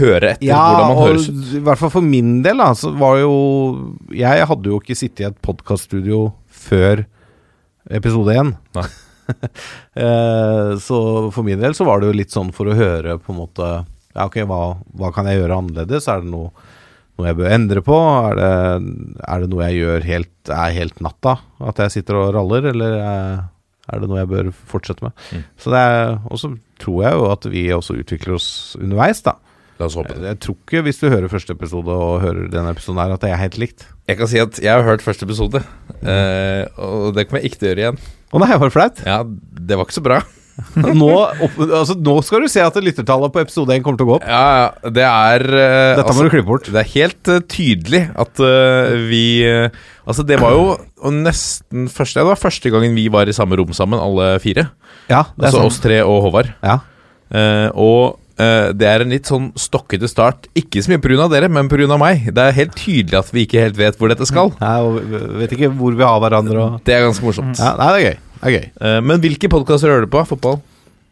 [0.00, 1.54] høre etter Ja, hvordan man og høres ut.
[1.56, 5.20] i hvert fall for min del, da, så var jo Jeg hadde jo ikke sittet
[5.20, 7.04] i et podkaststudio før
[7.90, 8.56] episode én.
[9.94, 13.30] Eh, så for min del så var det jo litt sånn for å høre på
[13.30, 13.66] en måte
[14.16, 14.58] Ja, ok, hva,
[14.98, 16.08] hva kan jeg gjøre annerledes?
[16.10, 16.50] Er det noe,
[17.20, 17.98] noe jeg bør endre på?
[18.30, 18.50] Er det,
[19.28, 21.36] er det noe jeg gjør helt Er helt natta?
[21.60, 23.44] At jeg sitter og raller, eller er,
[23.92, 25.14] er det noe jeg bør fortsette med?
[25.30, 25.46] Mm.
[25.60, 28.50] Så det er Og så tror jeg jo at vi også utvikler oss
[28.80, 29.36] underveis, da.
[29.80, 30.26] La oss håpe det.
[30.28, 33.30] Jeg tror ikke hvis du hører første episode og hører denne episoden her, at det
[33.32, 33.86] er helt likt.
[34.08, 35.62] Jeg kan si at jeg har hørt første episode,
[36.00, 36.76] mm.
[36.84, 38.02] og det kommer jeg ikke til å gjøre igjen.
[38.30, 39.00] Å nei, var det flaut?
[39.08, 40.20] Ja, det var ikke så bra.
[41.00, 41.10] Nå,
[41.46, 44.16] opp, altså, nå skal du se at lyttertallet på episode 1 kommer til å gå
[44.18, 44.26] opp.
[44.28, 46.70] Ja, ja, det er uh, Dette må du klippe bort.
[46.70, 49.24] Det er helt uh, tydelig at uh, vi
[50.10, 53.70] Altså, det var jo nesten første Det var første gangen vi var i samme rom
[53.76, 54.70] sammen, alle fire.
[55.10, 55.68] Ja, det er Altså sant.
[55.68, 56.50] oss tre og Håvard.
[56.66, 56.80] Ja.
[57.78, 60.48] Og det er en litt sånn stokkete start.
[60.56, 61.28] Ikke så mye pga.
[61.30, 61.98] dere, men pga.
[62.00, 62.30] meg.
[62.34, 64.50] Det er helt tydelig at vi ikke helt vet hvor dette skal.
[64.58, 67.60] Ja, og vi vet ikke hvor vi har hverandre og Det er ganske morsomt.
[67.60, 68.18] ja, Nei, det er gøy.
[68.40, 68.66] Er gøy.
[68.80, 70.24] Eh, men hvilke podkaster hører du på?
[70.32, 70.60] Fotball?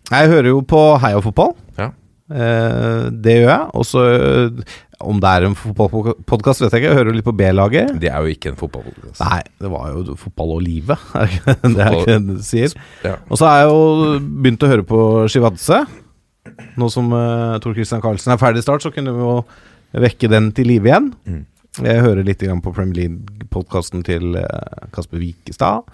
[0.09, 1.55] Jeg hører jo på Heia fotball.
[1.77, 1.91] Ja.
[2.29, 3.67] Eh, det gjør jeg.
[3.77, 6.89] Og så eh, om det er en fotballpodkast, vet jeg ikke.
[6.91, 7.93] Jeg hører litt på B-laget.
[8.03, 9.21] Det er jo ikke en fotballpodkast.
[9.23, 11.05] Nei, det var jo fotball og livet.
[11.15, 12.75] er det ikke det er ikke det du sier?
[13.07, 13.15] Ja.
[13.29, 15.85] Og så har jeg jo begynt å høre på Shivadse.
[16.81, 19.37] Nå som uh, Tor Christian Karlsen er ferdig start, så kunne vi jo
[20.03, 21.13] vekke den til live igjen.
[21.29, 21.45] Mm.
[21.85, 25.87] Jeg hører litt grann på Premier League-podkasten til uh, Kasper Wikestad.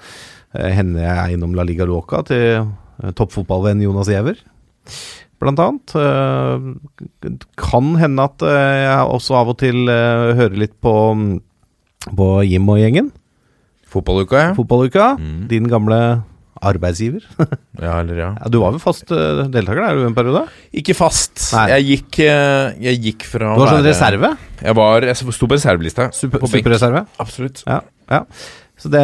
[0.55, 4.39] Uh, hender jeg innom La Liga Loca til eh, toppfotballvenn Jonas Giæver,
[5.43, 5.95] blant annet.
[5.99, 12.15] Eh, kan hende at eh, jeg også av og til eh, hører litt på, mm,
[12.15, 13.11] på Jim og gjengen.
[13.95, 14.55] Fotballuka, ja.
[14.57, 15.15] Fotballuka.
[15.21, 15.43] Mm.
[15.51, 15.99] Din gamle
[16.65, 17.25] arbeidsgiver.
[17.85, 18.01] ja.
[18.01, 18.31] Eller ja.
[18.39, 20.45] Ja, du var vel fast uh, deltaker der en periode?
[20.77, 21.37] Ikke fast.
[21.55, 21.67] Nei.
[21.75, 24.35] Jeg gikk, eh, jeg gikk fra Du var sånn reserve?
[24.63, 26.09] Jeg, var, jeg sto på reservelista.
[26.17, 27.05] Super, superreserve?
[27.23, 27.65] Absolutt.
[27.69, 28.23] Ja, ja.
[28.81, 29.03] Så det,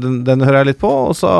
[0.00, 0.90] den, den hører jeg litt på.
[1.10, 1.30] Og så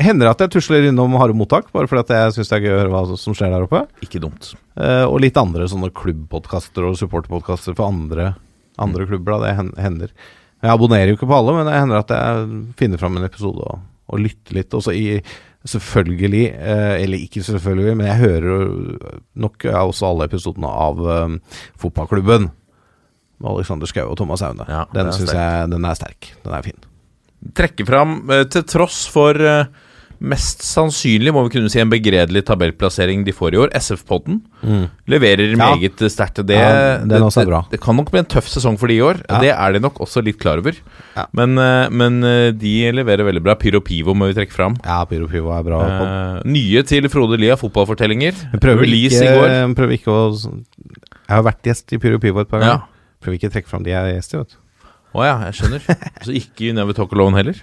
[0.00, 2.64] hender det at jeg tusler innom harde mottak, bare fordi at jeg syns det er
[2.66, 3.84] gøy å høre hva som skjer der oppe.
[4.04, 4.52] Ikke dumt.
[4.74, 8.32] Eh, og litt andre sånne klubbpodkaster og supporterpodkaster for andre,
[8.82, 9.36] andre klubber.
[9.36, 9.52] Da.
[9.52, 10.16] Det hender.
[10.60, 12.50] Jeg abonnerer jo ikke på alle, men det hender at jeg
[12.80, 14.76] finner fram en episode og, og lytter litt.
[14.76, 15.06] Og så i
[15.68, 18.62] Selvfølgelig, eh, eller ikke selvfølgelig, men jeg hører
[19.44, 21.34] nok også alle episodene av eh,
[21.76, 22.46] Fotballklubben.
[23.40, 24.66] Med Alexander Schou og Thomas Aune.
[24.68, 26.32] Ja, den syns jeg den er sterk.
[26.44, 26.80] Den er fin.
[27.56, 29.64] Trekke fram, eh, til tross for eh,
[30.20, 34.42] mest sannsynlig, må vi kunne si, en begredelig tabellplassering de får i år, SF-podden,
[35.08, 35.70] leverer Ja.
[35.72, 36.42] meget sterkt.
[36.44, 37.08] Det, Ja, det.
[37.08, 39.22] Det, det kan nok bli en tøff sesong for de i år.
[39.30, 39.40] Ja.
[39.40, 40.76] Det er de nok også litt klar over.
[41.16, 41.24] Ja.
[41.32, 42.20] Men, eh, men
[42.60, 43.54] de leverer veldig bra.
[43.56, 44.76] Pyro Pivo må vi trekke fram.
[44.84, 45.80] Ja, Pyro Pivo er bra.
[45.88, 48.60] Eh, nye til Frode Lia fotballfortellinger.
[48.60, 49.74] Prøver ikke, i går.
[49.74, 52.66] prøver ikke å Jeg har vært gjest i Pyro Pivo et par Ja.
[52.76, 52.82] ganger.
[53.20, 54.58] Prøver ikke å trekke fram de jeg er gjest i, vet du.
[55.10, 55.86] Å ja, jeg skjønner.
[56.24, 57.58] Så ikke You Never Talk Alone heller?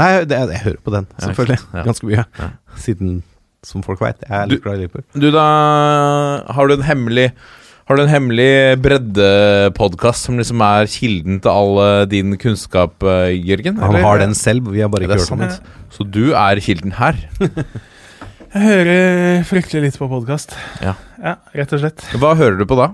[0.00, 1.58] Nei, det, jeg hører på den, selvfølgelig.
[1.76, 1.82] Ja.
[1.86, 2.24] Ganske mye.
[2.40, 2.48] Ja.
[2.80, 3.18] Siden,
[3.66, 5.04] som folk veit, jeg er litt glad i Liverpool.
[5.14, 5.44] Du, da
[6.56, 7.28] har du en hemmelig
[7.90, 13.32] Har du en hemmelig breddepodkast som liksom er kilden til all eh, din kunnskap, eh,
[13.34, 13.80] Jørgen?
[13.82, 14.06] Han eller?
[14.06, 15.56] har den selv, vi har bare ikke hørt om den.
[15.92, 17.18] Så du er kilden her?
[18.52, 20.54] Jeg hører fryktelig litt på podkast.
[20.84, 20.92] Ja.
[21.18, 22.02] ja, rett og slett.
[22.20, 22.90] Hva hører du på da?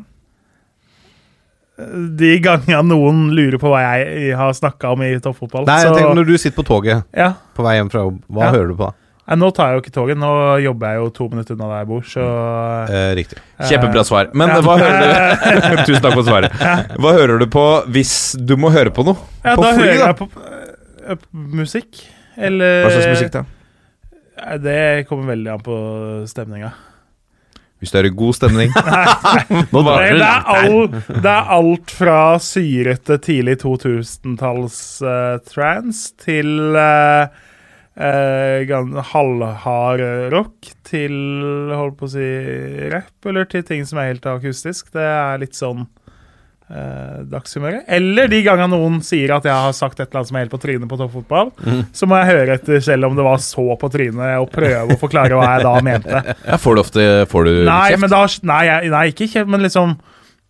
[2.18, 5.66] De gangene noen lurer på hva jeg har snakka om i toppfotball.
[5.68, 7.32] Nei, jeg så- tenker Når du sitter på toget ja.
[7.54, 8.50] på vei hjem fra jobb, hva Ja.
[8.56, 8.92] hører du på da?
[9.28, 11.78] Nei, Nå tar jeg jo ikke toget, nå jobber jeg jo to minutter unna der
[11.84, 12.24] jeg bor, så
[12.88, 13.38] Eh, riktig.
[13.60, 14.30] Kjempebra svar.
[14.34, 14.60] Men Ja.
[14.60, 16.50] hva hører du Tusen takk for svaret.
[16.98, 19.16] Hva hører du på hvis du må høre på noe?
[19.44, 20.06] Ja, på da fly, hører da?
[20.06, 20.28] jeg på
[21.10, 22.04] øh, musikk.
[22.36, 23.44] Eller Hva slags musikk, da?
[24.58, 26.72] Det kommer veldig an på stemninga.
[27.78, 28.72] Hvis det er i god stemning.
[29.72, 37.28] Nå Det, er all, det er alt fra syrete tidlig 2000-talls uh, trans til uh,
[39.12, 40.02] halvhard
[40.34, 41.14] rock til
[41.74, 42.28] holdt på å si
[42.90, 44.90] rapp, eller til ting som er helt akustisk.
[44.94, 45.86] Det er litt sånn
[46.70, 47.84] uh, dagshumøret.
[47.88, 50.54] Eller de gangene noen sier at jeg har sagt et eller annet som er helt
[50.54, 51.52] på trynet på toppfotball,
[51.96, 55.00] så må jeg høre etter selv om det var så på trynet, og prøve å
[55.00, 56.22] forklare hva jeg da mente.
[56.46, 58.00] Ja, får du ofte får du Nei, kjeft?
[58.04, 58.22] men da,
[58.52, 58.62] nei,
[58.94, 59.96] nei, ikke kjeft, men liksom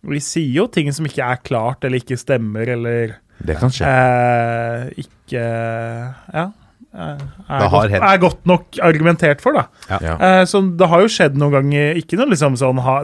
[0.09, 3.83] Vi sier jo ting som ikke er klart, eller ikke stemmer, eller Det kan skje.
[3.89, 5.43] eh, ikke
[6.33, 6.45] Ja.
[6.93, 7.17] eh,
[7.49, 9.65] Er, godt, er godt nok argumentert for, da.
[9.99, 10.13] Ja.
[10.15, 13.01] Eh, så det har jo skjedd noen ganger, ikke noe liksom sånn ha,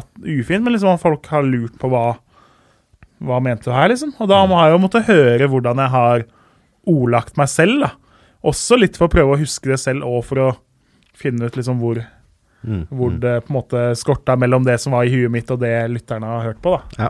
[0.00, 2.16] at, ufint, men liksom at folk har lurt på hva
[3.22, 4.14] Hva mente du her, liksom?
[4.18, 6.24] Og da må jeg jo måtte høre hvordan jeg har
[6.90, 7.92] ordlagt meg selv, da.
[8.50, 10.48] Også litt for å prøve å huske det selv, og for å
[11.14, 12.02] finne ut liksom hvor
[12.62, 12.86] Mm.
[12.94, 15.90] hvor det på en måte skorta mellom det som var i huet mitt, og det
[15.90, 16.76] lytterne har hørt på.
[16.96, 17.08] da.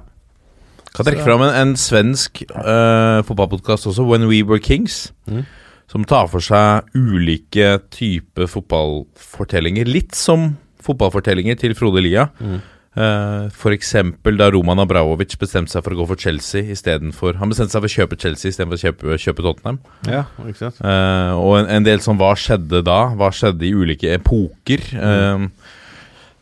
[0.95, 5.13] Kan trekke fram en, en svensk uh, fotballpodkast også, When We Were Kings.
[5.29, 5.45] Mm.
[5.93, 9.85] Som tar for seg ulike typer fotballfortellinger.
[9.93, 12.31] Litt som fotballfortellinger til Frode Lia.
[12.41, 12.63] Mm.
[12.93, 17.49] Uh, for eksempel da Roman Abraovic bestemte seg for å gå for Chelsea istedenfor Han
[17.49, 19.79] bestemte seg for å kjøpe Chelsea istedenfor å kjøpe, kjøpe Tottenham.
[20.05, 20.83] Ja, ikke sant?
[20.85, 22.99] uh, og en, en del sånn Hva skjedde da?
[23.17, 24.85] Hva skjedde i ulike epoker?
[24.93, 25.47] Eh,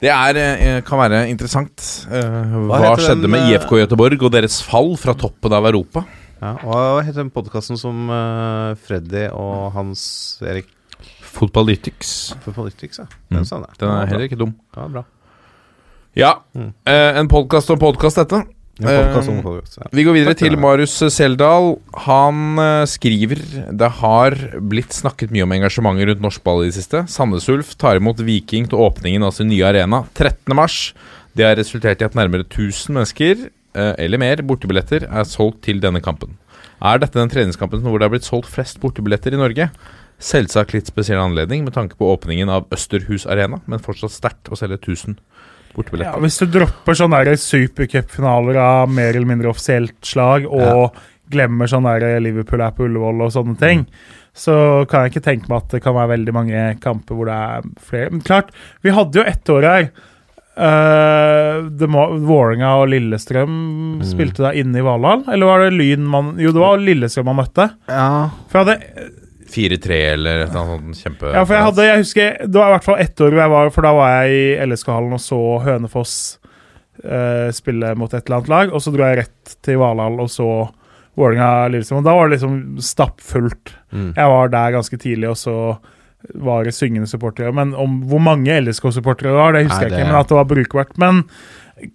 [0.01, 1.77] det er, eh, kan være interessant.
[2.09, 5.69] Eh, hva heter skjedde den, med eh, IFK Göteborg og deres fall fra toppen av
[5.69, 6.07] Europa?
[6.41, 10.03] Ja, og hva heter den podkasten som uh, Freddy og Hans
[10.41, 10.71] Erik
[11.31, 12.33] Fotballytics.
[12.41, 13.03] Fotballytics, Politics?
[13.05, 13.05] Ja.
[13.29, 13.37] Mm.
[13.37, 13.75] Den, sa det.
[13.79, 14.55] Den er heller ikke dum.
[14.75, 15.05] Ja, bra.
[16.17, 16.73] Ja, Mm.
[16.85, 18.45] eh, en podkast om podkast, dette.
[18.81, 19.87] Podcast om Eh, podcast, ja.
[19.93, 20.57] Vi går videre til.
[20.57, 21.79] Marius Seldal.
[22.07, 23.37] Han eh, skriver
[23.77, 24.31] det har
[24.61, 27.07] blitt snakket mye om engasjementet rundt norsk ball i det siste.
[27.07, 30.55] Sandnes Ulf tar imot Viking til åpningen av sin nye arena 13.
[30.57, 30.95] mars.
[31.37, 36.01] Det har resultert i at nærmere 1000 mennesker, eller mer, bortebilletter er solgt til denne
[36.03, 36.39] kampen.
[36.83, 39.71] Er dette den treningskampen hvor det har blitt solgt flest bortebilletter i Norge?
[40.19, 44.57] Selvsagt litt spesiell anledning med tanke på åpningen av Østerhus Arena, men fortsatt sterkt å
[44.59, 45.19] selge 1000
[46.01, 50.97] Ja, hvis du dropper sånne supercupfinaler av mer eller mindre offisielt slag, og
[51.31, 51.87] glemmer sånn
[52.25, 53.85] Liverpool er på Ullevål og sånne ting,
[54.37, 57.37] så kan jeg ikke tenke meg at det kan være veldig mange kamper hvor det
[57.37, 58.13] er flere.
[58.15, 59.91] Men klart, vi hadde jo ett år her.
[60.61, 65.23] Uh, Vålerenga og Lillestrøm spilte da inne i Valhall?
[65.31, 67.71] Eller var det Lyn man Jo, det var Lillestrøm man møtte.
[67.89, 68.29] Ja.
[68.51, 69.09] For jeg hadde
[69.51, 71.31] 4-3 eller et eller annet kjempe...
[71.35, 73.53] Ja, for jeg hadde, jeg husker Det var i hvert fall ett år hvor jeg
[73.55, 76.17] var For da var jeg i LSK-hallen og så Hønefoss
[77.05, 78.75] eh, spille mot et eller annet lag.
[78.75, 80.51] Og så dro jeg rett til Valhall og så
[81.19, 82.03] Vålerenga Lillestrøm.
[82.03, 83.75] Og da var det liksom stappfullt.
[83.91, 84.13] Mm.
[84.17, 85.57] Jeg var der ganske tidlig, og så
[86.39, 87.53] var det syngende supportere.
[87.57, 90.13] Men om hvor mange LSK-supportere det var, det husker Nei, jeg ikke.
[90.13, 90.97] Men at det var brukbart.
[91.01, 91.23] Men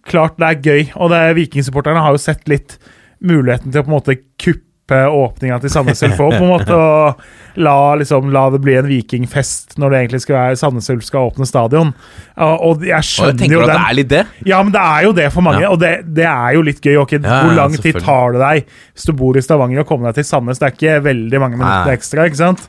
[0.10, 0.86] klart det er gøy.
[1.00, 2.78] Og det Vikingsupporterne har jo sett litt
[3.26, 4.64] muligheten til å på en måte kuppe
[4.94, 6.76] åpninga til Sandnes Ulf òg, på en måte.
[6.86, 7.22] Og
[7.58, 11.30] la, liksom, la det bli en vikingfest når det egentlig skal være Sandnes Ulf skal
[11.32, 11.94] åpne stadion.
[12.38, 14.24] Og, og jeg Og skjønner tenker jo at det er litt det.
[14.46, 15.72] ja, men det er jo det for mange, Ja.
[15.74, 16.98] og det, det er jo litt gøy.
[17.02, 20.12] Okay, Ja, Hvor lang tid tar det deg hvis du bor i Stavanger og kommer
[20.12, 20.60] deg til Sandnes?
[20.62, 22.26] Det er ikke veldig mange minutter ekstra.
[22.30, 22.68] ikke sant?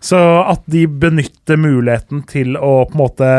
[0.00, 0.16] Så
[0.46, 3.30] at de benytter muligheten til å på en måte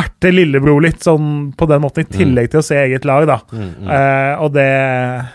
[0.00, 3.40] erte lillebror litt, sånn på den måten, i tillegg til å se eget lag, da.
[3.56, 4.70] Eh, og det,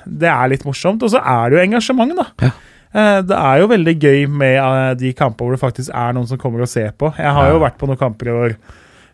[0.06, 1.04] det er litt morsomt.
[1.06, 2.54] Og så er det jo engasjement, da.
[2.96, 6.30] Eh, det er jo veldig gøy med eh, de kamper hvor det faktisk er noen
[6.30, 7.12] som kommer og ser på.
[7.20, 8.58] Jeg har jo vært på noen kamper i år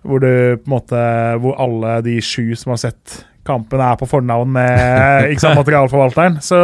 [0.02, 1.02] hvor, du, måte,
[1.42, 4.72] hvor alle de sju som har sett kampen, er på fornavn med
[5.34, 6.40] ikke sant, materialforvalteren.
[6.46, 6.62] Så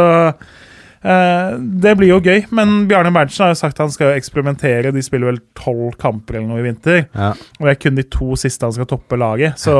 [1.02, 2.46] det blir jo gøy.
[2.54, 4.90] Men Bjarne Berntsen har jo sagt han skal eksperimentere.
[4.94, 7.04] De spiller vel tolv kamper eller noe i vinter.
[7.14, 7.32] Ja.
[7.58, 9.60] Og det er kun de to siste han skal toppe laget.
[9.62, 9.76] Så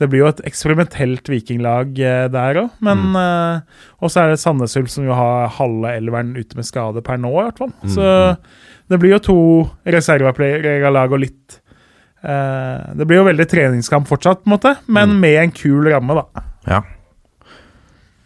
[0.00, 2.70] det blir jo et eksperimentelt vikinglag eh, der òg.
[2.84, 6.66] Men eh, Og så er det Sandnes Ulf som jo har halve elveren ute med
[6.68, 7.74] skade per nå, i hvert fall.
[7.92, 8.06] Så
[8.90, 9.40] det blir jo to
[9.86, 11.60] reservelag og litt
[12.24, 16.16] eh, Det blir jo veldig treningskamp fortsatt, på en måte, men med en kul ramme,
[16.22, 16.46] da.
[16.70, 16.80] Ja.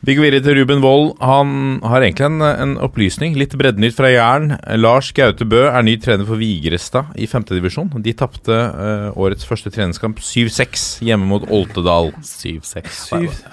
[0.04, 1.14] Vi går videre til Ruben Wold.
[1.24, 3.38] Han har egentlig en, en opplysning.
[3.40, 4.50] Litt breddenytt fra Jæren.
[4.76, 7.88] Lars Gaute Bø er ny trener for Vigrestad i femtedivisjon.
[8.04, 12.12] De tapte uh, årets første treningskamp 7-6 hjemme mot Oltedal.
[12.20, 13.00] 7-6.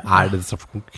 [0.03, 0.91] Er det straffekonk?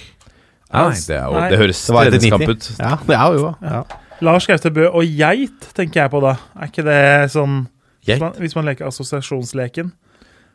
[0.74, 1.46] Ja, det, er Nei.
[1.54, 2.70] det høres Det treningskamp ut.
[2.80, 3.84] Ja, det er jo ja.
[4.26, 6.34] Lars Gaute Bø og geit, tenker jeg på da.
[6.58, 7.04] Er ikke det
[7.36, 7.68] sånn
[8.08, 9.94] Hvis man, hvis man leker assosiasjonsleken.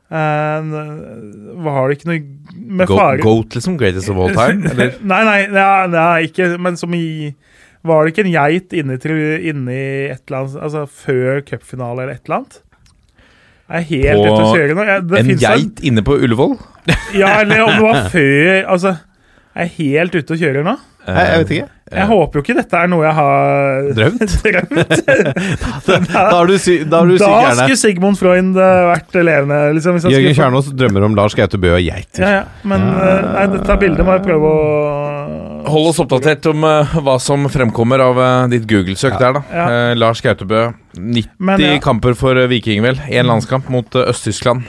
[0.08, 0.68] Eh,
[1.60, 2.20] var det ikke noe
[2.78, 3.74] med Go, fare goat, liksom?
[3.76, 4.64] Greatest of all time?
[4.72, 4.94] Eller?
[5.04, 7.34] Nei, nei, nei, nei, ikke Men som i
[7.84, 8.96] Var det ikke en geit inni,
[9.52, 9.76] inni
[10.08, 12.56] et eller annet Altså før cupfinale eller et eller annet?
[13.68, 14.84] Jeg er helt På ute å kjøre nå.
[14.88, 16.54] Jeg, det en- geit inne på Ullevål?
[17.12, 18.94] Ja, eller om det var før Altså,
[19.58, 20.74] jeg er helt ute å kjøre nå.
[21.04, 21.68] Jeg, jeg vet ikke.
[21.88, 24.34] Jeg håper jo ikke dette er noe jeg har Drømt?
[24.44, 24.94] drømt.
[26.08, 29.60] Da har du, sy da har du Da skulle Sigmund Freund eh, vært levende.
[29.78, 32.22] Liksom, hvis Jørgen Kjernås drømmer om Lars Gaute Bø og geiter.
[32.24, 32.42] Ja, ja.
[32.68, 34.66] Men eh, nei, dette bildet må jeg prøve å
[35.68, 39.40] Hold oss oppdatert om uh, hva som fremkommer av uh, ditt Google-søk der, da.
[39.52, 39.64] Ja.
[39.68, 40.62] Uh, Lars Gautebø.
[40.96, 41.74] 90 Men, ja.
[41.84, 42.96] kamper for eh, Viking, vel.
[43.10, 44.64] Én landskamp mot eh, Øst-Tyskland.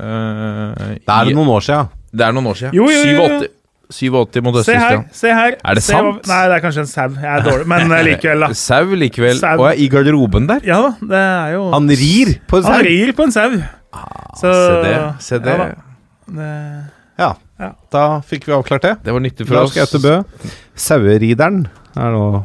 [0.00, 1.92] Eh, Det er noen år siden.
[2.10, 2.88] det er noen år jo.
[2.88, 3.46] 87,
[3.90, 5.56] 87 mot Se her, se her.
[5.64, 6.26] Er det se hva- sant?
[6.30, 7.08] Nei, det er kanskje en sau.
[7.10, 8.48] Jeg er dårlig, men eh, likevel, da.
[8.60, 9.36] Sau likevel.
[9.40, 9.56] Sau.
[9.64, 10.60] Og i garderoben der.
[10.64, 13.50] Ja da, det er jo Han rir på en Han rir på en sau.
[14.40, 14.96] Så Se det.
[15.26, 15.56] Se det.
[15.58, 15.70] Ja,
[17.18, 17.32] Ja.
[17.60, 17.72] Ja.
[17.92, 18.94] Da fikk vi avklart det.
[19.04, 19.92] Det var nyttig for oss.
[20.00, 20.22] Bø.
[20.80, 22.44] Sauerideren er nå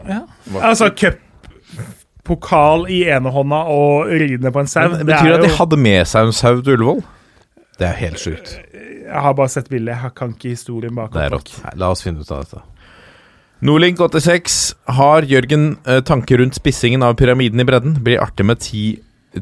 [0.59, 4.89] Altså, cuppokal i ene hånda og ridende på en sau.
[4.89, 6.99] Men, det betyr det at de jo hadde med seg en sau til Ullevål?
[7.79, 8.57] Det er helt sjukt.
[9.05, 9.95] Jeg har bare sett bildet.
[10.01, 11.13] Jeg kan ikke historien bak.
[11.13, 11.51] Det er rått.
[11.63, 12.61] Nei, La oss finne ut av dette.
[13.65, 14.55] Nordlink86
[14.97, 17.95] har Jørgen eh, tanker rundt spissingen av pyramiden i bredden.
[18.03, 18.83] Blir artig med ti,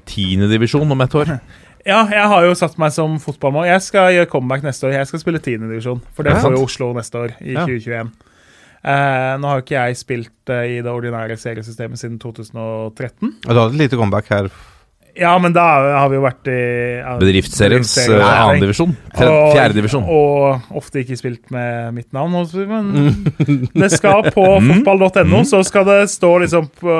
[0.09, 1.37] tiendedivisjon om ett år.
[1.83, 3.65] Ja, jeg har jo satt meg som fotballmål.
[3.67, 4.93] Jeg skal gjøre comeback neste år.
[4.95, 6.61] Jeg skal spille tiendedivisjon, for det får jo?
[6.63, 7.65] Oslo neste år, i Ja.
[7.67, 8.13] 2021.
[8.87, 13.33] Eh, nå har jo ikke jeg spilt eh, i det ordinære seriesystemet siden 2013.
[13.43, 14.47] Du hadde et lite comeback her.
[15.15, 15.61] Ja, men da
[15.99, 16.57] har vi jo vært i
[16.97, 18.95] ja, Bedriftsseriens annendivisjon.
[19.13, 19.75] Fjerdedivisjon.
[19.77, 20.07] divisjon.
[20.09, 20.63] Og-.
[20.73, 22.33] Og ofte ikke spilt med mitt navn.
[22.69, 23.21] Men
[23.77, 24.71] det skal på Mm.
[24.85, 26.95] fotball.no, så skal det stå liksom på,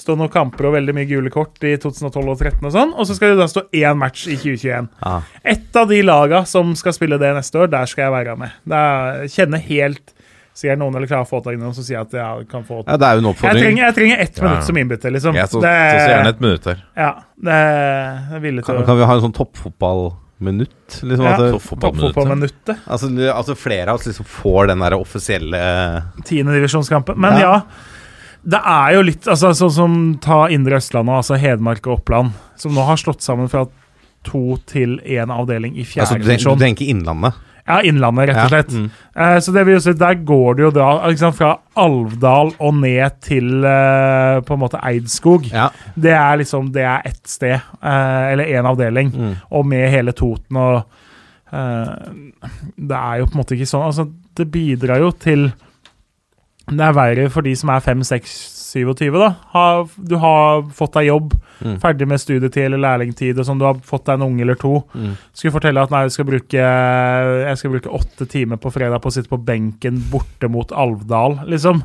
[0.00, 2.94] stå noen kamper og veldig mye gule kort i 2012 og 2013 og sånn.
[2.96, 4.88] Og så skal det da stå én match i 2021.
[5.04, 5.20] Ah.
[5.44, 8.56] Et av de laga som skal spille det neste år, der skal jeg være med.
[8.64, 10.16] Det er, kjenner helt
[10.54, 12.62] Sier noen eller klarer å få tak i noen, så sier jeg at jeg kan
[12.68, 13.62] få Ja, det er jo en jeg oppfordring.
[13.64, 14.42] trenger, jeg trenger ett Ja.
[14.48, 15.34] minutt som innbytter, liksom.
[15.34, 16.82] Ja, så, Det- så, så gjerne et minutt her.
[16.96, 21.02] Ja, det er villig til Kan, å kan vi ha en sånn toppfotballminutt?
[21.08, 21.36] Liksom, Ja.
[21.38, 22.14] Toppfotballminuttet.
[22.14, 22.76] Toppfotballminuttet.
[22.86, 27.16] altså, altså flere av oss liksom får den der offisielle Tiendedivisjonskampen.
[27.16, 27.40] Men ja.
[27.40, 27.62] Ja.
[28.44, 32.72] det er jo litt altså, Sånn som ta Indre Østlandet, altså Hedmark og Oppland, som
[32.74, 33.66] nå har slått sammen fra
[34.24, 36.58] to til én avdeling i fjerde altså, du, tenker, divisjon.
[36.58, 37.34] du tenker Innlandet?
[37.68, 38.72] Ja, Innlandet, rett og Ja, slett.
[38.74, 38.90] mm.
[39.16, 43.20] Eh, så det vil si, der går det jo da liksom, fra Alvdal og ned
[43.22, 45.46] til eh, på en måte Eidskog.
[45.52, 45.68] Ja.
[45.94, 49.34] Det er liksom Det er ett sted, eh, eller én avdeling, Mm.
[49.50, 50.82] og med hele Toten og
[51.52, 51.94] eh,
[52.76, 55.52] Det er jo på en måte ikke sånn Altså, det bidrar jo til
[56.70, 58.34] Det er verre for de som er 5, 6,
[58.80, 59.28] 27, da.
[59.52, 61.76] Har, du har fått deg jobb, Mm.
[61.78, 64.80] ferdig med studietid eller lærlingtid, og sånn, du har fått deg en unge eller to.
[64.98, 65.12] Mm.
[65.32, 69.12] Skulle fortelle at nei, jeg skal bruke Jeg skal bruke åtte timer på fredag på
[69.12, 71.84] å sitte på benken borte mot Alvdal, liksom.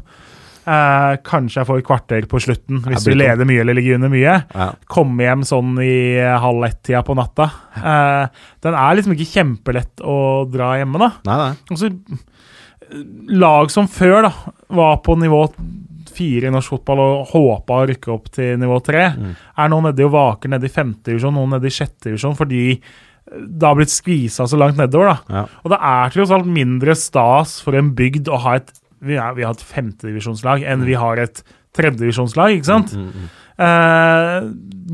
[0.67, 3.95] Eh, kanskje jeg får et kvarter på slutten, hvis du vi leder mye eller ligger
[4.01, 4.33] under mye.
[4.51, 4.71] Ja.
[4.91, 7.45] Komme hjem sånn i halv ett-tida på natta.
[7.77, 8.27] Eh,
[8.65, 11.11] den er liksom ikke kjempelett å dra hjemme, da.
[11.29, 11.53] Nei, nei.
[11.71, 11.91] Og så
[13.29, 14.33] lag som før da
[14.73, 15.45] var på nivå
[16.17, 20.07] fire i norsk fotball og håpa å rykke opp til nivå tre, er nå nede
[20.07, 22.63] og vaker nede i femte divisjon, noen nede i sjette divisjon, fordi
[23.27, 25.13] det har blitt skvisa så langt nedover.
[25.13, 25.39] da.
[25.41, 25.45] Ja.
[25.63, 28.71] Og det er tross alt mindre stas for en bygd å ha et
[29.03, 31.43] vi, er, vi har et femtedivisjonslag enn vi har et
[31.77, 32.95] tredjedivisjonslag, ikke sant?
[33.57, 34.47] Eh,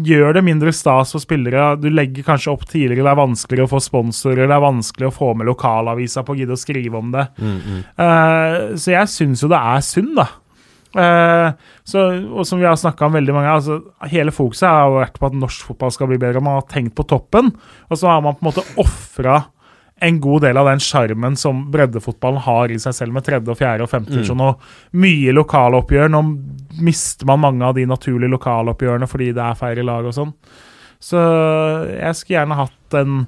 [0.07, 1.73] gjør det mindre stas for spillere.
[1.79, 5.15] Du legger kanskje opp tidligere, det er vanskeligere å få sponsorer, det er vanskelig å
[5.15, 7.25] få med lokalavisa på å gidde å skrive om det.
[7.39, 10.27] Eh, så jeg syns jo det er synd, da.
[10.93, 11.47] Eh,
[11.89, 13.79] så, og som vi har snakka om veldig mange altså,
[14.11, 16.43] Hele fokuset har jo vært på at norsk fotball skal bli bedre.
[16.43, 17.53] Man har tenkt på toppen,
[17.89, 19.39] og så har man på en måte ofra
[20.03, 23.59] en god del av den sjarmen som breddefotballen har i seg selv, med tredje, og
[23.59, 24.41] fjerde og femte divisjon.
[24.43, 26.11] Og mye lokaloppgjør.
[26.11, 26.21] Nå
[26.83, 30.33] mister man mange av de naturlige lokaloppgjørene fordi det er færre lag og sånn.
[31.03, 31.19] Så
[31.93, 33.23] jeg skulle gjerne hatt en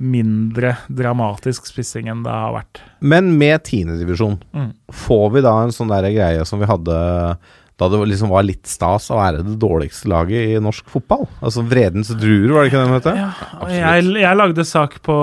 [0.00, 2.80] mindre dramatisk spissing enn det har vært.
[3.00, 4.72] Men med tiendedivisjon, Mm.
[4.92, 7.38] får vi da en sånn der greie som vi hadde
[7.78, 11.26] da det liksom var litt stas å være det dårligste laget i norsk fotball?
[11.42, 13.18] Altså Vredens druer, var det ikke det de het?
[13.20, 13.68] Ja,
[14.00, 15.16] jeg, jeg lagde sak på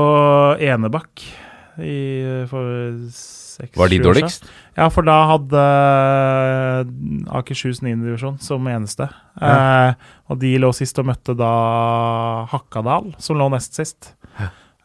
[0.62, 1.24] Enebakk
[1.82, 4.44] i, for seks Var de dårligst?
[4.46, 4.60] siden.
[4.78, 5.64] Ja, for da hadde
[7.34, 7.96] Akershus 9.
[8.04, 9.08] divisjon som eneste.
[9.42, 9.94] Eh,
[10.30, 11.50] og de lå sist og møtte da
[12.52, 14.14] Hakkadal, som lå nest sist.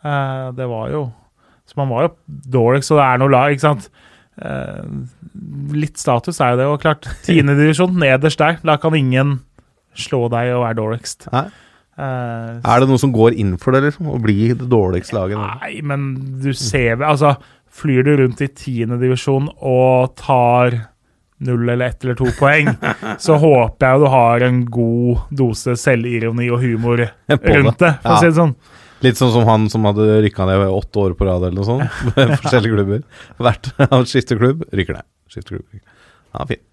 [0.04, 1.00] Eh, det var jo
[1.68, 2.10] Så man var jo
[2.48, 3.88] dårlig, så det er noe lag, ikke sant.
[4.40, 4.84] eh,
[5.76, 6.66] Litt status er jo det.
[6.72, 8.56] Og klart, tiendedivisjon nederst der.
[8.64, 9.40] Da kan ingen
[9.98, 11.28] slå deg og være dårligst.
[11.34, 11.48] Nei.
[11.98, 14.06] Uh, Er det noen som går inn for det, liksom?
[14.14, 15.40] Å bli det dårligste laget?
[15.42, 16.04] Nei, men
[16.38, 17.32] du ser Altså,
[17.74, 20.76] flyr du rundt i tiendedivisjon og tar
[21.42, 22.70] null eller ett eller to poeng,
[23.18, 28.20] så håper jeg du har en god dose selvironi og humor rundt det, for å
[28.22, 28.54] si det sånn.
[29.04, 32.00] Litt sånn som han som hadde rykka ned åtte år på rad eller noe sånt.
[32.16, 33.04] Med forskjellige klubber.
[33.38, 33.70] Hvert
[34.10, 35.08] skifter klubb, rykker ned.
[35.30, 35.84] Skifter klubb.
[36.34, 36.64] Ja, fin.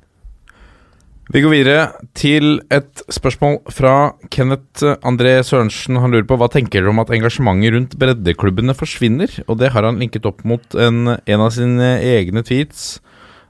[1.33, 3.93] Vi går videre til et spørsmål fra
[4.33, 5.97] Kenneth André Sørensen.
[5.97, 9.33] Han lurer på hva tenker dere om at engasjementet rundt breddeklubbene forsvinner?
[9.49, 12.99] Og det har han linket opp mot en, en av sine egne tweets.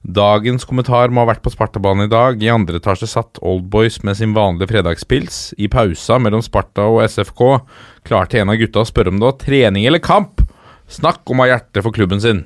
[0.06, 2.42] Dagens kommentar må ha vært på Spartabanen i dag.
[2.44, 5.56] I andre etasje satt Oldboys med sin vanlige fredagspils.
[5.58, 7.42] I pausa mellom Sparta og SFK
[8.06, 10.44] klarte en av gutta å spørre om det var trening eller kamp.
[10.94, 12.44] Snakk om å ha hjerte for klubben sin.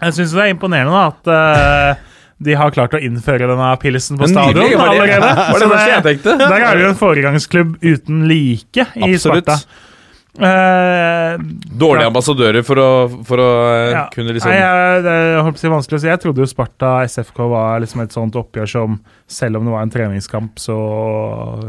[0.00, 2.06] Jeg syns det er imponerende da, at uh,
[2.44, 5.20] de har klart å innføre denne pilsen på stadion allerede.
[5.24, 6.36] var det- det tenkte.
[6.40, 9.48] Der er det jo en foregangsklubb uten like i Absolutt.
[9.48, 9.88] Sparta.
[10.38, 11.38] Eh,
[11.80, 12.90] Dårlige ambassadører for å,
[13.26, 14.04] for å eh, Ja.
[14.14, 16.10] kunne liksom Nei, jeg, det er si vanskelig å si.
[16.10, 19.82] Jeg trodde jo Sparta SFK var liksom et sånt oppgjør som selv om det var
[19.82, 20.78] en treningskamp, så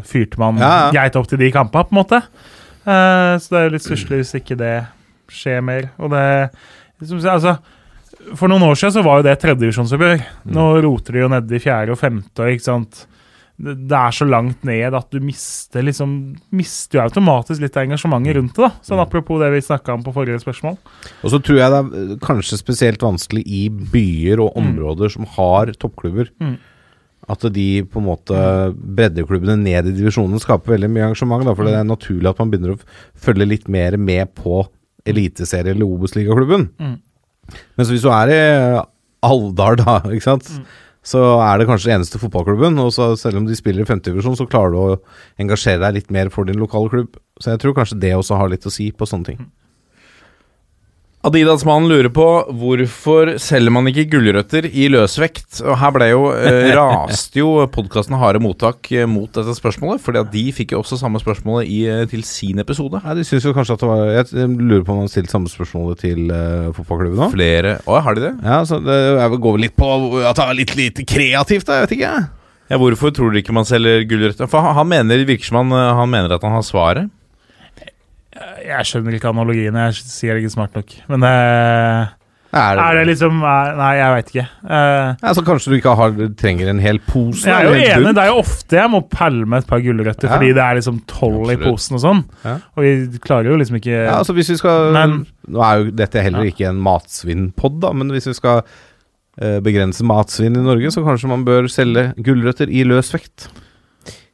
[0.06, 0.92] fyrte man Ja, ja.
[0.94, 2.22] greit opp til de kampene, på en måte.
[2.82, 4.76] Uh, så det er jo litt stusslig hvis ikke det
[5.32, 5.90] skjer mer.
[6.02, 6.26] Og det
[7.02, 7.58] liksom, altså,
[8.38, 10.22] For noen år siden så var jo det tredjedivisjonsoppgjør.
[10.54, 12.50] Nå roter de jo nede i fjerde og femte.
[12.54, 13.08] ikke sant?
[13.62, 16.16] Det er så langt ned at du mister liksom
[16.58, 18.66] mister jo automatisk litt av engasjementet rundt det.
[18.66, 18.72] da.
[18.88, 20.80] Sånn Apropos det vi snakka om på forrige spørsmål.
[21.22, 25.30] Og så tror jeg det er eh, kanskje spesielt vanskelig i byer og områder som
[25.38, 26.32] har toppklubber.
[26.42, 26.58] Mm.
[27.32, 28.44] At de på en måte
[28.74, 31.46] breddeklubbene ned i divisjonen skaper veldig mye engasjement.
[31.46, 32.82] Da, for det er naturlig at man begynner å
[33.28, 34.64] følge litt mer med på
[35.06, 36.70] eliteserie- eller Obos-ligaklubben.
[36.82, 36.98] Mm.
[37.78, 38.42] Mens hvis du er i
[39.22, 40.50] Alvdal, da, ikke sant.
[41.02, 42.78] Så er det kanskje den eneste fotballklubben.
[42.82, 45.00] Og selv om de spiller i femtedivisjon, så klarer du å
[45.42, 47.18] engasjere deg litt mer for din lokale klubb.
[47.42, 49.42] Så jeg tror kanskje det også har litt å si på sånne ting.
[51.22, 52.24] Adidas-mannen lurer på
[52.58, 55.60] hvorfor selger man ikke gulrøtter i løsvekt?
[55.62, 60.22] Og her ble jo eh, raste jo podkasten Harde mottak eh, mot dette spørsmålet, fordi
[60.24, 63.04] at de fikk jo også samme spørsmålet i, eh, til sin episode.
[63.06, 65.30] Nei, de synes jo kanskje at det var Jeg lurer på om han har stilt
[65.30, 67.30] samme spørsmålet til uh, fotballklubben nå.
[67.36, 68.36] Flere Å, har de det?
[68.42, 69.94] Ja, så det jeg går vel litt på
[70.26, 71.78] at det er litt lite kreativt, da.
[71.84, 72.14] Jeg vet ikke.
[72.72, 74.50] Ja, Hvorfor tror dere ikke man selger gulrøtter?
[74.50, 77.14] For han, han mener virker som han, han mener at han har svaret.
[78.64, 79.76] Jeg skjønner ikke analogien.
[79.76, 80.94] Jeg sier det ikke smart nok.
[81.12, 82.10] Men uh,
[82.52, 84.46] Er det, Er det liksom er- Nei, jeg veit ikke.
[84.64, 87.46] Uh, ja, så kanskje du ikke har, trenger en hel pose?
[87.48, 88.06] jeg er jo enig.
[88.06, 88.16] bunn?
[88.16, 90.36] Det er jo ofte jeg må pælme et par gulrøtter Ja.
[90.36, 92.24] fordi det er liksom tolv i posen og sånn.
[92.44, 92.56] Ja.
[92.76, 95.92] Og vi klarer jo liksom ikke Ja, altså hvis vi skal Men- Nå er jo
[95.92, 98.64] dette heller ikke en matsvinnpod, da, men hvis vi skal
[99.42, 103.48] eh, begrense matsvinn i Norge, så kanskje man bør selge gulrøtter i løs vekt.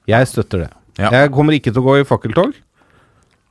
[0.07, 0.71] Jeg støtter det.
[0.99, 1.09] Ja.
[1.13, 2.53] Jeg kommer ikke til å gå i fakkeltog,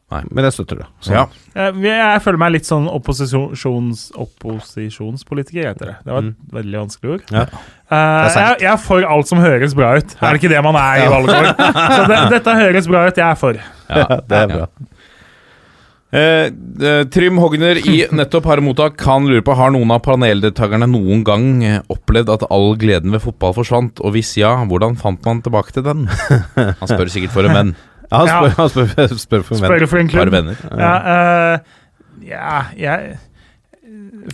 [0.06, 0.20] Nei.
[0.30, 0.84] men jeg støtter det.
[1.02, 1.16] Sånn.
[1.16, 1.22] Ja.
[1.58, 5.96] jeg, jeg føler meg litt sånn opposisjons, opposisjonspolitiker, heter det.
[6.06, 7.24] Det var et veldig vanskelig ord.
[7.34, 7.46] Ja.
[7.90, 7.96] Uh,
[8.30, 10.14] jeg, jeg er for alt som høres bra ut.
[10.20, 11.10] Er det ikke det man er i Ja.
[11.10, 11.50] valgår?
[11.58, 13.58] Så det, dette høres bra ut, jeg er for.
[13.90, 14.68] Ja, det er bra.
[16.16, 16.46] Eh,
[16.86, 21.24] eh, Trym Hogner i Nettopp har mottak Han lurer på Har noen av paneldeltakerne noen
[21.26, 25.42] gang eh, opplevd at all gleden ved fotball forsvant, og hvis ja, hvordan fant man
[25.42, 26.06] tilbake til den?
[26.54, 27.74] Han spør sikkert for en venn.
[28.10, 29.70] Ja, han spør, han spør, spør for menn.
[29.70, 30.36] Spør for en Bare klubb.
[30.36, 30.60] venner.
[30.78, 30.92] Ja,
[31.56, 31.58] uh,
[32.26, 33.16] ja, jeg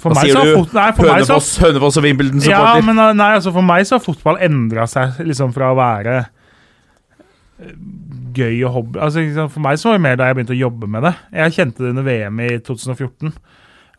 [0.01, 0.55] For Hva meg sier så har du?
[0.63, 2.85] fot, nei, for meg så, Hønefoss, Hønefoss og ja, Wimbledon-supporter.
[2.87, 6.15] men eh, nei, altså For meg så har fotball endra seg liksom fra å være
[7.61, 7.75] eh,
[8.39, 10.57] gøy og hobby altså, ikke sant, For meg så var det mer da jeg begynte
[10.57, 11.13] å jobbe med det.
[11.43, 13.35] Jeg kjente det under VM i 2014.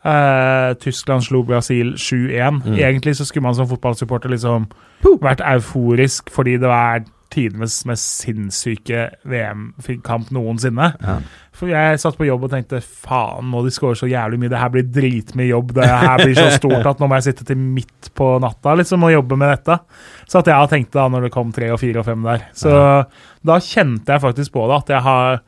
[0.04, 2.58] Eh, Tyskland slo Brasil 7-1.
[2.64, 2.74] Mm.
[2.80, 4.66] Egentlig så skulle man som fotballsupporter liksom
[5.22, 10.92] vært euforisk fordi det var tidenes mest sinnssyke VM-kamp noensinne.
[11.02, 11.16] Ja.
[11.54, 14.50] For jeg satt på jobb og tenkte faen, må de score så jævlig mye?
[14.52, 15.74] Det her blir dritmye jobb.
[15.76, 19.06] Det her blir så stort at nå må jeg sitte til midt på natta liksom
[19.06, 19.78] og jobbe med dette.
[20.26, 22.26] Så at jeg har tenkt det da når det kom tre og fire og fem
[22.26, 22.46] der.
[22.58, 22.74] Så
[23.44, 25.42] da kjente jeg faktisk på det, at jeg har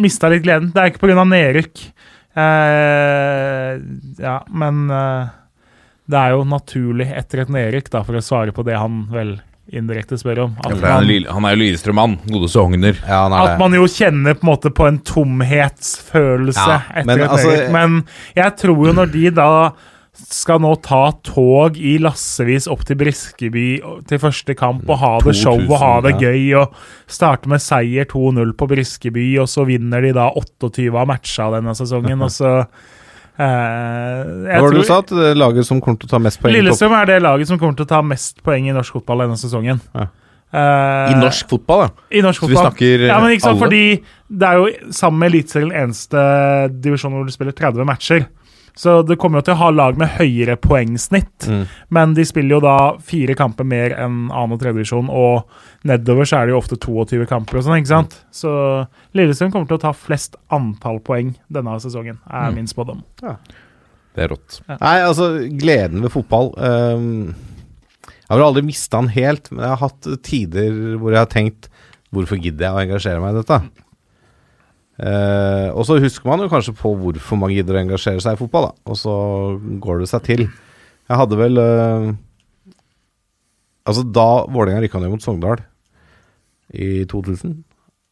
[0.00, 0.72] mista litt gleden.
[0.74, 1.24] Det er ikke pga.
[1.24, 1.84] nedrykk.
[2.40, 3.70] Eh,
[4.22, 5.30] ja, men eh,
[6.10, 9.38] det er jo naturlig etter et nedrykk, da, for å svare på det han vel
[9.76, 10.56] indirekte spør om.
[10.64, 12.18] At ja, han man, han er jo Lillestrøm-mann.
[12.30, 12.98] Godeste Hogner.
[13.06, 17.30] Ja, at man jo kjenner på en måte på en tomhetsfølelse Ja, etter men et
[17.30, 17.70] altså-.
[17.74, 18.02] Men
[18.38, 19.50] jeg tror jo når de da
[20.20, 23.66] skal nå ta tog i lassevis opp til Briskeby
[24.10, 26.74] til første kamp og ha det show og ha det gøy og
[27.10, 31.76] starte med seier 2-0 på Briskeby, og så vinner de da 28 av matcha denne
[31.78, 32.52] sesongen, og så
[33.40, 34.98] Eh, Hva var det du sa?
[35.00, 36.52] At det laget som kommer til å ta mest poeng?
[36.58, 39.38] Lillestrøm er det laget som kommer til å ta mest poeng i norsk fotball denne
[39.40, 39.80] sesongen.
[39.96, 40.08] Ja.
[40.50, 42.08] Uh, I norsk fotball, da.
[42.10, 42.72] I norsk Så vi fotball.
[42.72, 43.68] snakker ja, men ikke sant, alle?
[43.68, 43.82] fordi
[44.40, 46.24] det er jo sammen med Eliteserien eneste
[46.82, 48.26] divisjon hvor du spiller 30 matcher.
[48.76, 51.66] Så det kommer jo til å ha lag med høyere poengsnitt, Mm.
[51.90, 54.72] men de spiller jo da fire kamper mer enn annen og 3.
[54.72, 55.44] divisjon, og
[55.84, 58.24] nedover så er det jo ofte 22 kamper og sånn, ikke sant?
[58.32, 62.54] Så Lillestrøm kommer til å ta flest antall poeng denne sesongen, er Mm.
[62.54, 63.02] min spådom.
[63.20, 64.60] Det er rått.
[64.68, 67.34] Nei, altså, gleden ved fotball um,
[68.02, 71.26] Jeg har vel aldri mista den helt, men jeg har hatt tider hvor jeg har
[71.26, 71.68] tenkt
[72.12, 73.60] Hvorfor gidder jeg å engasjere meg i dette?
[75.00, 78.40] Eh, og så husker man jo kanskje på hvorfor man gidder å engasjere seg i
[78.40, 78.90] fotball, da.
[78.92, 79.14] Og så
[79.80, 80.44] går det seg til.
[81.10, 82.10] Jeg hadde vel eh,
[83.88, 85.62] Altså, da Vålerenga rykka ned mot Sogndal
[86.70, 87.54] i 2000,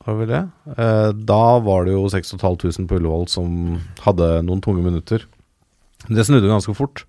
[0.02, 0.40] var det vel det?
[0.81, 5.27] Eh, da var det jo 6500 på Ullevål som hadde noen tunge minutter.
[6.09, 7.05] Det snudde ganske fort.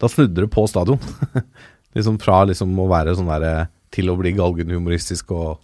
[0.00, 0.98] Da snudde det på stadion.
[1.94, 5.60] liksom Fra liksom å være sånn der til å bli galgenhumoristisk og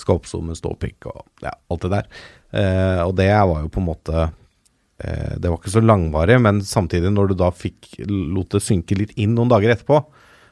[0.00, 2.20] skal oppstå med ståpikk og ja, alt det der.
[2.50, 6.62] Eh, og det var jo på en måte eh, Det var ikke så langvarig, men
[6.66, 10.02] samtidig, når du da fikk lot det synke litt inn noen dager etterpå,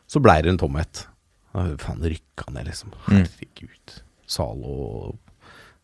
[0.09, 1.07] så blei det en tomhet.
[1.53, 2.95] Faen, rykka ned, liksom.
[3.09, 3.25] Mm.
[3.25, 3.99] Herregud.
[4.29, 5.17] Zalo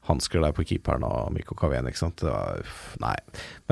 [0.08, 2.24] hansker der på keeperen og Mikko Kaveen, ikke sant.
[2.26, 3.14] Var, uff, nei.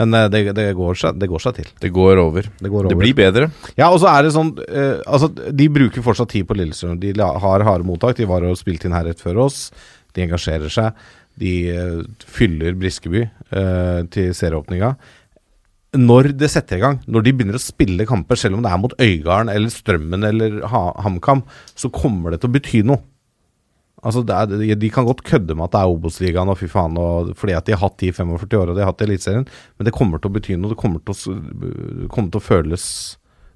[0.01, 1.73] Men eh, det, det, går seg, det går seg til.
[1.83, 2.49] Det går over.
[2.61, 3.51] Det går Det blir bedre.
[3.77, 6.99] Ja, og så er det sånn eh, Altså, de bruker fortsatt tid på Lillestrøm.
[7.03, 8.17] De har harde mottak.
[8.19, 9.67] De var og spilte inn her rett før oss.
[10.17, 11.05] De engasjerer seg.
[11.41, 11.99] De eh,
[12.29, 14.95] fyller Briskeby eh, til serieåpninga.
[15.97, 18.81] Når det setter i gang, når de begynner å spille kamper, selv om det er
[18.81, 21.43] mot Øygarden eller Strømmen eller ha HamKam,
[21.77, 23.03] så kommer det til å bety noe.
[24.03, 27.35] Altså er, de- kan godt kødde med at det er Obos-ligaen og fy faen, og,
[27.39, 29.45] fordi at de har hatt de i 45 år og de har hatt Eliteserien,
[29.79, 30.73] men det kommer til å bety noe.
[30.73, 31.37] Det kommer til å,
[32.11, 32.87] kommer til å føles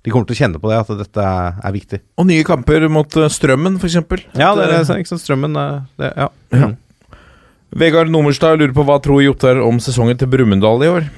[0.06, 1.98] De kommer til å kjenne på det, at dette er, viktig.
[2.20, 3.96] Og nye kamper mot eh, Strømmen, f.eks.
[4.38, 5.24] Ja, det er det, ikke sant.
[5.24, 6.28] Strømmen eh, det, ja.
[6.54, 6.68] Ja.
[7.76, 11.08] Vegard Nomerstad lurer på hva tror Jotar om sesongen til Brumunddal i år?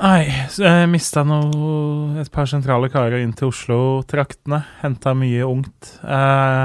[0.00, 0.22] Nei,
[0.56, 4.62] jeg mista noe et par sentrale karer inn til Oslo-traktene.
[4.80, 5.90] Henta mye ungt.
[6.02, 6.64] Eh,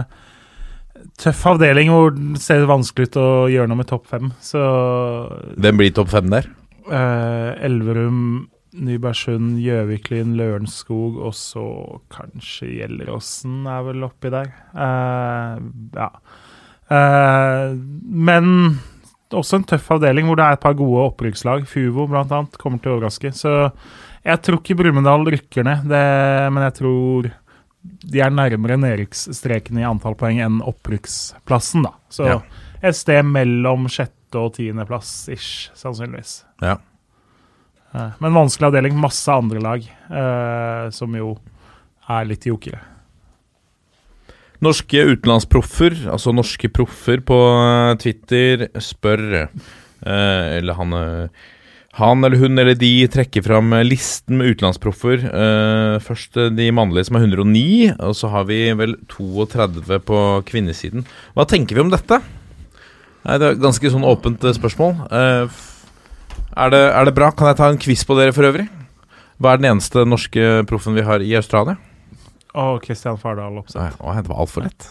[1.20, 4.32] tøff avdeling hvor det ser vanskelig ut å gjøre noe med topp fem.
[4.42, 4.64] Så
[5.60, 6.48] Hvem blir topp fem der?
[6.90, 8.48] eh, Elverum,
[8.80, 11.66] Nybergsund, Gjøviklin, Lørenskog og så
[12.16, 14.50] kanskje Gjelleråsen er vel oppi der.
[14.74, 15.66] Eh,
[16.00, 16.10] ja.
[16.90, 17.74] Eh,
[18.10, 18.80] men
[19.30, 21.68] også en tøff avdeling hvor det er et par gode opprykkslag.
[21.70, 23.32] Fuvo annet kommer til å overraske.
[23.38, 23.54] Så
[24.26, 26.06] jeg tror ikke Brumunddal rykker ned, det,
[26.54, 27.30] men jeg tror
[28.10, 31.94] de er nærmere nedrykksstreken i antall poeng enn opprykksplassen, da.
[32.12, 32.42] Så Ja.
[32.84, 36.44] et sted mellom sjette- og tiendeplass ish, sannsynligvis.
[36.62, 36.78] Ja.
[37.96, 38.94] Eh, Men vanskelig avdeling.
[39.00, 41.38] Masse andre lag eh, som jo
[42.08, 42.80] er litt jokere.
[44.60, 51.46] Norske utenlandsproffer, altså norske proffer på eh, Twitter, spør eh, Eller han eh,
[52.02, 55.24] Han eller hun eller de trekker fram eh, listen med utenlandsproffer.
[55.30, 60.20] Eh, først de mannlige, som er 109, og så har vi vel 32 på
[60.52, 61.08] kvinnesiden.
[61.36, 62.20] Hva tenker vi om dette?
[63.24, 64.96] Nei, Det er et ganske sånn åpent spørsmål.
[65.08, 65.60] Eh,
[66.60, 67.32] er, det, er det bra?
[67.32, 68.68] Kan jeg ta en quiz på dere for øvrig?
[69.40, 71.80] Hva er den eneste norske proffen vi har i Australia?
[72.56, 74.00] Og Kristian Fardal Opseth.
[74.02, 74.88] Å, det var altfor lett.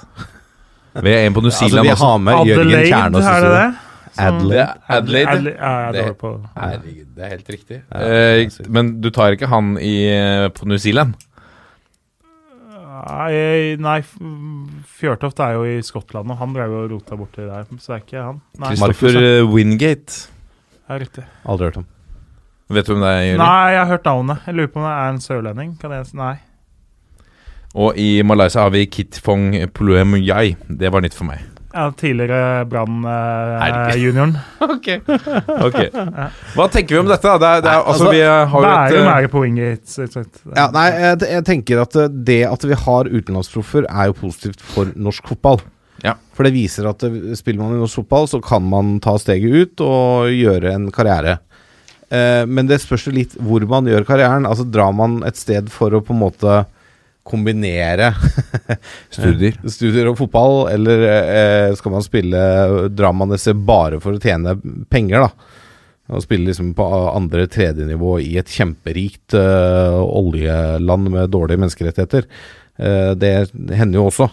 [1.05, 2.07] Vi er en på New Altså, Zealand vi også.
[2.09, 3.27] har med Jørgen Kjernås.
[3.29, 3.67] er det det?
[4.19, 4.69] Adelaide.
[4.89, 5.29] Adelaide.
[5.31, 5.57] Adelaide.
[5.61, 6.05] Ja, Det-
[6.57, 7.77] Herregud, det er helt riktig.
[7.93, 11.15] Ja, eh, det er men du tar ikke han i, eh, på New Zealand?
[13.09, 14.01] Nei, nei,
[14.99, 17.69] Fjørtoft er jo i Skottland, og han drev og rota borti der.
[17.79, 18.41] Så det er ikke han.
[18.59, 20.27] Nei, Christopher eh, Wingate.
[20.89, 21.25] er riktig.
[21.47, 21.87] Aldri hørt om.
[22.75, 23.23] Vet du hvem det er?
[23.29, 23.45] Jørgen?
[23.45, 24.43] Nei, jeg har hørt navnet.
[24.49, 25.71] Jeg lurer på om det er en sørlending.
[25.81, 26.17] Kan jeg si?
[26.19, 26.35] Nei.
[27.77, 30.57] Og i Malaysia har vi Kitfong Puluemuyai.
[30.69, 31.45] Det var nytt for meg.
[31.75, 34.33] Ja, tidligere Brann-junioren.
[34.35, 35.01] Eh, okay.
[35.63, 35.77] Ok
[36.57, 37.35] Hva tenker vi om dette?
[37.39, 39.85] Det er, det er, altså, altså, vi har jo et Bærum eh, er på Wingate.
[39.87, 40.25] så- så-
[40.57, 44.61] Ja, nei, jeg, jeg tenker at eh, det at vi har utenlandsproffer, er jo positivt
[44.65, 45.61] for norsk fotball.
[46.03, 46.15] Ja.
[46.35, 49.53] For det viser at eh, spiller man i norsk fotball, så kan man ta steget
[49.69, 51.37] ut og gjøre en karriere.
[52.11, 54.49] Eh, men det spørs litt hvor man gjør karrieren.
[54.49, 56.63] Altså Drar man et sted for å på en måte
[57.29, 58.13] kombinere
[59.15, 59.59] Studier.
[59.77, 62.43] studier og fotball, eller eh, skal man spille
[62.93, 64.57] Drar man det seg bare for å tjene
[64.91, 65.57] penger, da?
[66.09, 72.25] Og spille liksom på andre tredjenivå i et kjemperikt eh, oljeland med dårlige menneskerettigheter.
[72.81, 73.33] Eh, det
[73.77, 74.31] hender jo også.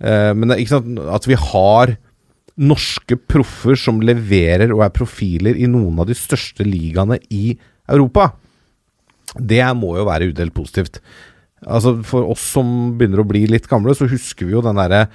[0.00, 1.92] Eh, men det, ikke sant, at vi har
[2.60, 7.52] norske proffer som leverer og er profiler i noen av de største ligaene i
[7.90, 8.30] Europa.
[9.36, 11.00] Det må jo være udelt positivt.
[11.66, 15.06] Altså For oss som begynner å bli litt gamle, så husker vi jo den derre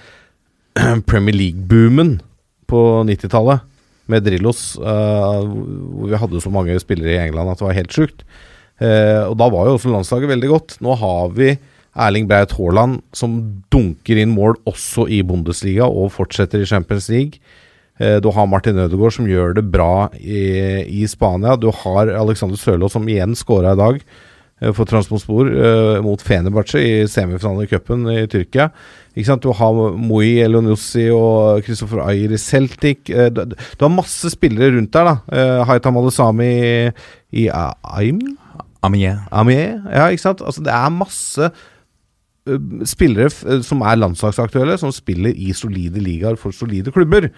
[1.09, 2.19] Premier League-boomen
[2.69, 3.63] på 90-tallet.
[4.11, 7.95] Med Drillos, uh, hvor vi hadde så mange spillere i England at det var helt
[7.95, 8.21] sjukt.
[8.77, 10.75] Uh, og da var jo også landslaget veldig godt.
[10.85, 11.55] Nå har vi
[11.95, 13.37] Erling Braut Haaland som
[13.73, 17.39] dunker inn mål også i Bundesliga og fortsetter i Champions League.
[17.97, 21.55] Eh, Du har Martin Ødegaard som gjør det bra i, i Spania.
[21.55, 24.01] Du har Alexander Sørloth som igjen scora i dag
[24.73, 28.69] for Transmospor eh, mot Fenerbahçe i semifinalen i cupen i Tyrkia.
[29.15, 29.43] Ikke sant?
[29.43, 33.09] Du har Moi Elonussi og Christopher Ayer i Celtic.
[33.11, 35.03] Eh, Du, du har masse spillere rundt der.
[35.03, 38.21] da eh, Haitam Alesami i, i Aim?
[38.85, 39.25] Amiens.
[39.33, 40.41] Amier, ja, ikke sant?
[40.45, 41.51] Altså, det er masse
[42.85, 43.31] spillere
[43.65, 47.31] som er landslagsaktuelle, som spiller i solide ligaer for solide klubber.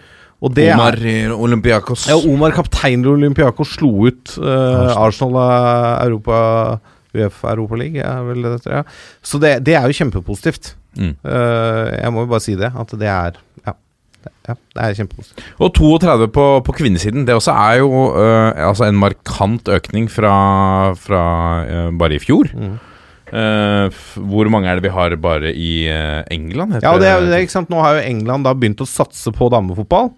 [0.43, 2.09] Og det Omar er i Olympiakos.
[2.11, 4.51] ja, Omar, kaptein i Olympiakos, slo ut ø,
[4.99, 6.41] Arsenal av Europa
[7.17, 8.83] Uefa Europa League, er vel det ja.
[9.25, 10.75] Så det, det er jo kjempepositivt.
[10.97, 11.13] Mm.
[11.21, 13.37] Uh, jeg må jo bare si det, at det er
[13.67, 13.73] Ja,
[14.47, 15.47] ja, det er kjempepositivt.
[15.61, 20.35] Og 32 på, på kvinnesiden, det også er jo uh, altså en markant økning fra,
[20.99, 21.23] fra
[21.65, 22.51] uh, bare i fjor.
[22.53, 22.77] Mm.
[23.27, 23.91] Uh,
[24.31, 25.89] hvor mange er det vi har bare i
[26.31, 26.77] England?
[26.77, 27.73] heter Ja, det det, ikke sant.
[27.73, 30.13] Nå har jo England da begynt å satse på damefotball.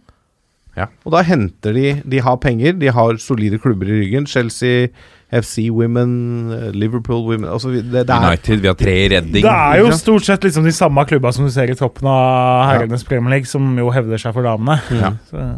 [0.78, 0.88] Ja.
[1.04, 4.28] Og da henter de De har penger, de har solide klubber i ryggen.
[4.30, 4.90] Chelsea,
[5.30, 6.14] FC Women,
[6.52, 9.44] eh, Liverpool Women altså, det, det er, United, vi har tre i Redding.
[9.46, 12.70] Det er jo stort sett liksom de samme klubba som du ser i toppen av
[12.72, 14.80] herrenes Premier League, som jo hevder seg for damene.
[15.00, 15.14] Ja.
[15.30, 15.50] Så,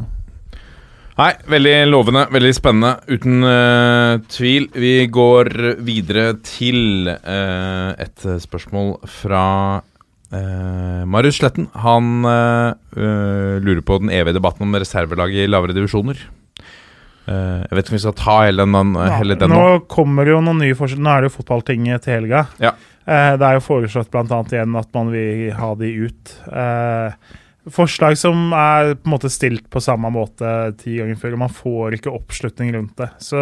[1.21, 4.69] Nei, veldig lovende, veldig spennende, uten uh, tvil.
[4.73, 5.51] Vi går
[5.83, 9.45] videre til uh, et spørsmål fra
[10.31, 11.65] Uh, Marius Sletten.
[11.83, 16.21] Han uh, uh, lurer på den evige debatten om reservelaget i lavere divisjoner.
[17.31, 19.59] Eh, jeg vet ikke om vi skal ta hele den, hele den nå.
[19.59, 21.03] nå kommer jo noen nye forslag.
[21.03, 22.45] Nå er det jo fotballtinget til helga.
[22.63, 22.73] Ja.
[23.05, 24.41] Eh, det er jo foreslått bl.a.
[24.51, 26.35] igjen at man vil ha de ut.
[26.51, 27.37] Eh,
[27.71, 31.55] forslag som er på en måte stilt på samme måte ti ganger før, og man
[31.55, 33.09] får ikke oppslutning rundt det.
[33.21, 33.41] Så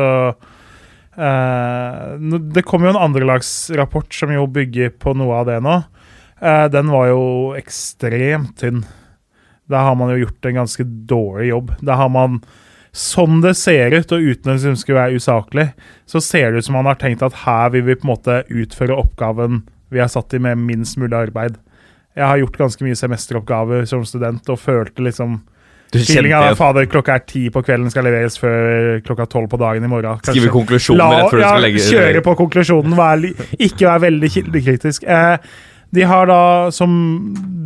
[1.17, 2.05] eh,
[2.55, 5.81] Det kommer jo en andrelagsrapport som jo bygger på noe av det nå.
[6.39, 7.21] Eh, den var jo
[7.59, 8.85] ekstremt tynn.
[9.69, 11.75] Der har man jo gjort en ganske dårlig jobb.
[11.85, 12.39] Der har man
[12.95, 15.67] Sånn det ser ut, og uten at det skulle være usaklig,
[16.09, 18.39] så ser det ut som han har tenkt at her vil vi på en måte
[18.49, 19.61] utføre oppgaven
[19.93, 21.55] vi har satt i med minst mulig arbeid.
[22.17, 25.39] Jeg har gjort ganske mye semesteroppgaver som student og følte liksom
[25.93, 29.57] Du Feelinga er fader, klokka er ti på kvelden, skal leveres før klokka tolv på
[29.57, 30.19] dagen i morgen.
[30.19, 33.25] Kanskje- Skrive konklusjonen La- rett før du ja, skal legge Kjøre på konklusjonen, vær,
[33.57, 35.03] ikke være veldig kildekritisk.
[35.09, 35.37] Eh,
[35.89, 36.41] de har da
[36.71, 36.91] som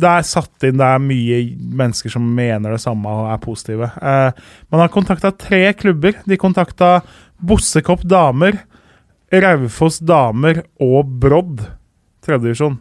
[0.00, 1.40] Det er satt inn Det er mye
[1.80, 3.90] mennesker som mener det samme og er positive.
[4.00, 6.16] Eh, man har kontakta tre klubber.
[6.24, 6.98] De kontakta
[7.44, 8.56] Bossekopp damer,
[9.28, 11.64] Raufoss damer og Brodd,
[12.24, 12.78] tredjedivisjon.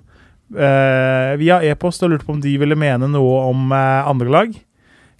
[0.53, 4.53] Eh, via e-post og lurte på om de ville mene noe om eh, andre lag.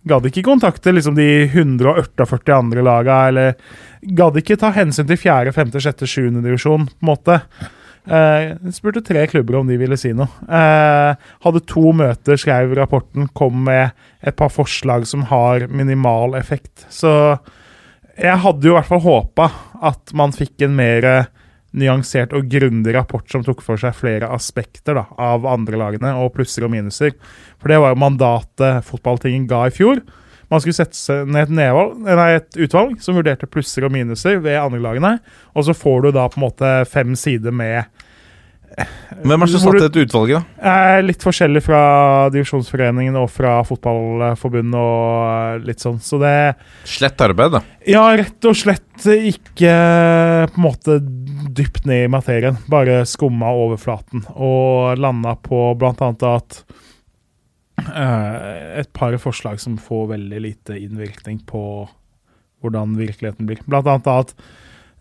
[0.08, 3.56] Gadd ikke kontakte liksom de 148 andre laga, eller
[4.04, 6.30] gadd ikke ta hensyn til 4., 5., 6., 7.
[6.44, 7.40] divisjon, på en måte.
[8.04, 10.28] Eh, spurte tre klubber om de ville si noe.
[10.50, 11.16] Uh,
[11.46, 16.84] hadde to møter, skrev rapporten, kom med et par forslag som har minimal effekt.
[16.92, 17.14] Så
[18.20, 19.48] jeg hadde jo i hvert fall håpa
[19.84, 21.08] at man fikk en mer
[21.74, 26.36] nyansert og grundig rapport som tok for seg flere aspekter da, av andre lagene, og
[26.36, 27.16] plusser og minuser.
[27.58, 30.04] For det var jo mandatet fotballtingen ga i fjor.
[30.54, 34.38] Man skulle sette seg ned et, nedvalg, nei, et utvalg som vurderte plusser og minuser
[34.44, 35.16] ved andre lagene,
[35.58, 37.90] og så får du da på en måte fem sider med
[38.74, 40.70] Hvem er det som satte dette utvalget, da?
[40.98, 41.82] eh, litt forskjellig fra
[42.34, 46.00] divisjonsforeningen og fra fotballforbundet og litt sånn.
[46.02, 46.34] Så det
[46.90, 47.62] Slett arbeid, da.
[47.86, 49.76] Ja, rett og slett ikke
[50.50, 50.98] på en måte
[51.54, 52.58] dypt ned i materien.
[52.66, 56.83] Bare skumma overflaten og landa på blant annet at eh,
[57.92, 61.64] et par forslag som får veldig lite innvirkning på
[62.64, 63.64] hvordan virkeligheten blir.
[63.68, 64.36] Blant annet at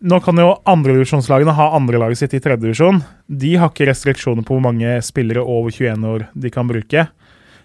[0.02, 2.98] nå kan jo andredivisjonslagene ha andrelaget sitt i tredjedivisjon.
[3.30, 7.06] De har ikke restriksjoner på hvor mange spillere over 21 år de kan bruke.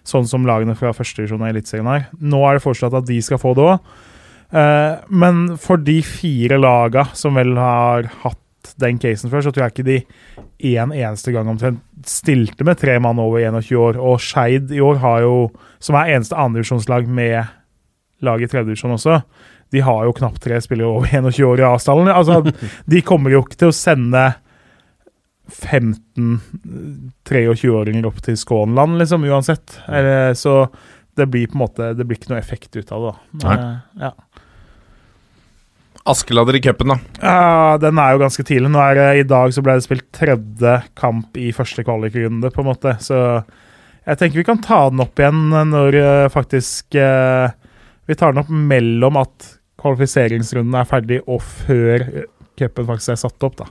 [0.06, 2.06] Sånn som lagene fra førstedivisjon og Eliteserien har.
[2.14, 3.90] Nå er det foreslått at de skal få det òg.
[5.10, 9.74] men for de fire lagene som vel har hatt den casen før, så tror jeg
[9.74, 9.98] ikke de
[10.78, 14.00] en eneste gang omtrent stilte med tre mann over 21 år.
[14.00, 15.36] Og Skeid i år har jo,
[15.82, 17.54] som er eneste andredivisjonslag med
[18.24, 19.20] lag i tredjedivisjon også,
[19.70, 22.12] de har jo knapt tre spillere over 21 år i avstanden.
[22.12, 22.40] Altså,
[22.88, 24.26] de kommer jo ikke til å sende
[25.48, 26.40] 15
[27.28, 29.78] 23-åringer opp til Skånland, liksom, uansett.
[29.88, 30.66] Eller, så
[31.18, 33.14] det blir på en måte Det blir ikke noe effekt ut av det.
[33.42, 33.48] da.
[33.48, 33.54] Nei.
[33.58, 34.10] Eh, ja.
[36.08, 36.98] Askeladder i cupen, da.
[37.20, 38.70] Ja, den er jo ganske tidlig.
[38.72, 42.64] Nå er det, I dag så ble det spilt tredje kamp i første kvalikrunde, på
[42.64, 42.94] en måte.
[43.04, 43.18] Så
[44.08, 47.50] jeg tenker vi kan ta den opp igjen når eh, faktisk eh,
[48.08, 53.20] Vi tar den opp mellom at kvalifiseringsrunden er ferdig, og før eh, cupen faktisk er
[53.20, 53.68] satt opp, da.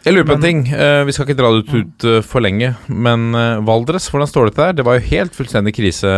[0.00, 0.60] Jeg lurer på en ting.
[0.72, 2.72] Eh, vi skal ikke dra det ut, ut eh, for lenge.
[2.88, 4.76] Men eh, Valdres, hvordan står det til der?
[4.78, 6.12] Det var jo helt fullstendig krise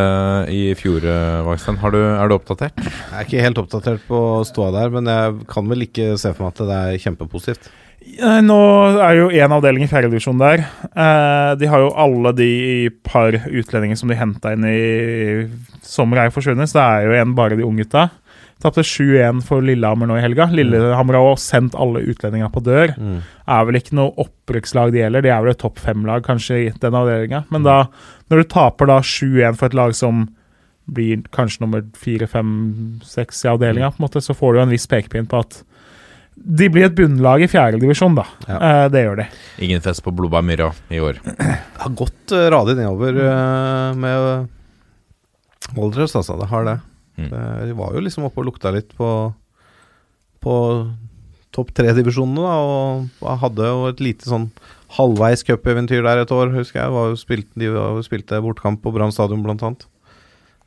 [0.52, 1.80] i fjor, uh, Vagstein.
[1.82, 2.78] Du, er du oppdatert?
[2.78, 6.46] Jeg er ikke helt oppdatert på ståa der, men jeg kan vel ikke se for
[6.46, 7.72] meg at det er kjempepositivt.
[8.42, 8.58] Nå
[9.00, 10.64] er jo én avdeling i fjerdedivisjon der.
[10.90, 15.46] Eh, de har jo alle de par utlendinger som de henta inn i
[15.86, 16.70] sommer, er forsvunnet.
[16.70, 18.08] Så det er jo igjen bare de unggutta.
[18.62, 20.46] Tapte 7-1 for Lillehammer nå i helga.
[20.54, 22.94] Lillehammer har også sendt alle utlendinger på dør.
[22.94, 25.24] Er vel ikke noe opprykkslag de gjelder.
[25.24, 27.42] De er vel et topp fem-lag kanskje i den avdelinga.
[27.50, 27.80] Men da,
[28.30, 30.28] når du taper da 7-1 for et lag som
[30.92, 32.54] blir kanskje nummer fire, fem,
[33.06, 35.60] seks i avdelinga, på en måte, så får du en viss pekepinn på at
[36.34, 38.24] de blir et bunnlag i fjerdedivisjon, da.
[38.48, 38.56] Ja.
[38.56, 39.26] Eh, det gjør de.
[39.66, 41.20] Ingen fest på Blåbærmyra i år.
[41.22, 44.48] Det har gått uh, radig nedover eh, med
[45.76, 46.38] Valdres, altså.
[46.40, 46.78] Det har det.
[47.22, 47.30] Mm.
[47.32, 49.08] Det- De var jo liksom oppe og lukta litt på
[50.42, 50.54] På
[51.52, 52.54] topp tre-divisjonene, da.
[53.22, 54.48] Og hadde jo et lite sånn
[54.96, 56.90] halvveis cupeventyr der et år, husker jeg.
[56.92, 59.84] Var jo spilt, de var jo spilte bortkamp på Brann stadion, blant annet.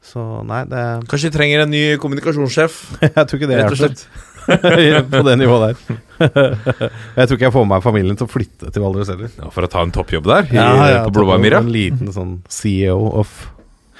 [0.05, 2.75] Så nei, det Kanskje vi trenger en ny kommunikasjonssjef?
[3.01, 5.09] Jeg tror ikke det Rett og hjelper.
[5.17, 5.97] på det nivået der.
[7.17, 9.31] jeg tror ikke jeg får med meg familien til å flytte til Valdres heller.
[9.41, 10.59] Ja, for å ta en toppjobb der i,
[11.07, 11.63] på Blåbærmyra?
[11.65, 13.31] En liten sånn CEO of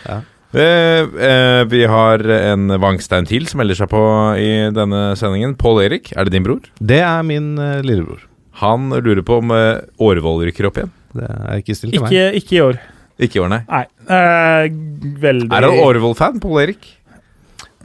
[0.06, 0.22] eh,
[0.56, 4.02] vi har en Vangstein til som melder seg på
[4.40, 5.56] i denne sendingen.
[5.60, 6.61] Pål Erik, er det din bror?
[6.80, 8.22] Det er min eh, lillebror.
[8.61, 10.91] Han lurer på om uh, Årvoll rykker opp igjen.
[11.15, 12.14] Det er ikke stilt til meg.
[12.14, 12.80] Ikke, ikke i år.
[13.26, 13.61] Ikke i år, nei.
[13.68, 13.84] Nei.
[14.07, 16.88] Uh, veldig Er han Årvoll-fan, Pål Erik?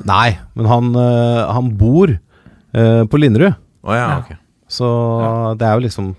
[0.07, 4.17] Nei, men han, uh, han bor uh, på Linderud, Oh, ja, Ja.
[4.21, 4.35] ok.
[4.69, 4.87] så
[5.57, 6.11] det er jo liksom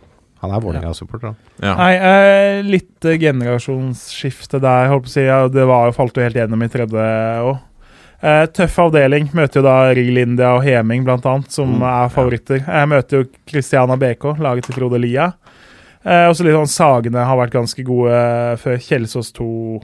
[0.42, 1.36] Han er Vålerenga-supporter, han.
[1.62, 1.76] Ja.
[1.78, 5.26] Nei, eh, litt generasjonsskifte der, holdt på å si.
[5.28, 7.04] Ja, det var falt jo helt gjennom i tredje
[7.46, 7.60] òg.
[8.22, 9.30] Eh, tøff avdeling.
[9.38, 12.60] Møter jo da Real India og Heming, blant annet, som Mm, er favoritter.
[12.66, 15.32] Jeg møter jo Christiana BK, laget til Frode Lia.
[16.04, 18.78] Eh, og så litt sånn Sagene har vært ganske gode eh, før.
[18.78, 19.82] Kjelsås 2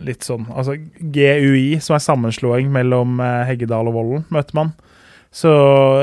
[0.00, 0.72] Litt sånn Altså
[1.12, 4.72] GUI, som er sammenslåing mellom eh, Heggedal og Vollen, møter man.
[5.32, 5.52] Så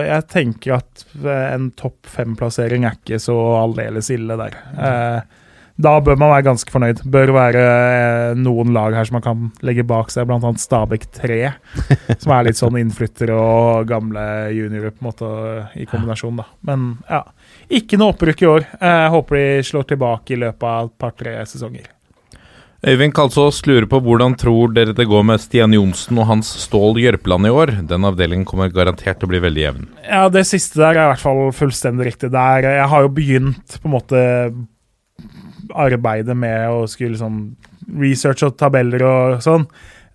[0.01, 4.56] jeg tenker at eh, en topp fem-plassering er ikke så aldeles ille der.
[4.73, 5.35] Eh,
[5.80, 7.03] da bør man være ganske fornøyd.
[7.14, 10.51] Bør være eh, noen lag her som man kan legge bak seg, bl.a.
[10.60, 11.38] Stabæk 3.
[12.23, 14.26] som er litt sånn innflyttere og gamle
[14.57, 15.31] juniorer på en måte
[15.80, 16.49] i kombinasjon, da.
[16.68, 17.22] Men ja,
[17.80, 18.68] ikke noe opprykk i år.
[18.81, 21.88] Jeg håper de slår tilbake i løpet av et par-tre sesonger.
[22.80, 26.95] Øyvind Kalsås lurer på hvordan tror dere det går med Stian Johnsen og Hans Stål
[27.01, 27.73] Jørpeland i år?
[27.89, 29.89] Den avdelingen kommer garantert til å bli veldig jevn.
[30.06, 32.30] Ja, det siste der er i hvert fall fullstendig riktig.
[32.31, 34.22] Der, jeg har jo begynt på en måte
[35.76, 37.41] arbeidet med å skulle liksom
[37.99, 39.68] research og tabeller og sånn.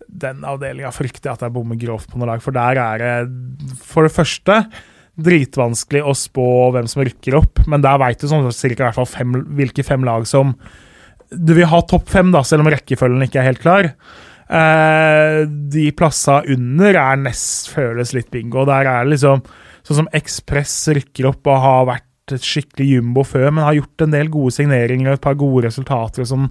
[0.08, 3.76] Den avdelinga frykter jeg at jeg bommer grovt på noe lag, for der er det
[3.84, 4.62] for det første
[5.20, 9.10] dritvanskelig å spå hvem som rykker opp, men der veit du sånn cirka hvert fall
[9.10, 10.56] fem, hvilke fem lag som
[11.36, 13.90] du vil ha topp fem, da, selv om rekkefølgen ikke er helt klar.
[14.44, 18.66] Eh, de plassa under er nest føles litt bingo.
[18.68, 19.44] Der er det liksom
[19.84, 24.04] sånn som Ekspress rykker opp og har vært et skikkelig jumbo før, men har gjort
[24.06, 26.28] en del gode signeringer og et par gode resultater.
[26.28, 26.48] Sånn.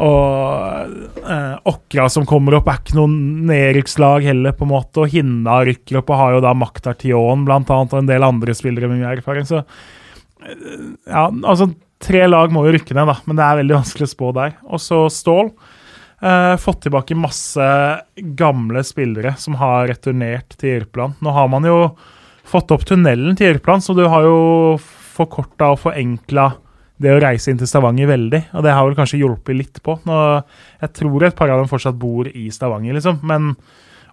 [0.00, 3.12] Og eh, Åkra som kommer opp, er ikke noe
[3.52, 5.04] nedrykkslag heller, på en måte.
[5.04, 8.28] Og Hinna rykker opp og har jo da Maktar Tion blant annet, og en del
[8.28, 9.48] andre spillere med mye erfaring.
[9.48, 10.76] Så eh,
[11.08, 11.72] ja, altså
[12.02, 14.56] Tre lag må jo rykke ned, da, men det er veldig vanskelig å spå der.
[14.66, 15.52] Og så Stål.
[16.22, 17.68] Eh, fått tilbake masse
[18.38, 21.16] gamle spillere som har returnert til Jørpeland.
[21.18, 21.78] Nå har man jo
[22.46, 24.36] fått opp tunnelen til Jørpeland, så du har jo
[25.16, 26.52] forkorta og forenkla
[27.02, 28.42] det å reise inn til Stavanger veldig.
[28.54, 29.96] Og det har vel kanskje hjulpet litt på.
[30.06, 30.18] Nå,
[30.84, 33.18] jeg tror et par av dem fortsatt bor i Stavanger, liksom.
[33.26, 33.56] Men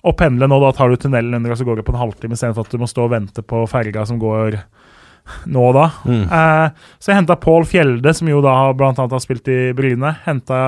[0.02, 2.34] å pendle nå, da tar du tunnelen under, og så går det på en halvtime
[2.34, 4.58] istedenfor at du må stå og vente på ferga som går
[5.50, 5.86] nå da.
[6.10, 10.16] Eh, så jeg henta Pål Fjelde, som jo da blant annet har spilt i Bryne.
[10.26, 10.62] Henta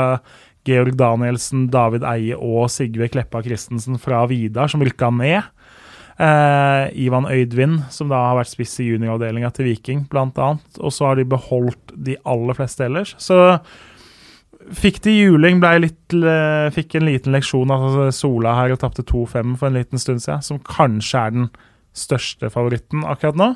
[0.67, 5.41] Georg Danielsen, David Eie og Sigve Kleppa Christensen fra Vidar, som rykka ned.
[6.21, 10.61] Eh, Ivan Øydvin, som da har vært spiss i junioravdelinga til Viking, annet.
[10.79, 13.15] Og så har de beholdt de aller fleste ellers.
[13.17, 13.39] Så
[14.77, 19.57] fikk de juling, litt, eh, fikk en liten leksjon av Sola her og tapte 2-5
[19.57, 21.49] for en liten stund siden, som kanskje er den
[21.93, 23.55] største favoritten akkurat nå.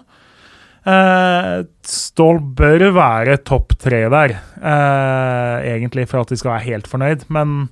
[0.85, 6.87] Eh, Stål bør være topp tre der, eh, egentlig, for at de skal være helt
[6.89, 7.25] fornøyd.
[7.33, 7.69] Men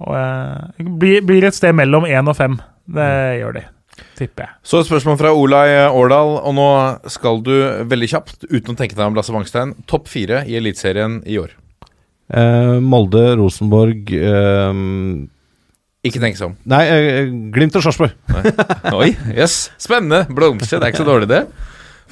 [0.00, 2.58] og, eh, blir, blir et sted mellom én og fem.
[2.86, 3.08] Det
[3.40, 3.64] gjør de.
[4.16, 4.50] tipper jeg.
[4.62, 6.66] Så et spørsmål fra Olai Årdal, og nå
[7.08, 7.52] skal du
[7.88, 11.54] veldig kjapt, uten å tenke deg om Lasse Wangstein, topp fire i Eliteserien i år.
[12.28, 14.80] Eh, Molde, Rosenborg eh,
[16.04, 16.56] Ikke tenk seg om.
[16.68, 18.12] Nei, eh, Glimt og Sarpsborg.
[18.92, 19.70] Oi, jøss.
[19.80, 20.26] Spennende.
[20.28, 20.80] Blomster.
[20.80, 21.44] Det er ikke så dårlig, det.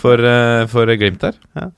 [0.04, 1.38] For, eh, for Glimt der.
[1.56, 1.70] Ja.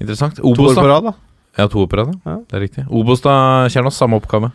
[0.00, 0.40] Interessant.
[0.40, 0.94] To Obos, år på da?
[0.94, 1.12] rad, da.
[1.60, 2.16] Ja, to år på rad.
[2.24, 2.40] ja.
[2.48, 2.86] Det er riktig.
[2.90, 4.50] Obos, da, Kjernås, samme oppgave.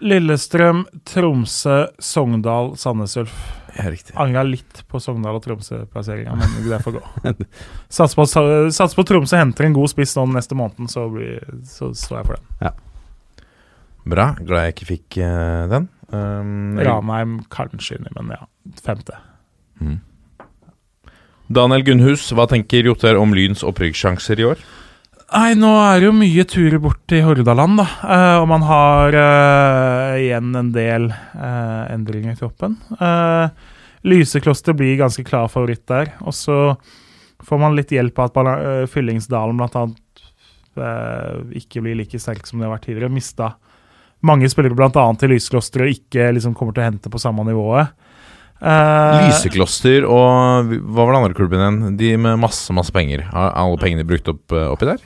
[0.00, 3.34] Lillestrøm, Tromsø, Sogndal, Sandnes Ulf.
[3.78, 3.90] Ja.
[4.18, 7.02] Angra litt på Sogndal og Tromsø-plasseringa, men det får gå.
[7.98, 11.42] Sats på, sats på Tromsø henter en god spiss nå den neste måneden, så, blir,
[11.66, 12.50] så står jeg for den.
[12.64, 12.74] Ja.
[14.08, 14.28] Bra.
[14.40, 15.88] Glad jeg ikke fikk uh, den.
[16.10, 18.46] Um, Ranheim kanskje inni, men ja.
[18.82, 19.20] Femte.
[21.48, 24.60] Daniel Gunnhus, hva tenker Jotter om Lyns opprykkssjanser i år?
[25.28, 27.88] Nei, nå er det jo mye turer bort til Hordaland, da.
[28.04, 32.78] Eh, og man har eh, igjen en del eh, endringer i troppen.
[32.96, 33.52] Uh,
[34.08, 36.14] Lysekloster blir ganske klar favoritt der.
[36.24, 36.76] Og så
[37.44, 40.22] får man litt hjelp av at eh, Fyllingsdalen annet
[40.78, 43.12] eh, ikke blir like sterk som det har vært tidligere.
[43.12, 43.52] Mista
[44.26, 47.94] mange spillere annet til Lysekloster og ikke liksom kommer til å hente på samme nivået.
[48.58, 51.98] Eh, Lysekloster og hva var den andre klubben igjen?
[52.00, 53.22] De med masse masse penger.
[53.30, 55.04] Har alle pengene brukt opp eh, oppi der?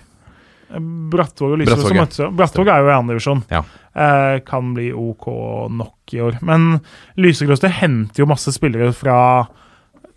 [1.13, 2.23] Brattvåg og Lysekloster møttes.
[2.37, 3.43] Brattvåg er jo i andre divisjon.
[3.53, 3.63] Ja.
[3.93, 5.29] Eh, kan bli OK
[5.77, 6.39] nok i år.
[6.45, 6.79] Men
[7.21, 9.19] Lysekloster henter jo masse spillere fra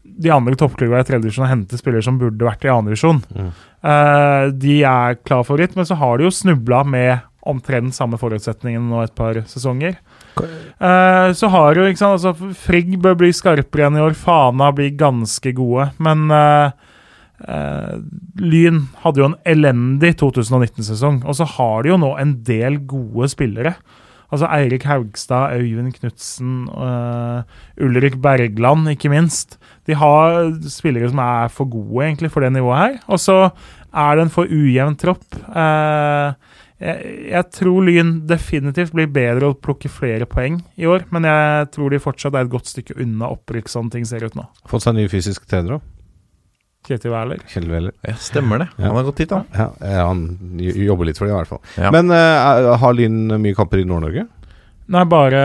[0.05, 3.19] de andre toppklubbene i tredje divisjon og henter spillere som burde vært i andre divisjon.
[3.35, 3.49] Mm.
[3.91, 8.87] Eh, de er klar favoritt, men så har de jo snubla med omtrent samme forutsetningene
[8.89, 9.99] nå et par sesonger.
[10.43, 14.17] Eh, så har jo, ikke sant, altså Frigg bør bli skarpere enn i år.
[14.19, 15.89] Fana blir ganske gode.
[16.03, 16.71] Men uh,
[17.47, 17.93] uh,
[18.41, 21.21] Lyn hadde jo en elendig 2019-sesong.
[21.25, 23.77] Og så har de jo nå en del gode spillere.
[24.33, 26.65] Altså Eirik Haugstad, Øyvind Knutsen,
[27.77, 29.59] Ulrik Bergland, ikke minst.
[29.85, 32.97] De har spillere som er for gode egentlig for det nivået her.
[33.05, 33.37] Og så
[33.95, 35.23] er det en for ujevn tropp.
[35.31, 36.33] Eh,
[36.81, 41.69] jeg, jeg tror Lyn definitivt blir bedre å plukke flere poeng i år, men jeg
[41.75, 44.47] tror de fortsatt er et godt stykke unna opprykk, sånn ting ser ut nå.
[44.67, 45.91] Fått seg ny fysisk trener òg.
[46.85, 47.93] Kjetil Wæler.
[48.05, 48.67] Ja, stemmer det.
[48.77, 48.91] Ja.
[48.91, 49.47] Han har gått dit, han.
[49.55, 49.69] Ja,
[50.05, 50.25] han
[50.61, 51.61] jobber litt for det, i hvert fall.
[51.81, 51.89] Ja.
[51.95, 54.27] Men uh, har Lyn mye kamper i Nord-Norge?
[54.93, 55.39] Nei, bare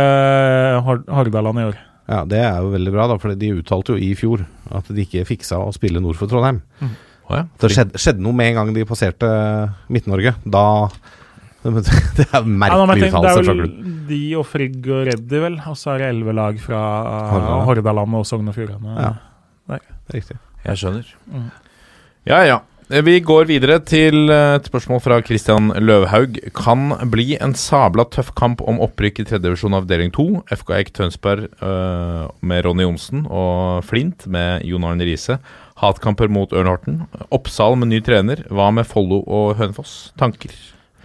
[0.85, 1.79] Hor Hordaland i år.
[2.11, 4.43] Ja, Det er jo veldig bra, da, for de uttalte jo i fjor
[4.75, 6.61] at de ikke fiksa å spille nord for Trondheim.
[7.31, 7.47] Å ja.
[7.63, 9.31] Det skjedde, skjedde noe med en gang de passerte
[9.95, 10.35] Midt-Norge.
[10.45, 10.65] Da
[12.17, 13.93] Det er Ja, merkelig det uttalelse er fra vel klubben.
[14.09, 15.59] de og Frigg og Reddy, vel.
[15.69, 17.67] Og så er det elleve lag fra uh, Hordaland.
[17.69, 18.97] Hordaland og Sogn og Fjordane.
[18.97, 19.13] Ja.
[20.11, 20.37] Riktig.
[20.65, 21.07] Jeg skjønner.
[21.31, 21.51] Mm.
[22.27, 22.59] Ja, ja.
[22.91, 26.41] Vi går videre til eh, et spørsmål fra Christian Løvhaug.
[26.59, 30.25] Kan bli en sabla tøff kamp om opprykk i tredje divisjon avdeling 2.
[30.59, 35.39] FK Eik Tønsberg øh, med Ronny Johnsen og Flint med Jon Arne Riise.
[35.79, 36.99] Hatkamper mot Ørn Horten.
[37.31, 38.43] Oppsal med ny trener.
[38.51, 40.11] Hva med Follo og Hønefoss?
[40.19, 40.51] Tanker?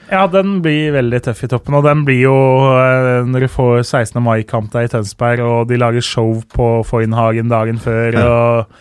[0.05, 1.77] Ja, den blir veldig tøff i toppen.
[1.77, 2.35] Og den blir jo
[2.77, 4.19] eh, når du får 16.
[4.23, 8.19] mai-kamp der i Tønsberg, og de lager show på Foynhagen dagen før.
[8.21, 8.75] og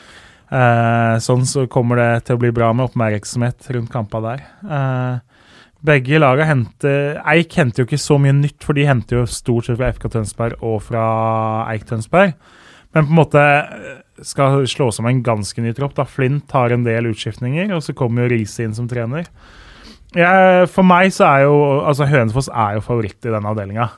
[0.53, 4.45] eh, Sånn så kommer det til å bli bra med oppmerksomhet rundt kampa der.
[4.69, 5.15] Eh,
[5.85, 9.69] begge laga henter Eik henter jo ikke så mye nytt, for de henter jo stort
[9.69, 11.09] sett fra FK Tønsberg og fra
[11.73, 12.37] Eik Tønsberg.
[12.95, 13.91] Men på en måte eh,
[14.25, 15.97] skal slå sammen en ganske ny tropp.
[15.97, 19.33] da Flint har en del utskiftninger, og så kommer jo Riise inn som trener.
[20.15, 23.89] Jeg, for meg så er jo altså Hønefoss er jo favoritt i denne avdelinga.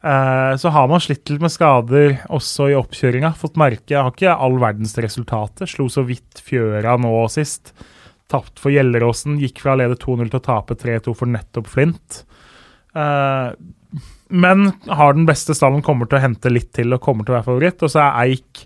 [0.00, 3.34] Eh, så har man slitt litt med skader også i oppkjøringa.
[3.36, 5.68] Fått merke Jeg har ikke all verdens resultater.
[5.68, 7.74] Slo så vidt Fjøra nå sist.
[8.30, 9.40] Tapt for Gjelleråsen.
[9.42, 12.22] Gikk fra å lede 2-0 til å tape 3-2 for nettopp Flint.
[12.94, 13.50] Eh,
[14.30, 17.40] men har den beste stallen, kommer til å hente litt til og kommer til å
[17.40, 17.82] være favoritt.
[17.82, 18.64] Og så er Eik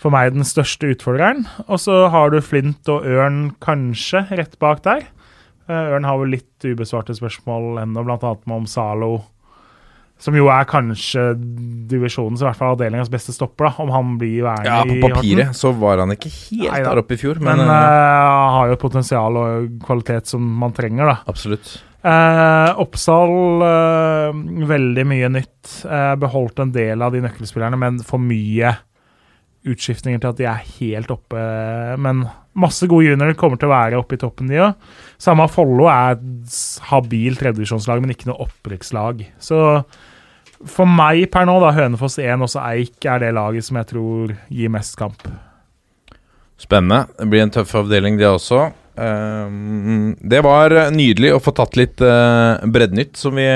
[0.00, 1.44] for meg den største utfordreren.
[1.66, 5.04] Og så har du Flint og Ørn kanskje rett bak der.
[5.68, 8.32] Eh, Ørn har vel litt ubesvarte spørsmål ennå, bl.a.
[8.56, 9.12] om Zalo.
[10.22, 11.32] Som jo er kanskje
[11.90, 15.56] divisjonens, i hvert fall avdelingas beste stopper, da, om han blir værende Ja, på papiret
[15.58, 16.92] så var han ikke helt Neida.
[16.92, 20.74] der oppe i fjor, Men men, uh, har jo et potensial og kvalitet som man
[20.76, 21.16] trenger, da.
[21.26, 21.72] absolutt.
[22.02, 25.74] Uh, Oppsal uh, veldig mye nytt.
[25.86, 28.72] Eh, beholdt en del av de nøkkelspillerne, men for mye
[29.68, 31.42] utskiftninger til at de er helt oppe.
[32.02, 32.24] Men
[32.58, 34.88] masse gode juniorer kommer til å være oppe i toppen, de òg.
[35.22, 36.56] Samme Follo er et
[36.88, 39.24] habilt habil tredjedivisjonslag, men ikke noe opprykkslag.
[39.42, 39.60] Så
[40.68, 44.36] for meg per nå, da, Hønefoss 1, og Eik, er det laget som jeg tror
[44.52, 45.24] gir mest kamp.
[46.60, 47.06] Spennende.
[47.18, 48.68] Det blir en tøff avdeling, det også.
[49.02, 53.48] Ehm, det var nydelig å få tatt litt breddnytt, som vi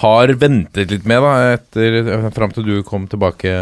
[0.00, 3.52] har ventet litt med, da, etter, fram til du kom tilbake,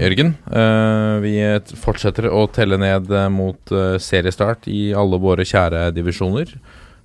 [0.00, 0.34] Jørgen.
[0.50, 1.34] Eh, vi
[1.78, 6.56] fortsetter å telle ned eh, mot eh, seriestart i alle våre kjære divisjoner.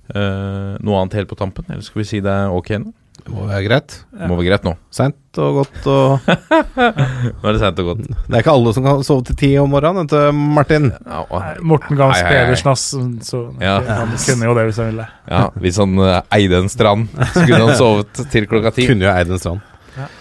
[0.08, 2.94] Noe annet helt på tampen, eller skal vi si det er ok nå?
[3.24, 3.94] Det må være greit.
[4.14, 4.72] Det må være greit nå.
[4.94, 6.20] Seint og godt og
[6.78, 8.02] Nå er det seint og godt.
[8.08, 10.88] Det er ikke alle som kan sove til ti om morgenen, vet du, Martin.
[11.04, 12.22] Ja, og- Morten Gahns.
[12.24, 12.86] Pedersen, ass.
[13.28, 13.78] Så Ja.
[13.84, 15.06] han kunne jo det hvis han ville.
[15.30, 18.86] ja, hvis han eh, eide en strand, så kunne han sovet til klokka ti.
[18.88, 19.60] Kunne jo eid en strand.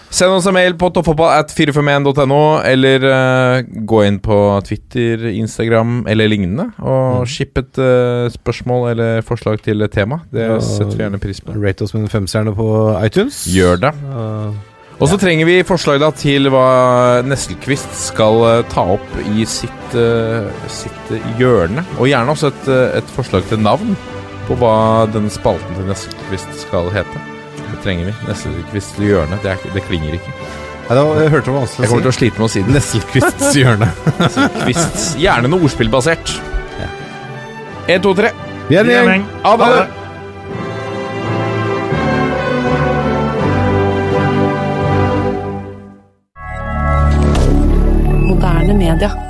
[0.09, 6.05] Send oss en mail på toppfotball at 451.no, eller uh, gå inn på Twitter, Instagram
[6.09, 10.21] eller lignende, og skipp et uh, spørsmål eller forslag til tema.
[10.31, 10.57] Det Ja.
[10.63, 11.53] setter vi gjerne pris på.
[11.59, 12.67] Rate oss med en femstjerne på
[13.03, 13.43] iTunes.
[13.51, 13.93] Gjør det.
[14.97, 19.97] Og så trenger vi forslag da til hva Nesselquist skal uh, ta opp i sitt,
[20.73, 21.83] sitt hjørne.
[21.99, 22.69] Og gjerne også et,
[23.03, 23.93] et forslag til navn
[24.47, 27.36] på hva den spalten til Nesselquist skal hete
[27.87, 28.15] trenger vi.
[28.27, 29.39] Nesselquists hjørne.
[29.43, 30.33] Det, det klinger ikke.
[30.87, 31.61] Nei, det jeg hørte det.
[31.83, 32.73] Jeg kommer til å slite med å si det.
[32.75, 33.91] Nesselquists hjørne.
[35.23, 36.35] Gjerne noe ordspillbasert.
[36.79, 36.89] Ja.
[37.95, 38.33] En, to, tre.
[38.67, 39.23] Vi er en gjeng.
[39.43, 39.71] Ha det.
[48.27, 49.26] Moderne media.